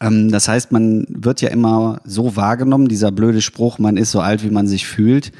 Ähm, 0.00 0.30
das 0.30 0.48
heißt, 0.48 0.72
man 0.72 1.06
wird 1.08 1.40
ja 1.40 1.48
immer 1.48 2.00
so 2.04 2.36
wahrgenommen, 2.36 2.88
dieser 2.88 3.12
blöde 3.12 3.42
Spruch, 3.42 3.78
man 3.78 3.96
ist 3.96 4.10
so 4.10 4.20
alt, 4.20 4.44
wie 4.44 4.50
man 4.50 4.66
sich 4.66 4.86
fühlt, 4.86 5.32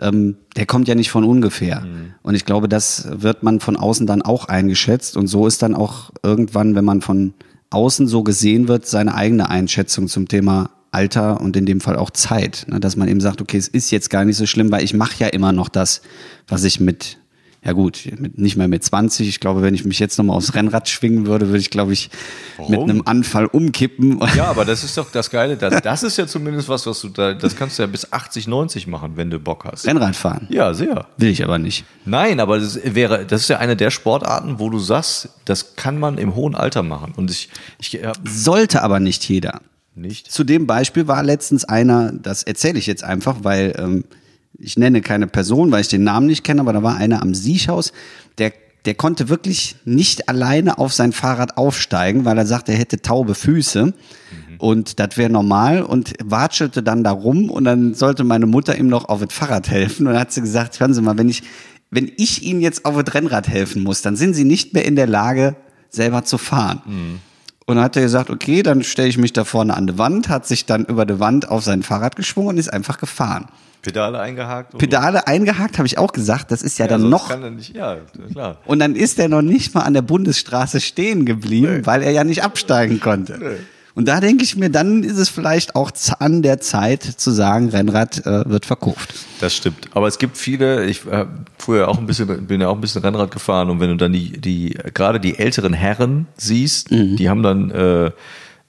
ähm, 0.00 0.36
der 0.56 0.66
kommt 0.66 0.88
ja 0.88 0.94
nicht 0.94 1.10
von 1.10 1.24
ungefähr. 1.24 1.84
Und 2.22 2.34
ich 2.34 2.44
glaube, 2.44 2.68
das 2.68 3.06
wird 3.10 3.42
man 3.42 3.60
von 3.60 3.76
außen 3.76 4.06
dann 4.06 4.22
auch 4.22 4.46
eingeschätzt. 4.46 5.16
Und 5.16 5.26
so 5.26 5.46
ist 5.46 5.62
dann 5.62 5.74
auch 5.74 6.10
irgendwann, 6.22 6.74
wenn 6.74 6.84
man 6.84 7.02
von 7.02 7.34
außen 7.70 8.06
so 8.08 8.22
gesehen 8.22 8.66
wird, 8.66 8.86
seine 8.86 9.14
eigene 9.14 9.48
Einschätzung 9.48 10.08
zum 10.08 10.26
Thema 10.26 10.70
Alter 10.90 11.40
und 11.40 11.56
in 11.56 11.66
dem 11.66 11.80
Fall 11.80 11.96
auch 11.96 12.10
Zeit. 12.10 12.66
Ne? 12.68 12.80
Dass 12.80 12.96
man 12.96 13.08
eben 13.08 13.20
sagt, 13.20 13.40
okay, 13.40 13.58
es 13.58 13.68
ist 13.68 13.90
jetzt 13.90 14.10
gar 14.10 14.24
nicht 14.24 14.36
so 14.36 14.46
schlimm, 14.46 14.72
weil 14.72 14.82
ich 14.82 14.94
mache 14.94 15.14
ja 15.18 15.28
immer 15.28 15.52
noch 15.52 15.68
das, 15.68 16.02
was 16.48 16.64
ich 16.64 16.80
mit 16.80 17.18
Ja 17.62 17.72
gut, 17.72 18.08
mit, 18.18 18.38
nicht 18.38 18.56
mehr 18.56 18.68
mit 18.68 18.82
20. 18.82 19.28
Ich 19.28 19.38
glaube, 19.38 19.60
wenn 19.60 19.74
ich 19.74 19.84
mich 19.84 19.98
jetzt 19.98 20.16
nochmal 20.16 20.36
aufs 20.38 20.54
Rennrad 20.54 20.88
schwingen 20.88 21.26
würde, 21.26 21.48
würde 21.48 21.58
ich, 21.58 21.68
glaube 21.68 21.92
ich, 21.92 22.08
mit 22.58 22.70
Warum? 22.70 22.88
einem 22.90 23.02
Anfall 23.04 23.44
umkippen. 23.46 24.18
Ja, 24.34 24.46
aber 24.46 24.64
das 24.64 24.82
ist 24.82 24.96
doch 24.96 25.12
das 25.12 25.28
Geile. 25.28 25.58
Das, 25.58 25.82
das 25.82 26.02
ist 26.02 26.16
ja 26.16 26.26
zumindest 26.26 26.70
was, 26.70 26.86
was 26.86 27.00
du 27.02 27.10
da, 27.10 27.34
das 27.34 27.56
kannst 27.56 27.78
du 27.78 27.82
ja 27.82 27.86
bis 27.86 28.10
80, 28.10 28.46
90 28.48 28.86
machen, 28.86 29.12
wenn 29.16 29.28
du 29.28 29.38
Bock 29.38 29.66
hast. 29.66 29.86
Rennrad 29.86 30.16
fahren. 30.16 30.46
Ja, 30.48 30.72
sehr. 30.72 31.06
Will 31.18 31.28
ich 31.28 31.44
aber 31.44 31.58
nicht. 31.58 31.84
Nein, 32.06 32.40
aber 32.40 32.58
das 32.58 32.80
wäre, 32.82 33.26
das 33.26 33.42
ist 33.42 33.48
ja 33.48 33.58
eine 33.58 33.76
der 33.76 33.90
Sportarten, 33.90 34.58
wo 34.58 34.70
du 34.70 34.78
sagst, 34.78 35.28
das 35.44 35.76
kann 35.76 35.98
man 35.98 36.16
im 36.16 36.34
hohen 36.34 36.54
Alter 36.54 36.82
machen. 36.82 37.12
Und 37.14 37.30
ich, 37.30 37.50
ich 37.78 38.02
hab 38.02 38.16
Sollte 38.26 38.82
aber 38.82 39.00
nicht 39.00 39.28
jeder. 39.28 39.60
nicht. 39.94 40.32
Zu 40.32 40.44
dem 40.44 40.66
Beispiel 40.66 41.08
war 41.08 41.22
letztens 41.22 41.66
einer, 41.66 42.10
das 42.12 42.42
erzähle 42.42 42.78
ich 42.78 42.86
jetzt 42.86 43.04
einfach, 43.04 43.38
weil 43.42 43.74
ähm, 43.78 44.04
ich 44.58 44.76
nenne 44.76 45.00
keine 45.00 45.26
Person, 45.26 45.72
weil 45.72 45.80
ich 45.80 45.88
den 45.88 46.04
Namen 46.04 46.26
nicht 46.26 46.44
kenne, 46.44 46.60
aber 46.60 46.72
da 46.72 46.82
war 46.82 46.96
einer 46.96 47.22
am 47.22 47.34
Siechhaus, 47.34 47.92
der, 48.38 48.52
der 48.84 48.94
konnte 48.94 49.28
wirklich 49.28 49.76
nicht 49.84 50.28
alleine 50.28 50.78
auf 50.78 50.92
sein 50.92 51.12
Fahrrad 51.12 51.56
aufsteigen, 51.56 52.24
weil 52.24 52.38
er 52.38 52.46
sagt, 52.46 52.68
er 52.68 52.76
hätte 52.76 53.00
taube 53.00 53.34
Füße. 53.34 53.94
Und 54.58 55.00
das 55.00 55.16
wäre 55.16 55.30
normal 55.30 55.82
und 55.82 56.12
watschelte 56.22 56.82
dann 56.82 57.02
da 57.02 57.12
rum 57.12 57.48
und 57.50 57.64
dann 57.64 57.94
sollte 57.94 58.24
meine 58.24 58.44
Mutter 58.44 58.76
ihm 58.76 58.88
noch 58.88 59.08
auf 59.08 59.24
das 59.24 59.32
Fahrrad 59.32 59.70
helfen. 59.70 60.06
Und 60.06 60.12
dann 60.12 60.20
hat 60.20 60.32
sie 60.32 60.42
gesagt, 60.42 60.80
hören 60.80 60.92
Sie 60.92 61.00
mal, 61.00 61.16
wenn 61.16 61.30
ich, 61.30 61.42
wenn 61.90 62.12
ich 62.18 62.42
Ihnen 62.42 62.60
jetzt 62.60 62.84
auf 62.84 63.02
das 63.02 63.14
Rennrad 63.14 63.48
helfen 63.48 63.82
muss, 63.82 64.02
dann 64.02 64.16
sind 64.16 64.34
Sie 64.34 64.44
nicht 64.44 64.74
mehr 64.74 64.84
in 64.84 64.96
der 64.96 65.06
Lage, 65.06 65.56
selber 65.88 66.24
zu 66.24 66.36
fahren. 66.36 66.82
Und 67.66 67.76
dann 67.76 67.84
hat 67.84 67.96
er 67.96 68.02
gesagt, 68.02 68.30
okay, 68.30 68.62
dann 68.62 68.82
stelle 68.82 69.08
ich 69.08 69.16
mich 69.16 69.32
da 69.32 69.44
vorne 69.44 69.74
an 69.76 69.86
die 69.86 69.96
Wand, 69.96 70.28
hat 70.28 70.46
sich 70.46 70.66
dann 70.66 70.84
über 70.84 71.06
die 71.06 71.20
Wand 71.20 71.48
auf 71.48 71.64
sein 71.64 71.82
Fahrrad 71.82 72.16
geschwungen 72.16 72.50
und 72.50 72.58
ist 72.58 72.72
einfach 72.72 72.98
gefahren. 72.98 73.46
Pedale 73.82 74.20
eingehakt. 74.20 74.76
Pedale 74.76 75.26
eingehakt, 75.26 75.78
habe 75.78 75.86
ich 75.86 75.96
auch 75.96 76.12
gesagt, 76.12 76.50
das 76.50 76.62
ist 76.62 76.78
ja, 76.78 76.86
dann 76.86 77.00
sonst 77.00 77.10
noch. 77.10 77.28
Kann 77.28 77.42
er 77.42 77.50
nicht, 77.50 77.74
ja, 77.74 77.96
klar. 78.32 78.58
Und 78.66 78.78
dann 78.78 78.94
ist 78.94 79.18
er 79.18 79.28
noch 79.28 79.42
nicht 79.42 79.74
mal 79.74 79.82
an 79.82 79.94
der 79.94 80.02
Bundesstraße 80.02 80.80
stehen 80.80 81.24
geblieben, 81.24 81.78
Nee. 81.78 81.86
weil 81.86 82.02
er 82.02 82.10
ja 82.10 82.24
nicht 82.24 82.42
absteigen 82.42 83.00
konnte. 83.00 83.58
Und 83.94 84.06
da 84.06 84.20
denke 84.20 84.44
ich 84.44 84.56
mir, 84.56 84.70
dann 84.70 85.02
ist 85.02 85.16
es 85.18 85.28
vielleicht 85.28 85.74
auch 85.74 85.90
an 86.20 86.42
der 86.42 86.60
Zeit 86.60 87.02
zu 87.02 87.30
sagen, 87.32 87.70
Rennrad 87.70 88.24
äh, 88.24 88.48
wird 88.48 88.64
verkauft. 88.64 89.14
Das 89.40 89.54
stimmt. 89.54 89.88
Aber 89.92 90.06
es 90.06 90.18
gibt 90.18 90.36
viele, 90.36 90.84
ich 90.84 91.06
äh, 91.06 91.26
früher 91.58 91.88
auch 91.88 91.98
ein 91.98 92.06
bisschen, 92.06 92.46
bin 92.46 92.60
ja 92.60 92.68
auch 92.68 92.76
ein 92.76 92.80
bisschen 92.80 93.02
Rennrad 93.02 93.30
gefahren 93.30 93.68
und 93.68 93.80
wenn 93.80 93.90
du 93.90 93.96
dann 93.96 94.12
die, 94.12 94.40
die 94.40 94.78
gerade 94.94 95.18
die 95.20 95.38
älteren 95.38 95.72
Herren 95.72 96.28
siehst, 96.36 96.90
die 96.90 97.28
haben 97.28 97.42
dann 97.42 97.70
äh, 97.70 98.10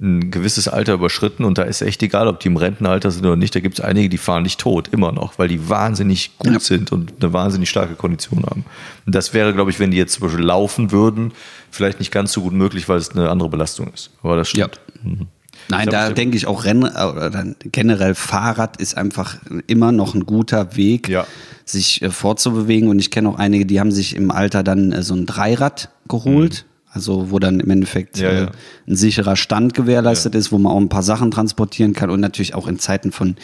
ein 0.01 0.31
gewisses 0.31 0.67
Alter 0.67 0.93
überschritten 0.93 1.45
und 1.45 1.59
da 1.59 1.61
ist 1.63 1.81
echt 1.83 2.01
egal, 2.01 2.27
ob 2.27 2.39
die 2.39 2.47
im 2.47 2.57
Rentenalter 2.57 3.11
sind 3.11 3.23
oder 3.25 3.35
nicht. 3.35 3.53
Da 3.55 3.59
gibt 3.59 3.77
es 3.77 3.85
einige, 3.85 4.09
die 4.09 4.17
fahren 4.17 4.41
nicht 4.43 4.59
tot, 4.59 4.87
immer 4.91 5.11
noch, 5.11 5.37
weil 5.37 5.47
die 5.47 5.69
wahnsinnig 5.69 6.37
gut 6.39 6.53
Ja. 6.53 6.59
sind 6.59 6.91
und 6.91 7.13
eine 7.21 7.33
wahnsinnig 7.33 7.69
starke 7.69 7.93
Kondition 7.93 8.43
haben. 8.43 8.65
Und 9.05 9.13
das 9.13 9.33
wäre, 9.35 9.53
glaube 9.53 9.69
ich, 9.69 9.79
wenn 9.79 9.91
die 9.91 9.97
jetzt 9.97 10.13
zum 10.13 10.23
Beispiel 10.27 10.43
laufen 10.43 10.91
würden, 10.91 11.33
vielleicht 11.69 11.99
nicht 11.99 12.11
ganz 12.11 12.31
so 12.33 12.41
gut 12.41 12.53
möglich, 12.53 12.89
weil 12.89 12.97
es 12.97 13.09
eine 13.11 13.29
andere 13.29 13.49
Belastung 13.49 13.91
ist. 13.93 14.09
Aber 14.23 14.35
das 14.37 14.49
stimmt. 14.49 14.79
Mhm. 15.03 15.27
Nein, 15.69 15.87
da 15.89 16.09
denke 16.09 16.35
ich 16.35 16.47
auch 16.47 16.65
Renn 16.65 16.83
oder 16.83 17.45
generell 17.71 18.15
Fahrrad 18.15 18.77
ist 18.77 18.97
einfach 18.97 19.35
immer 19.67 19.91
noch 19.91 20.15
ein 20.15 20.25
guter 20.25 20.75
Weg, 20.75 21.07
Ja. 21.09 21.27
sich 21.65 22.01
äh, 22.01 22.09
fortzubewegen. 22.09 22.89
Und 22.89 22.97
ich 22.97 23.11
kenne 23.11 23.29
auch 23.29 23.37
einige, 23.37 23.67
die 23.67 23.79
haben 23.79 23.91
sich 23.91 24.15
im 24.15 24.31
Alter 24.31 24.63
dann 24.63 24.91
äh, 24.91 25.03
so 25.03 25.13
ein 25.13 25.27
Dreirad 25.27 25.89
geholt. 26.07 26.65
Also 26.93 27.31
wo 27.31 27.39
dann 27.39 27.61
im 27.61 27.69
Endeffekt. 27.69 28.17
Ja, 28.19 28.29
äh, 28.29 28.41
ja. 28.43 28.51
ein 28.87 28.95
sicherer 28.97 29.37
Stand 29.37 29.73
gewährleistet 29.73 30.35
ist, 30.35 30.51
wo 30.51 30.57
man 30.57 30.73
auch 30.73 30.77
ein 30.79 30.89
paar 30.89 31.03
Sachen 31.03 31.31
transportieren 31.31 31.93
kann 31.93 32.09
und 32.09 32.19
natürlich 32.19 32.53
auch 32.53 32.67
in 32.67 32.79
Zeiten 32.79 33.13
von 33.13 33.37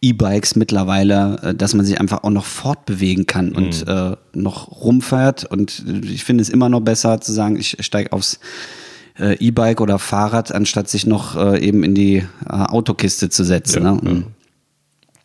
E-Bikes 0.00 0.54
mittlerweile, 0.54 1.40
äh, 1.42 1.54
dass 1.54 1.74
man 1.74 1.84
sich 1.84 2.00
einfach 2.00 2.22
auch 2.22 2.30
noch 2.30 2.44
fortbewegen 2.44 3.26
kann 3.26 3.50
Mhm. 3.50 3.56
und 3.56 3.88
äh, 3.88 4.16
noch 4.34 4.70
rumfährt. 4.82 5.44
Und 5.44 5.84
äh, 5.86 6.06
ich 6.06 6.22
finde 6.22 6.42
es 6.42 6.48
immer 6.48 6.68
noch 6.68 6.80
besser 6.80 7.20
zu 7.20 7.32
sagen, 7.32 7.56
ich 7.56 7.76
steige 7.80 8.12
aufs 8.12 8.38
E-Bike 9.18 9.82
oder 9.82 9.98
Fahrrad, 9.98 10.54
anstatt 10.54 10.88
sich 10.88 11.06
noch 11.06 11.36
eben 11.56 11.84
in 11.84 11.94
die 11.94 12.24
Autokiste 12.48 13.28
zu 13.28 13.44
setzen. 13.44 13.84
Ja, 13.84 13.92
ne? 13.92 14.00
ja. 14.10 14.22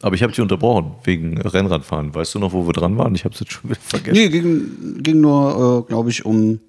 Aber 0.01 0.13
ich 0.15 0.23
habe 0.23 0.33
dich 0.33 0.41
unterbrochen 0.41 0.91
wegen 1.05 1.39
Rennradfahren. 1.39 2.13
Weißt 2.13 2.35
du 2.35 2.39
noch, 2.39 2.51
wo 2.51 2.67
wir 2.67 2.73
dran 2.73 2.97
waren? 2.97 3.15
Ich 3.15 3.23
habe 3.23 3.33
es 3.33 3.39
jetzt 3.39 3.53
schon 3.53 3.69
wieder 3.69 3.79
vergessen. 3.79 4.17
Nee, 4.17 4.27
ging, 4.27 5.01
ging 5.01 5.21
nur, 5.21 5.87
glaube 5.87 6.09
ich, 6.09 6.25
um 6.25 6.59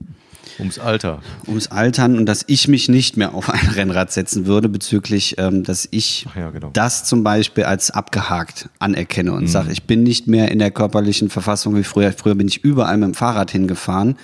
Ums 0.59 0.79
Alter. 0.79 1.21
ums 1.47 1.69
Altern 1.69 2.17
und 2.17 2.27
dass 2.27 2.45
ich 2.47 2.69
mich 2.69 2.89
nicht 2.89 3.17
mehr 3.17 3.35
auf 3.35 3.51
ein 3.51 3.69
Rennrad 3.75 4.13
setzen 4.13 4.47
würde, 4.47 4.69
bezüglich, 4.69 5.37
ähm, 5.39 5.63
dass 5.63 5.89
ich 5.91 6.27
ja, 6.37 6.51
genau. 6.51 6.71
das 6.73 7.05
zum 7.05 7.23
Beispiel 7.23 7.65
als 7.65 7.91
abgehakt 7.91 8.69
anerkenne 8.79 9.33
und 9.33 9.49
sage, 9.49 9.73
ich 9.73 9.85
bin 9.85 10.03
nicht 10.03 10.27
mehr 10.27 10.51
in 10.51 10.59
der 10.59 10.71
körperlichen 10.71 11.31
Verfassung 11.31 11.77
wie 11.77 11.85
früher. 11.85 12.13
Früher 12.13 12.35
bin 12.35 12.49
ich 12.49 12.65
überall 12.65 12.97
mit 12.97 13.09
dem 13.09 13.15
Fahrrad 13.15 13.51
hingefahren, 13.51 14.17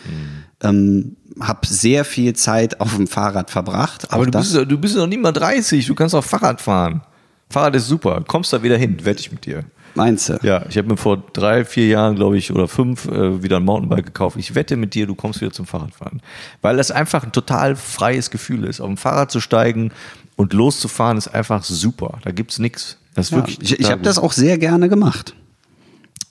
ähm, 0.63 1.17
habe 1.41 1.67
sehr 1.67 2.05
viel 2.05 2.35
Zeit 2.35 2.81
auf 2.81 2.95
dem 2.97 3.07
Fahrrad 3.07 3.51
verbracht. 3.51 4.13
Aber 4.13 4.27
du 4.27 4.39
bist, 4.39 4.55
du 4.55 4.79
bist 4.79 4.97
noch 4.97 5.07
nie 5.07 5.17
mal 5.17 5.33
30. 5.33 5.87
Du 5.87 5.95
kannst 5.95 6.15
auch 6.15 6.25
Fahrrad 6.25 6.61
fahren. 6.61 7.03
Fahrrad 7.51 7.77
ist 7.77 7.87
super. 7.87 8.23
Kommst 8.27 8.53
da 8.53 8.63
wieder 8.63 8.77
hin, 8.77 9.05
wette 9.05 9.21
ich 9.21 9.31
mit 9.31 9.47
dir. 9.47 9.65
Meinst 9.95 10.29
du? 10.29 10.39
Ja, 10.43 10.65
ich 10.69 10.77
habe 10.79 10.89
mir 10.89 10.97
vor 10.97 11.23
drei, 11.33 11.65
vier 11.65 11.87
Jahren, 11.87 12.17
glaube 12.17 12.37
ich, 12.37 12.53
oder 12.53 12.69
fünf 12.69 13.07
äh, 13.07 13.43
wieder 13.43 13.57
ein 13.59 13.65
Mountainbike 13.65 14.07
gekauft. 14.07 14.37
Ich 14.39 14.55
wette 14.55 14.77
mit 14.77 14.95
dir, 14.95 15.07
du 15.07 15.15
kommst 15.15 15.41
wieder 15.41 15.53
zum 15.53 15.67
Fahrradfahren. 15.67 16.21
Weil 16.63 16.77
das 16.77 16.91
einfach 16.91 17.25
ein 17.25 17.33
total 17.33 17.77
freies 17.77 18.31
Gefühl 18.31 18.65
ist. 18.65 18.81
Auf 18.81 18.89
dem 18.89 18.97
Fahrrad 18.97 19.31
zu 19.31 19.41
steigen 19.41 19.93
und 20.37 20.53
loszufahren 20.53 21.17
ist 21.19 21.29
einfach 21.29 21.63
super. 21.65 22.19
Da 22.23 22.31
gibt's 22.31 22.59
nichts. 22.59 22.99
Das 23.15 23.27
ist 23.27 23.31
Ja, 23.33 23.37
wirklich 23.39 23.61
ich 23.63 23.81
ich 23.81 23.91
habe 23.91 24.03
das 24.03 24.19
auch 24.19 24.33
sehr 24.33 24.59
gerne 24.59 24.89
gemacht. 24.89 25.35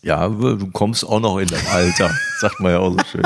Ja, 0.03 0.27
du 0.27 0.69
kommst 0.71 1.07
auch 1.07 1.21
noch 1.21 1.37
in 1.37 1.47
das 1.47 1.65
Alter, 1.71 2.11
sagt 2.39 2.59
man 2.59 2.73
ja 2.73 2.79
auch 2.79 2.91
so 2.91 2.99
schön. 3.09 3.23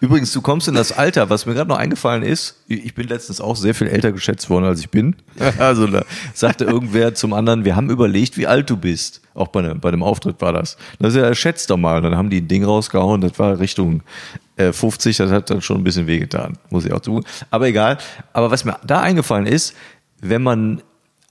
Übrigens, 0.00 0.32
du 0.32 0.40
kommst 0.40 0.68
in 0.68 0.74
das 0.74 0.92
Alter, 0.92 1.28
was 1.30 1.46
mir 1.46 1.54
gerade 1.54 1.68
noch 1.68 1.78
eingefallen 1.78 2.22
ist, 2.22 2.62
ich 2.68 2.94
bin 2.94 3.08
letztens 3.08 3.40
auch 3.40 3.56
sehr 3.56 3.74
viel 3.74 3.88
älter 3.88 4.12
geschätzt 4.12 4.48
worden, 4.48 4.64
als 4.64 4.78
ich 4.80 4.88
bin. 4.88 5.16
Also 5.58 5.88
da 5.88 6.04
sagte 6.32 6.64
irgendwer 6.64 7.14
zum 7.14 7.32
anderen, 7.32 7.64
wir 7.64 7.74
haben 7.74 7.90
überlegt, 7.90 8.36
wie 8.38 8.46
alt 8.46 8.70
du 8.70 8.76
bist. 8.76 9.20
Auch 9.34 9.48
bei, 9.48 9.62
ne, 9.62 9.74
bei 9.74 9.90
dem 9.90 10.02
Auftritt 10.02 10.40
war 10.40 10.52
das. 10.52 10.76
Das 11.00 11.14
ist 11.14 11.20
ja, 11.20 11.34
schätzt 11.34 11.70
doch 11.70 11.76
mal. 11.76 12.00
Dann 12.00 12.16
haben 12.16 12.30
die 12.30 12.40
ein 12.40 12.48
Ding 12.48 12.64
rausgehauen, 12.64 13.20
das 13.20 13.38
war 13.40 13.58
Richtung 13.58 14.02
äh, 14.56 14.72
50, 14.72 15.16
das 15.16 15.30
hat 15.30 15.50
dann 15.50 15.60
schon 15.60 15.78
ein 15.78 15.84
bisschen 15.84 16.06
wehgetan, 16.06 16.56
muss 16.70 16.84
ich 16.84 16.92
auch 16.92 17.00
tun. 17.00 17.24
Aber 17.50 17.66
egal. 17.66 17.98
Aber 18.32 18.50
was 18.52 18.64
mir 18.64 18.78
da 18.86 19.00
eingefallen 19.00 19.46
ist, 19.46 19.74
wenn 20.20 20.42
man 20.42 20.82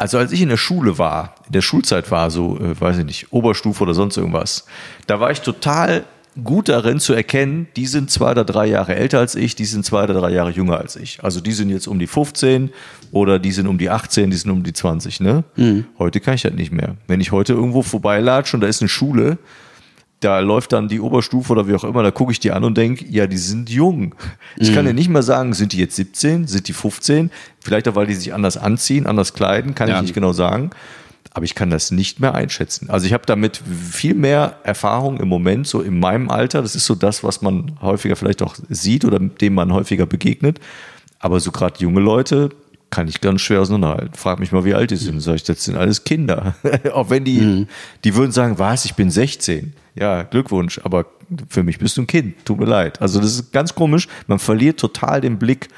also 0.02 0.18
als 0.18 0.32
ich 0.32 0.42
in 0.42 0.50
der 0.50 0.58
Schule 0.58 0.98
war, 0.98 1.36
in 1.46 1.52
der 1.52 1.62
Schulzeit 1.62 2.10
war, 2.10 2.32
so, 2.32 2.58
äh, 2.58 2.80
weiß 2.80 2.98
ich 2.98 3.06
nicht, 3.06 3.32
Oberstufe 3.32 3.84
oder 3.84 3.94
sonst 3.94 4.18
irgendwas, 4.18 4.66
da 5.06 5.20
war 5.20 5.30
ich 5.30 5.42
total 5.42 6.06
gut 6.44 6.70
darin 6.70 7.00
zu 7.00 7.14
erkennen, 7.14 7.68
die 7.76 7.86
sind 7.86 8.10
zwei 8.10 8.32
oder 8.32 8.44
drei 8.44 8.66
Jahre 8.66 8.96
älter 8.96 9.20
als 9.20 9.36
ich, 9.36 9.54
die 9.56 9.66
sind 9.66 9.86
zwei 9.86 10.06
oder 10.06 10.16
drei 10.16 10.32
Jahre 10.32 10.50
jünger 10.50 10.80
als 10.80 10.96
ich. 10.96 11.24
Also 11.24 11.40
die 11.40 11.52
sind 11.52 11.70
jetzt 11.70 11.88
um 11.88 12.00
die 12.00 12.08
15 12.08 12.72
oder 13.12 13.38
die 13.38 13.52
sind 13.52 13.68
um 13.68 13.78
die 13.78 13.92
18, 13.92 14.32
die 14.32 14.38
sind 14.38 14.50
um 14.50 14.64
die 14.64 14.74
20, 14.74 15.20
ne? 15.20 15.44
Heute 16.00 16.20
kann 16.20 16.34
ich 16.34 16.42
das 16.42 16.54
nicht 16.54 16.72
mehr. 16.72 16.96
Wenn 17.06 17.22
ich 17.22 17.32
heute 17.32 17.54
irgendwo 17.54 17.84
vorbeilatsche 17.84 18.58
und 18.58 18.62
da 18.62 18.68
ist 18.68 18.82
eine 18.82 18.90
Schule, 18.90 19.38
da 20.22 20.40
läuft 20.40 20.72
dann 20.72 20.88
die 20.88 21.00
Oberstufe 21.02 21.52
oder 21.52 21.68
wie 21.68 21.76
auch 21.76 21.84
immer, 21.84 22.04
da 22.04 22.12
gucke 22.12 22.32
ich 22.32 22.40
die 22.40 22.52
an 22.52 22.64
und 22.64 22.78
denke, 22.78 23.06
ja, 23.10 23.28
die 23.28 23.38
sind 23.38 23.70
jung. 23.70 24.16
Ich 24.56 24.74
kann 24.74 24.86
dir 24.86 24.94
nicht 24.94 25.10
mal 25.10 25.24
sagen, 25.24 25.54
sind 25.54 25.74
die 25.74 25.78
jetzt 25.80 25.96
17, 25.96 26.48
sind 26.48 26.68
die 26.68 26.74
15, 26.74 27.32
vielleicht 27.60 27.88
auch, 27.88 27.96
weil 27.96 28.08
die 28.08 28.14
sich 28.14 28.34
anders 28.34 28.56
anziehen, 28.56 29.08
anders 29.08 29.34
kleiden, 29.34 29.76
kann 29.76 29.90
Ja. 29.90 29.96
ich 29.98 30.02
nicht 30.04 30.14
genau 30.14 30.32
sagen. 30.32 30.70
Aber 31.34 31.46
ich 31.46 31.56
kann 31.56 31.70
das 31.70 31.92
nicht 31.92 32.20
mehr 32.20 32.36
einschätzen. 32.36 32.90
Also 32.90 33.06
ich 33.08 33.14
habe 33.14 33.26
damit 33.26 33.62
viel 33.92 34.14
mehr 34.16 34.58
Erfahrung 34.64 35.18
im 35.20 35.28
Moment, 35.30 35.66
so 35.66 35.82
in 35.82 35.98
meinem 36.00 36.30
Alter. 36.30 36.62
Das 36.62 36.76
ist 36.76 36.86
so 36.86 36.94
das, 36.94 37.24
was 37.24 37.42
man 37.42 37.78
häufiger 37.82 38.16
vielleicht 38.18 38.42
auch 38.42 38.56
sieht 38.70 39.06
oder 39.06 39.18
dem 39.18 39.54
man 39.54 39.72
häufiger 39.72 40.06
begegnet. 40.06 40.60
Aber 41.20 41.40
so 41.40 41.52
gerade 41.52 41.80
junge 41.80 42.02
Leute 42.02 42.50
kann 42.92 43.08
ich 43.08 43.22
ganz 43.22 43.42
schwer 43.42 43.62
auseinanderhalten. 43.62 44.14
Frag 44.14 44.40
mich 44.40 44.52
mal, 44.52 44.64
wie 44.66 44.76
alt 44.76 44.92
die 44.92 44.98
sind. 44.98 45.20
Sag 45.22 45.36
ich, 45.36 45.44
das 45.44 45.64
sind 45.64 45.76
alles 45.76 46.04
Kinder. 46.04 46.56
auch 46.94 47.10
wenn 47.10 47.24
die, 47.24 47.66
die 48.04 48.16
würden 48.16 48.32
sagen, 48.32 48.60
was, 48.60 48.86
ich 48.86 48.94
bin 48.94 49.10
16. 49.10 49.74
Ja, 49.96 50.24
Glückwunsch, 50.24 50.80
aber 50.84 51.06
für 51.50 51.64
mich 51.64 51.80
bist 51.80 51.98
du 51.98 52.02
ein 52.02 52.08
Kind. 52.08 52.46
Tut 52.46 52.60
mir 52.60 52.66
leid. 52.66 53.02
Also 53.02 53.20
das 53.20 53.34
ist 53.34 53.52
ganz 53.52 53.74
komisch. 53.74 54.08
Man 54.28 54.40
verliert 54.40 54.80
total 54.80 55.22
den 55.22 55.40
Blick 55.40 55.70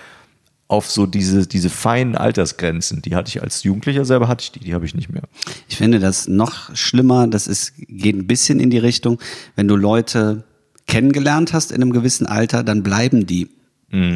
auf 0.67 0.89
so 0.89 1.05
diese, 1.05 1.45
diese 1.45 1.69
feinen 1.69 2.15
Altersgrenzen. 2.15 3.03
Die 3.03 3.15
hatte 3.15 3.29
ich 3.29 3.43
als 3.43 3.63
Jugendlicher 3.63 4.05
selber, 4.05 4.27
hatte 4.27 4.43
ich 4.43 4.51
die, 4.51 4.59
die 4.59 4.73
habe 4.73 4.85
ich 4.85 4.95
nicht 4.95 5.09
mehr. 5.09 5.23
Ich 5.67 5.77
finde 5.77 5.99
das 5.99 6.27
noch 6.27 6.75
schlimmer, 6.75 7.27
das 7.27 7.45
ist, 7.45 7.73
geht 7.77 8.15
ein 8.15 8.25
bisschen 8.25 8.59
in 8.59 8.71
die 8.71 8.79
Richtung, 8.79 9.19
wenn 9.55 9.67
du 9.67 9.75
Leute 9.75 10.43
kennengelernt 10.87 11.53
hast 11.53 11.71
in 11.71 11.81
einem 11.81 11.93
gewissen 11.93 12.25
Alter, 12.25 12.63
dann 12.63 12.81
bleiben 12.81 13.27
die 13.27 13.49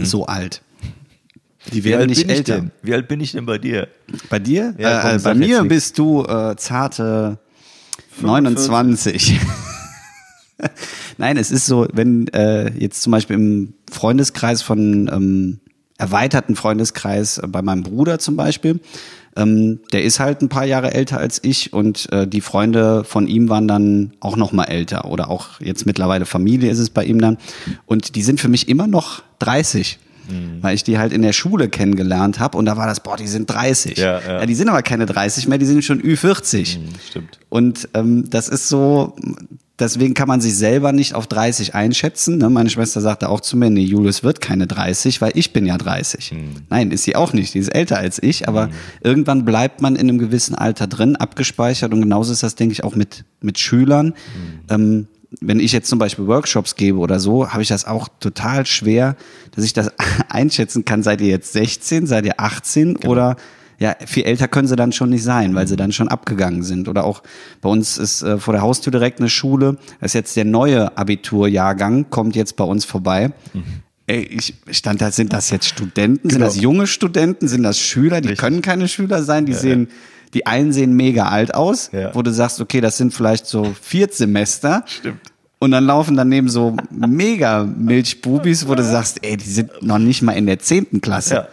so 0.04 0.26
alt. 0.26 0.64
Die 1.74 1.84
werden 1.84 2.08
nicht 2.10 2.30
älter. 2.30 2.66
Wie 2.82 2.94
alt 2.94 3.08
bin 3.08 3.20
ich 3.20 3.34
denn 3.34 3.46
bei 3.46 3.58
dir? 3.58 3.88
Bei 4.30 4.40
dir? 4.40 4.74
Ja, 4.78 5.02
komm, 5.02 5.10
äh, 5.10 5.14
bei 5.14 5.20
sag 5.20 5.38
mir 5.38 5.64
bist 5.64 5.98
du 5.98 6.24
äh, 6.24 6.56
zarte 6.56 7.40
29. 8.22 9.40
Nein, 11.18 11.38
es 11.38 11.52
ist 11.52 11.66
so, 11.66 11.88
wenn 11.94 12.28
äh, 12.30 12.72
jetzt 12.72 13.02
zum 13.04 13.12
Beispiel 13.12 13.36
im 13.36 13.74
Freundeskreis 13.92 14.62
von 14.62 15.10
ähm, 15.12 15.60
erweiterten 15.98 16.56
Freundeskreis 16.56 17.38
äh, 17.38 17.48
bei 17.48 17.62
meinem 17.62 17.84
Bruder 17.84 18.20
zum 18.20 18.36
Beispiel, 18.36 18.80
Ähm, 19.38 19.82
der 19.92 20.04
ist 20.04 20.20
halt 20.20 20.42
ein 20.42 20.50
paar 20.50 20.66
Jahre 20.66 20.96
älter 20.96 21.20
als 21.20 21.40
ich 21.44 21.72
und 21.72 22.12
äh, 22.12 22.26
die 22.26 22.42
Freunde 22.42 23.04
von 23.04 23.28
ihm 23.28 23.50
waren 23.50 23.68
dann 23.68 24.14
auch 24.20 24.36
noch 24.36 24.52
mal 24.52 24.64
älter 24.64 25.06
oder 25.06 25.30
auch 25.30 25.62
jetzt 25.62 25.86
mittlerweile 25.86 26.26
Familie 26.26 26.72
ist 26.72 26.80
es 26.80 26.90
bei 26.90 27.06
ihm 27.06 27.22
dann 27.22 27.38
und 27.86 28.16
die 28.16 28.24
sind 28.24 28.40
für 28.40 28.48
mich 28.48 28.68
immer 28.68 28.88
noch 28.88 29.22
30. 29.38 30.00
Mhm. 30.30 30.62
Weil 30.62 30.76
ich 30.76 30.84
die 30.84 30.98
halt 30.98 31.14
in 31.14 31.22
der 31.22 31.34
Schule 31.34 31.70
kennengelernt 31.70 32.40
habe 32.40 32.58
und 32.58 32.66
da 32.66 32.78
war 32.78 32.88
das, 32.88 33.02
boah, 33.02 33.18
die 33.18 33.28
sind 33.28 33.50
30. 33.50 33.98
Ja, 33.98 34.20
ja. 34.20 34.46
die 34.46 34.56
sind 34.56 34.70
aber 34.70 34.82
keine 34.82 35.06
30 35.06 35.48
mehr, 35.48 35.58
die 35.58 35.66
sind 35.66 35.84
schon 35.84 36.02
Ü40. 36.02 36.78
Stimmt. 37.10 37.40
Und 37.50 37.90
ähm, 37.94 38.30
das 38.30 38.50
ist 38.50 38.68
so, 38.68 39.16
deswegen 39.80 40.14
kann 40.14 40.28
man 40.28 40.42
sich 40.42 40.56
selber 40.56 40.92
nicht 40.92 41.14
auf 41.14 41.28
30 41.28 41.76
einschätzen. 41.76 42.38
Ne? 42.38 42.50
Meine 42.50 42.70
Schwester 42.70 43.02
sagte 43.02 43.30
auch 43.30 43.42
zu 43.42 43.58
mir, 43.58 43.70
nee, 43.70 43.84
Julius 43.84 44.24
wird 44.24 44.42
keine 44.42 44.68
30, 44.68 45.22
weil 45.22 45.32
ich 45.36 45.54
bin 45.54 45.66
ja 45.66 45.78
30. 45.78 46.36
Nein, 46.70 46.92
ist 46.92 47.04
sie 47.04 47.16
auch 47.16 47.34
nicht, 47.34 47.54
die 47.54 47.60
ist 47.60 47.70
älter 47.70 47.98
als 47.98 48.22
ich, 48.22 48.48
aber 48.48 48.70
irgendwann 49.02 49.46
bleibt 49.46 49.82
man 49.82 49.96
in 49.96 50.10
einem 50.10 50.18
gewissen 50.18 50.56
Alter 50.56 50.88
drin, 50.88 51.16
abgespeichert 51.16 51.94
und 51.94 52.02
genauso 52.02 52.34
ist 52.34 52.44
das, 52.44 52.56
denke 52.56 52.74
ich, 52.74 52.84
auch 52.84 52.96
mit, 52.96 53.24
mit 53.42 53.60
Schülern. 53.60 54.14
Ähm, 54.70 55.08
wenn 55.42 55.60
ich 55.60 55.72
jetzt 55.72 55.90
zum 55.90 56.00
Beispiel 56.00 56.28
Workshops 56.28 56.76
gebe 56.76 56.98
oder 56.98 57.20
so, 57.20 57.50
habe 57.50 57.62
ich 57.62 57.68
das 57.68 57.86
auch 57.86 58.08
total 58.20 58.66
schwer, 58.66 59.16
dass 59.56 59.64
ich 59.64 59.74
das 59.74 59.92
einschätzen 60.30 60.86
kann, 60.86 61.04
seid 61.04 61.22
ihr 61.22 61.28
jetzt 61.28 61.54
16, 61.54 62.08
seid 62.08 62.26
ihr 62.26 62.40
18 62.40 62.98
oder 62.98 63.36
ja, 63.80 63.96
viel 64.08 64.24
älter 64.24 64.48
können 64.48 64.68
sie 64.68 64.76
dann 64.76 64.92
schon 64.92 65.12
nicht 65.12 65.22
sein, 65.24 65.54
weil 65.54 65.68
sie 65.68 65.76
dann 65.76 65.92
schon 65.92 66.08
abgegangen 66.08 66.64
sind. 66.64 66.88
Oder 66.90 67.04
auch 67.04 67.22
bei 67.62 67.70
uns 67.70 68.00
ist 68.00 68.24
äh, 68.24 68.40
vor 68.40 68.54
der 68.54 68.64
Haustür 68.64 68.90
direkt 68.92 69.20
eine 69.20 69.30
Schule. 69.30 69.78
Das 70.02 70.12
ist 70.12 70.14
jetzt 70.16 70.36
der 70.36 70.46
neue 70.46 70.98
Abiturjahrgang, 70.98 72.10
kommt 72.10 72.36
jetzt 72.36 72.56
bei 72.56 72.64
uns 72.64 72.86
vorbei. 72.86 73.32
Ey, 74.08 74.22
ich 74.24 74.56
stand 74.72 75.02
da, 75.02 75.12
sind 75.12 75.32
das 75.32 75.52
jetzt 75.52 75.68
Studenten? 75.68 76.30
Sind 76.30 76.40
Genau. 76.40 76.46
das 76.48 76.60
junge 76.60 76.88
Studenten? 76.88 77.48
Sind 77.48 77.62
das 77.62 77.78
Schüler? 77.78 78.22
Die 78.22 78.34
können 78.34 78.64
keine 78.64 78.88
Schüler 78.88 79.22
sein. 79.22 79.46
Die 79.46 79.54
sehen, 79.54 79.90
die 80.34 80.46
einen 80.46 80.72
sehen 80.74 80.94
mega 80.94 81.28
alt 81.30 81.54
aus, 81.54 81.90
Ja. 81.94 82.14
wo 82.14 82.22
du 82.22 82.32
sagst, 82.32 82.60
okay, 82.62 82.82
das 82.82 82.98
sind 82.98 83.14
vielleicht 83.14 83.46
so 83.46 83.74
vier 83.82 84.08
Semester. 84.12 84.84
Stimmt. 84.86 85.22
Und 85.60 85.72
dann 85.72 85.86
laufen 85.86 86.16
daneben 86.16 86.50
so 86.50 86.78
mega 86.92 87.64
Milchbubis, 87.64 88.68
wo 88.68 88.76
du 88.76 88.84
sagst, 88.84 89.20
ey, 89.24 89.38
die 89.38 89.50
sind 89.50 89.82
noch 89.82 89.98
nicht 89.98 90.22
mal 90.22 90.34
in 90.34 90.46
der 90.46 90.60
zehnten 90.60 91.02
Klasse. 91.02 91.34
Ja. 91.34 91.48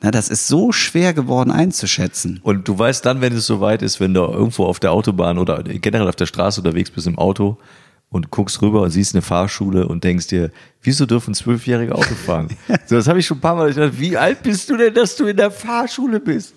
Na, 0.00 0.10
das 0.10 0.28
ist 0.28 0.46
so 0.46 0.70
schwer 0.70 1.12
geworden 1.14 1.50
einzuschätzen. 1.50 2.40
Und 2.42 2.68
du 2.68 2.78
weißt 2.78 3.04
dann, 3.06 3.20
wenn 3.20 3.32
es 3.32 3.46
soweit 3.46 3.82
ist, 3.82 3.98
wenn 4.00 4.14
du 4.14 4.20
irgendwo 4.20 4.64
auf 4.66 4.78
der 4.80 4.92
Autobahn 4.92 5.38
oder 5.38 5.62
generell 5.62 6.06
auf 6.08 6.14
der 6.16 6.26
Straße 6.26 6.60
unterwegs 6.60 6.90
bist 6.90 7.06
im 7.06 7.18
Auto 7.18 7.56
und 8.10 8.30
guckst 8.30 8.60
rüber 8.62 8.82
und 8.82 8.90
siehst 8.90 9.14
eine 9.14 9.22
Fahrschule 9.22 9.88
und 9.88 10.04
denkst 10.04 10.28
dir, 10.28 10.50
wieso 10.82 11.04
dürfen 11.06 11.34
Zwölfjährige 11.34 11.94
Auto 11.94 12.14
fahren? 12.14 12.48
so, 12.86 12.94
das 12.96 13.08
habe 13.08 13.18
ich 13.18 13.26
schon 13.26 13.38
ein 13.38 13.40
paar 13.40 13.56
Mal 13.56 13.72
gedacht. 13.72 13.94
Wie 13.98 14.16
alt 14.16 14.42
bist 14.42 14.68
du 14.70 14.76
denn, 14.76 14.94
dass 14.94 15.16
du 15.16 15.26
in 15.26 15.36
der 15.36 15.50
Fahrschule 15.50 16.20
bist? 16.20 16.54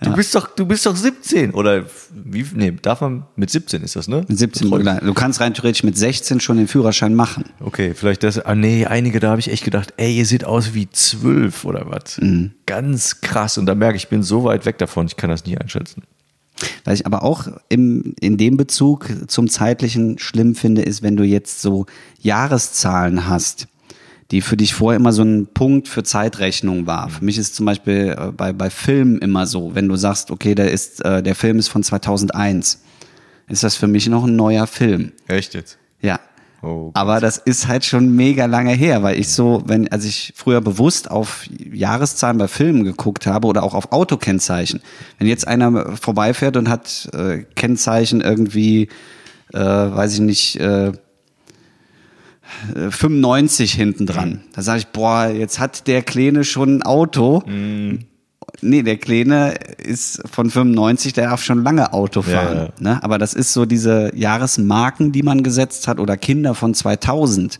Du 0.00 0.12
bist 0.12 0.34
doch, 0.34 0.48
du 0.54 0.64
bist 0.64 0.86
doch 0.86 0.94
17 0.94 1.52
oder 1.52 1.84
wie? 2.12 2.46
Nee, 2.54 2.72
darf 2.80 3.00
man 3.00 3.24
mit 3.34 3.50
17 3.50 3.82
ist 3.82 3.96
das, 3.96 4.06
ne? 4.06 4.24
Mit 4.28 4.38
17 4.38 4.70
Betreut. 4.70 5.02
Du 5.02 5.12
kannst 5.12 5.40
rein 5.40 5.54
theoretisch 5.54 5.82
mit 5.82 5.96
16 5.98 6.38
schon 6.40 6.56
den 6.56 6.68
Führerschein 6.68 7.14
machen. 7.14 7.44
Okay, 7.60 7.94
vielleicht 7.94 8.22
das. 8.22 8.38
Ah 8.38 8.54
nee, 8.54 8.86
einige 8.86 9.18
da 9.18 9.30
habe 9.30 9.40
ich 9.40 9.50
echt 9.50 9.64
gedacht, 9.64 9.94
ey, 9.96 10.16
ihr 10.16 10.26
seht 10.26 10.44
aus 10.44 10.72
wie 10.74 10.88
zwölf 10.90 11.64
oder 11.64 11.86
was. 11.90 12.20
Ganz 12.66 13.20
krass. 13.20 13.58
Und 13.58 13.66
da 13.66 13.74
merke 13.74 13.96
ich, 13.96 14.04
ich 14.04 14.08
bin 14.08 14.22
so 14.22 14.44
weit 14.44 14.64
weg 14.66 14.78
davon, 14.78 15.06
ich 15.06 15.16
kann 15.16 15.30
das 15.30 15.44
nie 15.44 15.58
einschätzen. 15.58 16.02
Was 16.84 17.00
ich 17.00 17.06
aber 17.06 17.22
auch 17.22 17.48
im, 17.68 18.14
in 18.20 18.36
dem 18.36 18.56
Bezug 18.56 19.08
zum 19.26 19.48
zeitlichen 19.48 20.18
schlimm 20.18 20.54
finde, 20.54 20.82
ist, 20.82 21.02
wenn 21.02 21.16
du 21.16 21.24
jetzt 21.24 21.60
so 21.60 21.86
Jahreszahlen 22.20 23.28
hast, 23.28 23.68
die 24.30 24.42
für 24.42 24.56
dich 24.56 24.74
vorher 24.74 24.98
immer 24.98 25.12
so 25.12 25.22
ein 25.22 25.46
Punkt 25.46 25.88
für 25.88 26.02
Zeitrechnung 26.02 26.86
war. 26.86 27.08
Für 27.08 27.24
mich 27.24 27.38
ist 27.38 27.54
zum 27.54 27.66
Beispiel 27.66 28.14
äh, 28.18 28.32
bei, 28.32 28.52
bei 28.52 28.70
Filmen 28.70 29.18
immer 29.18 29.46
so, 29.46 29.74
wenn 29.74 29.88
du 29.88 29.96
sagst, 29.96 30.30
okay, 30.30 30.54
der, 30.54 30.70
ist, 30.70 31.04
äh, 31.04 31.22
der 31.22 31.34
Film 31.34 31.58
ist 31.58 31.68
von 31.68 31.82
2001, 31.82 32.82
ist 33.48 33.64
das 33.64 33.76
für 33.76 33.86
mich 33.86 34.06
noch 34.08 34.24
ein 34.24 34.36
neuer 34.36 34.66
Film. 34.66 35.12
Echt 35.26 35.54
jetzt? 35.54 35.78
Ja. 36.02 36.20
Oh. 36.60 36.90
Aber 36.94 37.20
das 37.20 37.38
ist 37.38 37.68
halt 37.68 37.84
schon 37.84 38.16
mega 38.16 38.46
lange 38.46 38.72
her, 38.72 39.04
weil 39.04 39.18
ich 39.18 39.28
so, 39.28 39.62
wenn, 39.66 39.90
als 39.92 40.04
ich 40.04 40.32
früher 40.34 40.60
bewusst 40.60 41.08
auf 41.08 41.46
Jahreszahlen 41.72 42.36
bei 42.36 42.48
Filmen 42.48 42.82
geguckt 42.82 43.26
habe 43.26 43.46
oder 43.46 43.62
auch 43.62 43.74
auf 43.74 43.92
Autokennzeichen, 43.92 44.80
wenn 45.18 45.28
jetzt 45.28 45.46
einer 45.46 45.96
vorbeifährt 45.96 46.56
und 46.56 46.68
hat 46.68 47.08
äh, 47.14 47.44
Kennzeichen 47.54 48.20
irgendwie, 48.20 48.88
äh, 49.54 49.58
weiß 49.60 50.14
ich 50.14 50.20
nicht, 50.20 50.56
äh, 50.56 50.92
95 52.90 53.72
hinten 53.72 54.06
dran. 54.06 54.40
Da 54.52 54.62
sage 54.62 54.80
ich, 54.80 54.86
boah, 54.88 55.26
jetzt 55.28 55.58
hat 55.58 55.86
der 55.86 56.02
Kleine 56.02 56.44
schon 56.44 56.76
ein 56.78 56.82
Auto. 56.82 57.42
Nee, 58.60 58.82
der 58.82 58.96
Kleine 58.96 59.54
ist 59.78 60.22
von 60.30 60.50
95, 60.50 61.12
der 61.12 61.28
darf 61.28 61.42
schon 61.42 61.62
lange 61.62 61.92
Auto 61.92 62.20
Ja, 62.20 62.26
fahren. 62.42 62.56
ja. 62.56 62.72
Ne? 62.80 63.02
Aber 63.04 63.18
das 63.18 63.34
ist 63.34 63.52
so 63.52 63.66
diese 63.66 64.10
Jahresmarken, 64.16 65.12
die 65.12 65.22
man 65.22 65.42
gesetzt 65.42 65.86
hat 65.86 66.00
oder 66.00 66.16
Kinder 66.16 66.54
von 66.54 66.74
2000. 66.74 67.58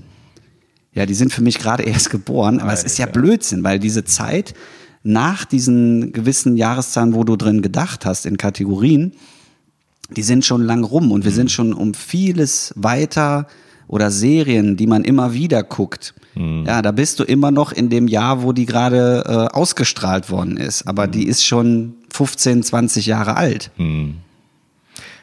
Ja, 0.95 1.07
die 1.07 1.15
sind 1.15 1.33
für 1.33 1.43
mich 1.43 1.59
gerade 1.59 1.83
erst 1.85 2.11
geboren, 2.11 2.59
aber 2.59 2.73
es 2.73 2.83
ist 2.83 2.99
ja 2.99 3.07
Blödsinn, 3.07 3.63
weil 3.63 3.79
diese 3.79 4.05
Zeit 4.05 4.55
nach 5.05 5.45
diesen 5.45 6.13
gewissen 6.13 6.57
Jahreszahlen, 6.57 7.15
wo 7.15 7.23
du 7.23 7.37
drin 7.37 7.63
gedacht 7.63 8.05
hast 8.05 8.27
in 8.27 8.37
Kategorien, 8.37 9.13
die 10.11 10.23
sind 10.23 10.45
schon 10.45 10.63
lang 10.63 10.83
rum 10.83 11.13
und 11.13 11.25
wir 11.25 11.31
sind 11.31 11.51
schon 11.53 11.73
um 11.75 11.95
vieles 11.95 12.73
weiter 12.77 13.47
oder 13.89 14.11
Serien, 14.11 14.77
die 14.77 14.87
man 14.87 15.03
immer 15.03 15.33
wieder 15.33 15.63
guckt. 15.63 16.15
Ja, 16.67 16.83
da 16.83 16.93
bist 16.93 17.19
du 17.19 17.25
immer 17.25 17.51
noch 17.51 17.73
in 17.73 17.91
dem 17.91 18.07
Jahr, 18.07 18.45
wo 18.45 18.53
die 18.53 18.65
gerade 18.65 19.25
äh, 19.27 19.57
ausgestrahlt 19.57 20.31
worden 20.31 20.57
ist, 20.57 20.87
aber 20.87 21.09
die 21.09 21.27
ist 21.27 21.45
schon 21.45 21.95
15, 22.13 22.63
20 22.63 23.07
Jahre 23.07 23.37
alt. 23.37 23.73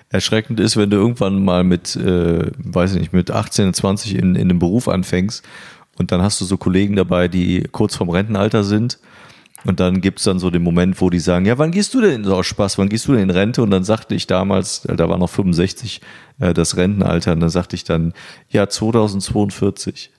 Erschreckend 0.10 0.60
ist, 0.60 0.76
wenn 0.76 0.90
du 0.90 0.98
irgendwann 0.98 1.44
mal 1.44 1.64
mit, 1.64 1.96
äh, 1.96 2.52
weiß 2.58 2.96
ich 2.96 3.00
nicht, 3.00 3.14
mit 3.14 3.32
18, 3.32 3.74
20 3.74 4.16
in, 4.16 4.36
in 4.36 4.50
einem 4.50 4.60
Beruf 4.60 4.90
anfängst 4.90 5.44
und 5.98 6.12
dann 6.12 6.22
hast 6.22 6.42
du 6.42 6.46
so 6.46 6.58
Kollegen 6.58 6.96
dabei, 6.96 7.28
die 7.28 7.64
kurz 7.72 7.96
vorm 7.96 8.10
Rentenalter 8.10 8.64
sind. 8.64 9.00
Und 9.64 9.80
dann 9.80 10.00
gibt's 10.00 10.24
dann 10.24 10.38
so 10.38 10.52
den 10.52 10.62
Moment, 10.62 11.02
wo 11.02 11.10
die 11.10 11.20
sagen, 11.20 11.46
ja, 11.46 11.58
wann 11.58 11.72
gehst 11.72 11.94
du 11.96 12.02
denn 12.02 12.24
so 12.24 12.36
aus 12.36 12.46
Spaß, 12.46 12.78
wann 12.78 12.88
gehst 12.88 13.08
du 13.08 13.14
denn 13.14 13.24
in 13.24 13.30
Rente? 13.32 13.64
Und 13.64 13.72
dann 13.72 13.84
sagte 13.84 14.14
ich 14.14 14.28
damals, 14.28 14.82
da 14.82 15.10
war 15.10 15.18
noch 15.18 15.30
65 15.30 16.02
äh, 16.40 16.54
das 16.54 16.78
Rentenalter, 16.78 17.34
und 17.34 17.40
dann 17.42 17.50
sagte 17.50 17.76
ich 17.76 17.84
dann, 17.84 18.14
ja, 18.50 18.68
2042. 18.70 20.12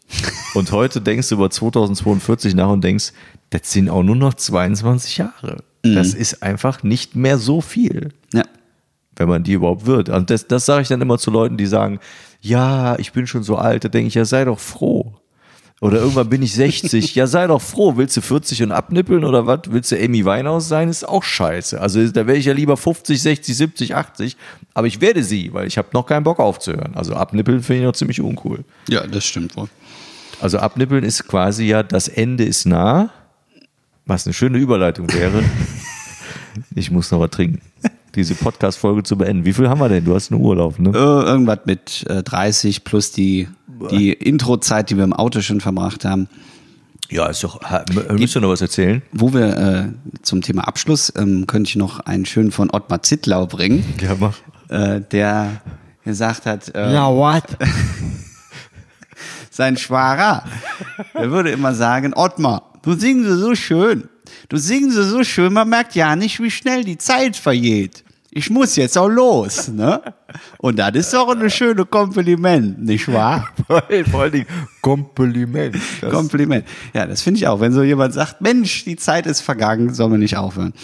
und 0.54 0.72
heute 0.72 1.00
denkst 1.00 1.28
du 1.28 1.34
über 1.36 1.50
2042 1.50 2.54
nach 2.54 2.70
und 2.70 2.82
denkst, 2.84 3.12
das 3.50 3.72
sind 3.72 3.88
auch 3.90 4.02
nur 4.02 4.16
noch 4.16 4.34
22 4.34 5.18
Jahre. 5.18 5.62
Das 5.82 6.14
ist 6.14 6.42
einfach 6.42 6.82
nicht 6.82 7.14
mehr 7.14 7.38
so 7.38 7.60
viel 7.60 8.12
Ja. 8.32 8.42
wenn 9.16 9.28
man 9.28 9.44
die 9.44 9.52
überhaupt 9.52 9.86
wird. 9.86 10.08
Und 10.08 10.30
das, 10.30 10.46
das 10.48 10.66
sage 10.66 10.82
ich 10.82 10.88
dann 10.88 11.00
immer 11.00 11.16
zu 11.18 11.30
Leuten, 11.30 11.56
die 11.56 11.66
sagen, 11.66 12.00
ja, 12.40 12.98
ich 12.98 13.12
bin 13.12 13.26
schon 13.26 13.42
so 13.44 13.56
alt, 13.56 13.84
da 13.84 13.88
denke 13.88 14.08
ich, 14.08 14.14
ja, 14.14 14.24
sei 14.24 14.44
doch 14.44 14.58
froh. 14.58 15.14
Oder 15.82 15.98
irgendwann 15.98 16.30
bin 16.30 16.42
ich 16.42 16.54
60, 16.54 17.14
ja, 17.14 17.26
sei 17.26 17.46
doch 17.46 17.60
froh. 17.60 17.96
Willst 17.96 18.16
du 18.16 18.22
40 18.22 18.62
und 18.62 18.72
abnippeln 18.72 19.24
oder 19.24 19.46
was? 19.46 19.60
Willst 19.68 19.92
du 19.92 19.96
Amy 20.02 20.24
Winehouse 20.24 20.68
sein? 20.68 20.88
Ist 20.88 21.06
auch 21.06 21.22
scheiße. 21.22 21.78
Also 21.78 22.08
da 22.08 22.26
wäre 22.26 22.38
ich 22.38 22.46
ja 22.46 22.54
lieber 22.54 22.78
50, 22.78 23.20
60, 23.20 23.56
70, 23.56 23.94
80. 23.94 24.36
Aber 24.72 24.86
ich 24.86 25.02
werde 25.02 25.22
sie, 25.22 25.52
weil 25.52 25.66
ich 25.66 25.76
habe 25.76 25.88
noch 25.92 26.06
keinen 26.06 26.24
Bock 26.24 26.40
aufzuhören. 26.40 26.94
Also 26.94 27.14
abnippeln 27.14 27.62
finde 27.62 27.80
ich 27.82 27.86
noch 27.86 27.92
ziemlich 27.92 28.22
uncool. 28.22 28.64
ja, 28.88 29.06
das 29.06 29.26
stimmt 29.26 29.54
wohl. 29.56 29.68
Also 30.40 30.58
abnippeln 30.58 31.04
ist 31.04 31.28
quasi 31.28 31.66
ja, 31.66 31.82
das 31.82 32.08
Ende 32.08 32.44
ist 32.44 32.64
nah, 32.66 33.10
was 34.06 34.26
eine 34.26 34.32
schöne 34.32 34.58
Überleitung 34.58 35.12
wäre. 35.12 35.42
Ich 36.74 36.90
muss 36.90 37.10
noch 37.10 37.20
was 37.20 37.30
trinken. 37.30 37.60
Diese 38.16 38.34
Podcast-Folge 38.34 39.02
zu 39.02 39.16
beenden. 39.16 39.44
Wie 39.44 39.52
viel 39.52 39.68
haben 39.68 39.80
wir 39.80 39.88
denn? 39.88 40.04
Du 40.04 40.14
hast 40.14 40.32
einen 40.32 40.40
Urlaub, 40.40 40.78
ne? 40.78 40.90
Äh, 40.90 40.92
irgendwas 40.94 41.60
mit 41.66 42.04
äh, 42.08 42.22
30 42.22 42.84
plus 42.84 43.12
die, 43.12 43.48
die 43.90 44.12
Intro-Zeit, 44.12 44.90
die 44.90 44.96
wir 44.96 45.04
im 45.04 45.12
Auto 45.12 45.40
schon 45.42 45.60
verbracht 45.60 46.04
haben. 46.04 46.28
Ja, 47.08 47.26
ist 47.28 47.44
doch. 47.44 47.60
m- 47.90 48.16
Müsst 48.18 48.34
ihr 48.36 48.40
noch 48.40 48.48
was 48.48 48.62
erzählen? 48.62 49.02
Wo 49.12 49.32
wir 49.32 49.56
äh, 49.56 49.84
zum 50.22 50.42
Thema 50.42 50.66
Abschluss, 50.66 51.12
ähm, 51.16 51.46
könnte 51.46 51.68
ich 51.68 51.76
noch 51.76 52.00
einen 52.00 52.26
schönen 52.26 52.50
von 52.50 52.70
Ottmar 52.72 53.02
Zittlau 53.02 53.46
bringen, 53.46 53.84
Ja, 54.00 54.16
mach. 54.18 54.34
äh, 54.70 55.00
der 55.12 55.60
gesagt 56.04 56.46
hat, 56.46 56.74
äh, 56.74 56.94
what? 56.96 57.44
sein 59.50 59.76
Schwager, 59.76 60.44
er 61.14 61.30
würde 61.30 61.50
immer 61.50 61.74
sagen, 61.74 62.12
Ottmar, 62.14 62.72
du 62.82 62.94
singst 62.94 63.30
so 63.30 63.54
schön. 63.54 64.08
Du 64.48 64.56
singst 64.56 64.96
so 64.96 65.24
schön, 65.24 65.52
man 65.52 65.68
merkt 65.68 65.94
ja 65.94 66.14
nicht, 66.16 66.40
wie 66.40 66.50
schnell 66.50 66.84
die 66.84 66.98
Zeit 66.98 67.36
vergeht. 67.36 68.04
Ich 68.36 68.50
muss 68.50 68.76
jetzt 68.76 68.98
auch 68.98 69.08
los, 69.08 69.68
ne? 69.68 69.98
Und 70.58 70.78
das 70.78 70.94
ist 70.94 71.14
doch 71.14 71.34
ein 71.34 71.48
schönes 71.48 71.86
Kompliment, 71.88 72.84
nicht 72.84 73.10
wahr? 73.10 73.48
Vor 73.66 74.20
allen 74.20 74.32
Dingen 74.32 74.46
Kompliment. 74.82 75.74
Das, 76.02 76.10
Kompliment. 76.10 76.66
Ja, 76.92 77.06
das 77.06 77.22
finde 77.22 77.38
ich 77.38 77.46
auch. 77.46 77.60
Wenn 77.60 77.72
so 77.72 77.82
jemand 77.82 78.12
sagt, 78.12 78.42
Mensch, 78.42 78.84
die 78.84 78.96
Zeit 78.96 79.24
ist 79.24 79.40
vergangen, 79.40 79.94
soll 79.94 80.10
man 80.10 80.20
nicht 80.20 80.36
aufhören. 80.36 80.74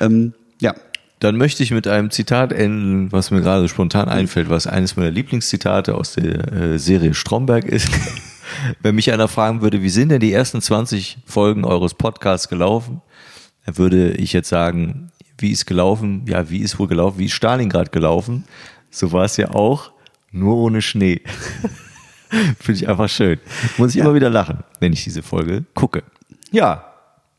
Ähm, 0.00 0.34
ja, 0.60 0.74
Dann 1.20 1.38
möchte 1.38 1.62
ich 1.62 1.70
mit 1.70 1.88
einem 1.88 2.10
Zitat 2.10 2.52
enden, 2.52 3.10
was 3.10 3.30
mir 3.30 3.40
gerade 3.40 3.70
spontan 3.70 4.10
einfällt, 4.10 4.50
was 4.50 4.66
eines 4.66 4.96
meiner 4.96 5.10
Lieblingszitate 5.10 5.94
aus 5.94 6.12
der 6.12 6.52
äh, 6.52 6.78
Serie 6.78 7.14
Stromberg 7.14 7.64
ist. 7.64 7.88
Wenn 8.82 8.96
mich 8.96 9.10
einer 9.14 9.28
fragen 9.28 9.62
würde, 9.62 9.80
wie 9.80 9.88
sind 9.88 10.10
denn 10.10 10.20
die 10.20 10.34
ersten 10.34 10.60
20 10.60 11.20
Folgen 11.24 11.64
eures 11.64 11.94
Podcasts 11.94 12.50
gelaufen, 12.50 13.00
dann 13.64 13.78
würde 13.78 14.10
ich 14.10 14.34
jetzt 14.34 14.50
sagen, 14.50 15.10
wie 15.38 15.50
ist 15.52 15.66
gelaufen? 15.66 16.24
Ja, 16.26 16.50
wie 16.50 16.58
ist 16.58 16.78
wohl 16.78 16.88
gelaufen? 16.88 17.18
Wie 17.18 17.26
ist 17.26 17.32
Stalingrad 17.32 17.92
gelaufen? 17.92 18.44
So 18.90 19.12
war 19.12 19.24
es 19.24 19.36
ja 19.36 19.50
auch, 19.50 19.92
nur 20.32 20.56
ohne 20.56 20.82
Schnee. 20.82 21.20
Finde 22.60 22.80
ich 22.82 22.88
einfach 22.88 23.08
schön. 23.08 23.38
Muss 23.78 23.90
ich 23.90 23.96
Ja. 23.96 24.04
immer 24.04 24.14
wieder 24.14 24.30
lachen, 24.30 24.58
wenn 24.80 24.92
ich 24.92 25.04
diese 25.04 25.22
Folge 25.22 25.64
gucke. 25.74 26.02
Ja, 26.50 26.84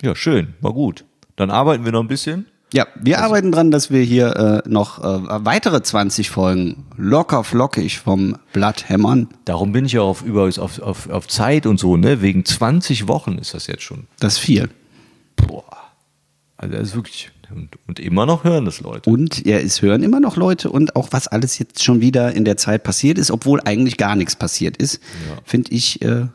ja, 0.02 0.16
schön, 0.16 0.54
war 0.62 0.74
gut. 0.74 1.06
Dann 1.36 1.52
arbeiten 1.52 1.86
wir 1.86 1.92
noch 1.92 2.02
ein 2.02 2.08
bisschen. 2.08 2.48
Ja, 2.72 2.86
wir 2.96 3.22
arbeiten 3.24 3.52
dran, 3.52 3.72
dass 3.72 3.90
wir 3.90 4.02
hier 4.04 4.36
äh, 4.66 4.70
noch 4.70 5.00
äh, 5.00 5.44
weitere 5.44 5.82
20 5.82 6.30
Folgen 6.30 6.86
locker 6.98 7.44
flockig 7.44 7.98
vom 8.00 8.38
Blatt 8.54 8.90
hämmern. 8.90 9.28
Darum 9.46 9.72
bin 9.72 9.86
ich 9.86 9.94
ja 9.94 10.02
auf, 10.02 10.22
übrigens 10.22 10.60
auf, 10.60 10.80
auf, 10.80 11.10
auf 11.10 11.28
Zeit 11.28 11.66
und 11.66 11.80
so, 11.80 11.98
ne? 11.98 12.22
Wegen 12.22 12.46
20 12.46 13.08
Wochen 13.08 13.40
ist 13.40 13.56
das 13.56 13.66
jetzt 13.66 13.82
schon. 13.82 14.06
Das 14.20 14.34
ist 14.34 14.40
viel. 14.40 14.70
Boah. 15.36 15.64
Also 16.58 16.76
das 16.76 16.90
ist 16.90 16.96
wirklich. 16.96 17.32
Und, 17.54 17.70
und 17.88 18.00
immer 18.00 18.26
noch 18.26 18.44
hören 18.44 18.66
das 18.66 18.82
Leute. 18.82 19.10
Und 19.10 19.46
ja, 19.46 19.58
es 19.58 19.82
hören 19.82 20.04
immer 20.04 20.20
noch 20.20 20.38
Leute 20.38 20.70
und 20.70 20.96
auch 20.96 21.10
was 21.12 21.28
alles 21.28 21.58
jetzt 21.58 21.84
schon 21.84 22.02
wieder 22.02 22.34
in 22.34 22.46
der 22.46 22.58
Zeit 22.58 22.84
passiert 22.84 23.18
ist, 23.18 23.32
obwohl 23.32 23.60
eigentlich 23.66 23.98
gar 23.98 24.16
nichts 24.16 24.36
passiert 24.36 24.78
ist, 24.78 25.02
finde 25.44 25.72
ich 25.72 26.02
äh, 26.02 26.28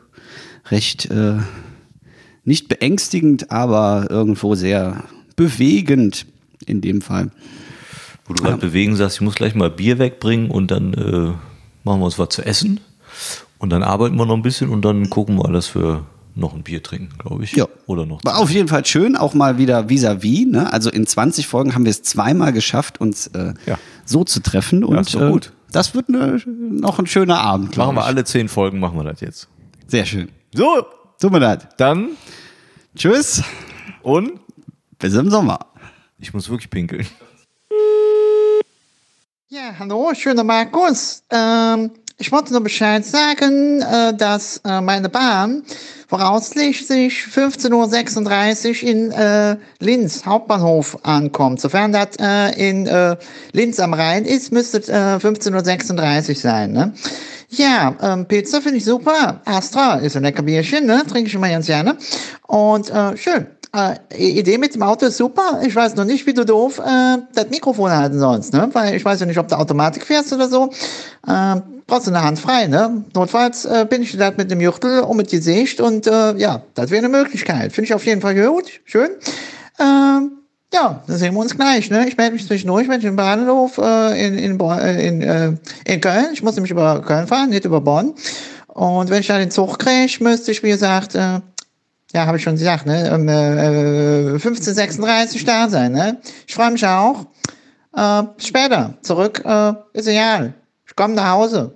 recht 0.69 1.09
äh, 1.11 1.37
nicht 2.43 2.67
beängstigend, 2.67 3.51
aber 3.51 4.07
irgendwo 4.09 4.55
sehr 4.55 5.03
bewegend 5.35 6.25
in 6.65 6.81
dem 6.81 7.01
Fall. 7.01 7.31
Wo 8.25 8.33
du 8.33 8.43
gerade 8.43 8.57
bewegen 8.57 8.95
sagst, 8.95 9.17
ich 9.17 9.21
muss 9.21 9.35
gleich 9.35 9.55
mal 9.55 9.69
Bier 9.69 9.99
wegbringen 9.99 10.49
und 10.49 10.71
dann 10.71 10.93
äh, 10.93 11.33
machen 11.83 11.99
wir 11.99 12.05
uns 12.05 12.19
was 12.19 12.29
zu 12.29 12.43
essen. 12.43 12.79
Und 13.57 13.69
dann 13.69 13.83
arbeiten 13.83 14.15
wir 14.15 14.25
noch 14.25 14.35
ein 14.35 14.41
bisschen 14.41 14.69
und 14.69 14.83
dann 14.83 15.09
gucken 15.09 15.37
wir, 15.37 15.51
dass 15.51 15.75
wir 15.75 16.05
noch 16.35 16.53
ein 16.53 16.63
Bier 16.63 16.83
trinken, 16.83 17.17
glaube 17.17 17.43
ich. 17.45 17.53
Ja. 17.53 17.67
Oder 17.87 18.05
noch. 18.05 18.23
War 18.23 18.37
auf 18.39 18.49
jeden 18.51 18.67
Fall 18.67 18.85
schön, 18.85 19.15
auch 19.15 19.33
mal 19.33 19.57
wieder 19.57 19.87
vis-à-vis. 19.89 20.45
Ne? 20.47 20.71
Also 20.71 20.89
in 20.89 21.07
20 21.07 21.47
Folgen 21.47 21.73
haben 21.75 21.85
wir 21.85 21.91
es 21.91 22.03
zweimal 22.03 22.51
geschafft, 22.53 22.99
uns 22.99 23.27
äh, 23.27 23.53
Ja. 23.65 23.77
so 24.05 24.23
zu 24.25 24.41
treffen. 24.41 24.83
Und 24.83 24.99
ist 24.99 25.15
doch 25.15 25.31
gut. 25.31 25.47
Äh, 25.47 25.49
das 25.71 25.95
wird 25.95 26.09
ne, 26.09 26.41
noch 26.45 26.99
ein 26.99 27.07
schöner 27.07 27.39
Abend. 27.39 27.77
Machen 27.77 27.95
wir 27.95 28.01
ich. 28.01 28.07
alle 28.07 28.23
zehn 28.25 28.49
Folgen, 28.49 28.79
machen 28.79 28.97
wir 28.97 29.03
das 29.05 29.21
jetzt. 29.21 29.47
Sehr 29.87 30.05
schön. 30.05 30.29
So, 30.53 30.85
Tut 31.21 31.31
mir 31.31 31.39
leid. 31.39 31.69
dann 31.77 32.09
Tschüss. 32.95 33.41
und 34.01 34.31
Bis 34.99 35.13
im 35.15 35.29
Sommer. 35.29 35.59
ich 36.19 36.33
muss 36.33 36.49
wirklich 36.49 36.69
pinkeln. 36.69 37.05
Ja, 39.49 39.73
hallo, 39.79 40.11
schöner 40.15 40.43
Markus. 40.43 41.23
Ähm, 41.29 41.91
ich 42.17 42.31
wollte 42.31 42.53
nur 42.53 42.61
Bescheid 42.61 43.05
sagen, 43.05 43.81
äh, 43.81 44.13
dass 44.13 44.61
äh, 44.65 44.79
meine 44.79 45.09
Bahn 45.09 45.63
voraussichtlich 46.07 47.25
15.36 47.33 48.83
Uhr 48.83 48.89
in 48.89 49.11
äh, 49.11 49.57
Linz 49.79 50.25
Hauptbahnhof 50.25 50.97
ankommt. 51.03 51.59
Sofern 51.59 51.91
das 51.91 52.15
in 52.55 52.87
Linz 53.51 53.79
am 53.79 53.93
Rhein 53.93 54.23
ist, 54.23 54.51
müsste 54.51 54.77
es 54.77 54.87
äh, 54.87 54.93
15.36 54.93 56.29
Uhr 56.29 56.35
sein. 56.35 56.71
Ne? 56.71 56.93
Ja, 57.49 57.95
ähm, 58.01 58.25
Pizza 58.27 58.61
finde 58.61 58.77
ich 58.77 58.85
super. 58.85 59.41
Astra 59.45 59.95
ist 59.95 60.15
ein 60.15 60.23
lecker 60.23 60.43
Bierchen, 60.43 60.85
ne? 60.85 61.03
trinke 61.07 61.27
ich 61.27 61.35
immer 61.35 61.49
ganz 61.49 61.67
gerne. 61.67 61.97
Und 62.47 62.89
äh, 62.89 63.17
schön. 63.17 63.47
Äh, 63.75 64.39
Idee 64.39 64.57
mit 64.57 64.75
dem 64.75 64.83
Auto 64.83 65.05
ist 65.07 65.17
super. 65.17 65.61
Ich 65.65 65.75
weiß 65.75 65.95
noch 65.95 66.05
nicht, 66.05 66.25
wie 66.25 66.33
du 66.33 66.45
doof 66.45 66.79
äh, 66.79 67.17
das 67.33 67.49
Mikrofon 67.49 67.91
halten 67.91 68.19
sollst, 68.19 68.53
ne? 68.53 68.69
Weil 68.71 68.95
ich 68.95 69.03
weiß 69.03 69.19
ja 69.19 69.25
nicht, 69.25 69.37
ob 69.37 69.47
du 69.47 69.57
Automatik 69.57 70.05
fährst 70.05 70.31
oder 70.31 70.47
so. 70.47 70.69
Ähm, 71.27 71.61
brauchst 71.85 72.07
du 72.07 72.11
eine 72.11 72.23
Hand 72.23 72.39
frei, 72.39 72.67
ne? 72.67 73.03
Notfalls 73.13 73.65
äh, 73.65 73.85
bin 73.89 74.01
ich 74.01 74.15
da 74.17 74.31
mit 74.35 74.49
dem 74.49 74.61
Juchtel 74.61 75.01
und 75.01 75.17
mit 75.17 75.31
die 75.31 75.39
Sicht 75.39 75.81
und 75.81 76.07
äh, 76.07 76.35
ja, 76.37 76.63
das 76.73 76.89
wäre 76.89 77.05
eine 77.05 77.09
Möglichkeit. 77.09 77.73
Finde 77.73 77.87
ich 77.87 77.93
auf 77.93 78.05
jeden 78.05 78.21
Fall 78.21 78.35
gut. 78.35 78.71
Schön. 78.85 79.09
Ähm, 79.79 80.31
ja, 80.73 81.03
dann 81.07 81.17
sehen 81.17 81.33
wir 81.33 81.41
uns 81.41 81.55
gleich. 81.55 81.89
Ne? 81.89 82.07
Ich 82.07 82.17
melde 82.17 82.33
mich 82.33 82.47
zwischendurch, 82.47 82.87
wenn 82.87 82.99
ich 82.99 83.05
im 83.05 83.15
Bahnhof 83.15 83.77
äh, 83.77 84.27
in, 84.27 84.37
in, 84.37 84.59
äh, 84.59 85.07
in, 85.07 85.21
äh, 85.21 85.53
in 85.85 86.01
Köln. 86.01 86.27
Ich 86.33 86.43
muss 86.43 86.55
nämlich 86.55 86.71
über 86.71 87.01
Köln 87.01 87.27
fahren, 87.27 87.49
nicht 87.49 87.65
über 87.65 87.81
Bonn. 87.81 88.13
Und 88.67 89.09
wenn 89.09 89.21
ich 89.21 89.27
dann 89.27 89.39
den 89.39 89.51
Zug 89.51 89.79
kriege, 89.79 90.21
müsste 90.21 90.51
ich, 90.51 90.63
wie 90.63 90.69
gesagt, 90.69 91.15
äh, 91.15 91.39
ja, 92.15 92.25
habe 92.25 92.37
ich 92.37 92.43
schon 92.43 92.55
gesagt, 92.55 92.85
ne, 92.85 93.13
um 93.13 93.27
äh, 93.27 94.37
15.36 94.37 95.45
da 95.45 95.67
sein. 95.67 95.91
Ne? 95.91 96.17
Ich 96.47 96.55
freue 96.55 96.71
mich 96.71 96.85
auch. 96.85 97.25
Äh, 97.93 98.23
später, 98.37 98.93
zurück, 99.01 99.43
äh, 99.45 99.73
ist 99.91 100.07
egal. 100.07 100.53
Ich 100.87 100.95
komme 100.95 101.13
nach 101.13 101.31
Hause. 101.31 101.75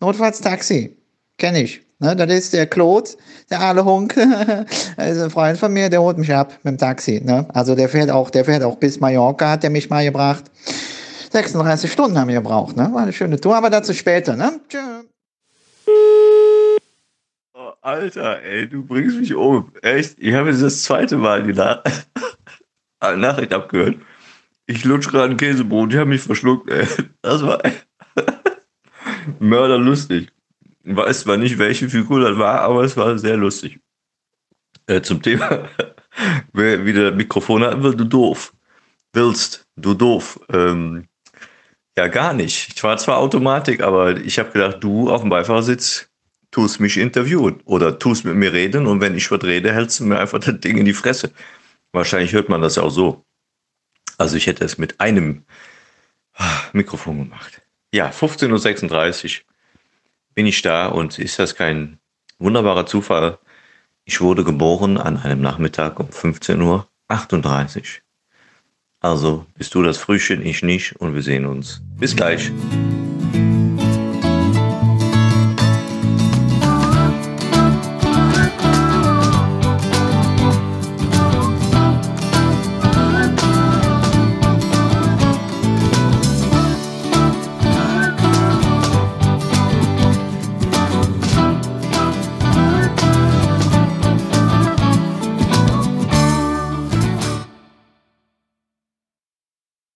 Notfalls 0.00 0.40
Taxi. 0.40 0.96
Kenne 1.36 1.62
ich. 1.62 1.82
Ne, 1.98 2.16
das 2.16 2.30
ist 2.30 2.54
der 2.54 2.66
Claude, 2.66 3.10
der 3.50 3.60
aale 3.60 3.84
Hunk. 3.84 4.16
ist 4.16 4.96
ein 4.96 5.30
Freund 5.30 5.58
von 5.58 5.72
mir, 5.74 5.90
der 5.90 6.00
holt 6.00 6.16
mich 6.16 6.32
ab 6.32 6.54
mit 6.62 6.72
dem 6.72 6.78
Taxi. 6.78 7.20
Ne? 7.22 7.46
Also 7.52 7.74
der 7.74 7.90
fährt 7.90 8.10
auch, 8.10 8.30
der 8.30 8.46
fährt 8.46 8.62
auch 8.62 8.76
bis 8.76 8.98
Mallorca, 8.98 9.50
hat 9.50 9.62
der 9.62 9.70
mich 9.70 9.90
mal 9.90 10.04
gebracht. 10.04 10.44
36 11.32 11.92
Stunden 11.92 12.18
haben 12.18 12.28
wir 12.28 12.36
gebraucht, 12.36 12.76
ne? 12.76 12.88
War 12.92 13.02
eine 13.02 13.12
schöne 13.12 13.38
Tour, 13.38 13.56
aber 13.56 13.68
dazu 13.68 13.92
später, 13.92 14.36
ne? 14.36 14.58
Tschö. 14.70 14.78
Alter, 17.86 18.42
ey, 18.42 18.68
du 18.68 18.84
bringst 18.84 19.16
mich 19.16 19.32
um. 19.32 19.70
Echt? 19.80 20.16
Ich 20.18 20.34
habe 20.34 20.50
jetzt 20.50 20.60
das 20.60 20.82
zweite 20.82 21.16
Mal 21.16 21.44
die 21.44 21.52
Na 21.52 21.84
Nachricht 23.16 23.52
abgehört. 23.52 23.94
Ich 24.66 24.84
lutsch 24.84 25.08
gerade 25.08 25.30
ein 25.30 25.36
Käsebrot, 25.36 25.92
ich 25.92 25.96
habe 25.96 26.10
mich 26.10 26.22
verschluckt, 26.22 26.68
ey. 26.68 26.84
Das 27.22 27.42
war 27.42 27.62
mörderlustig. 29.38 30.32
Ich 30.82 30.96
weiß 30.96 31.20
zwar 31.20 31.36
nicht, 31.36 31.58
welche 31.58 31.88
Figur 31.88 32.18
das 32.18 32.36
war, 32.36 32.62
aber 32.62 32.82
es 32.82 32.96
war 32.96 33.16
sehr 33.18 33.36
lustig. 33.36 33.78
Äh, 34.88 35.02
zum 35.02 35.22
Thema, 35.22 35.68
wer 36.52 36.84
wieder 36.84 37.12
Mikrofon 37.12 37.62
haben 37.62 37.84
will, 37.84 37.94
du 37.94 38.04
doof. 38.04 38.52
Willst, 39.12 39.64
du 39.76 39.94
doof. 39.94 40.40
Ähm, 40.52 41.06
ja, 41.96 42.08
gar 42.08 42.32
nicht. 42.32 42.72
Ich 42.74 42.82
war 42.82 42.96
zwar 42.96 43.18
Automatik, 43.18 43.80
aber 43.80 44.16
ich 44.16 44.40
habe 44.40 44.50
gedacht, 44.50 44.78
du 44.80 45.08
auf 45.08 45.20
dem 45.20 45.30
Beifahrersitz 45.30 46.05
tust 46.56 46.80
mich 46.80 46.96
interviewen 46.96 47.60
oder 47.66 47.98
tust 47.98 48.24
mit 48.24 48.34
mir 48.34 48.50
reden 48.50 48.86
und 48.86 49.02
wenn 49.02 49.14
ich 49.14 49.30
was 49.30 49.42
rede, 49.42 49.74
hältst 49.74 50.00
du 50.00 50.04
mir 50.04 50.18
einfach 50.18 50.38
das 50.38 50.58
Ding 50.58 50.78
in 50.78 50.86
die 50.86 50.94
Fresse. 50.94 51.30
Wahrscheinlich 51.92 52.32
hört 52.32 52.48
man 52.48 52.62
das 52.62 52.78
auch 52.78 52.88
so. 52.88 53.26
Also 54.16 54.38
ich 54.38 54.46
hätte 54.46 54.64
es 54.64 54.78
mit 54.78 54.98
einem 54.98 55.44
ah, 56.32 56.62
Mikrofon 56.72 57.18
gemacht. 57.18 57.60
Ja, 57.92 58.08
15.36 58.08 59.40
Uhr 59.40 59.44
bin 60.34 60.46
ich 60.46 60.62
da 60.62 60.86
und 60.86 61.18
ist 61.18 61.38
das 61.38 61.56
kein 61.56 61.98
wunderbarer 62.38 62.86
Zufall? 62.86 63.38
Ich 64.06 64.22
wurde 64.22 64.42
geboren 64.42 64.96
an 64.96 65.18
einem 65.18 65.42
Nachmittag 65.42 66.00
um 66.00 66.08
15.38 66.08 66.62
Uhr. 66.62 67.84
Also 69.00 69.44
bist 69.58 69.74
du 69.74 69.82
das 69.82 69.98
Frühchen, 69.98 70.40
ich 70.40 70.62
nicht 70.62 70.96
und 70.96 71.14
wir 71.14 71.22
sehen 71.22 71.44
uns. 71.44 71.82
Bis 71.98 72.16
gleich. 72.16 72.50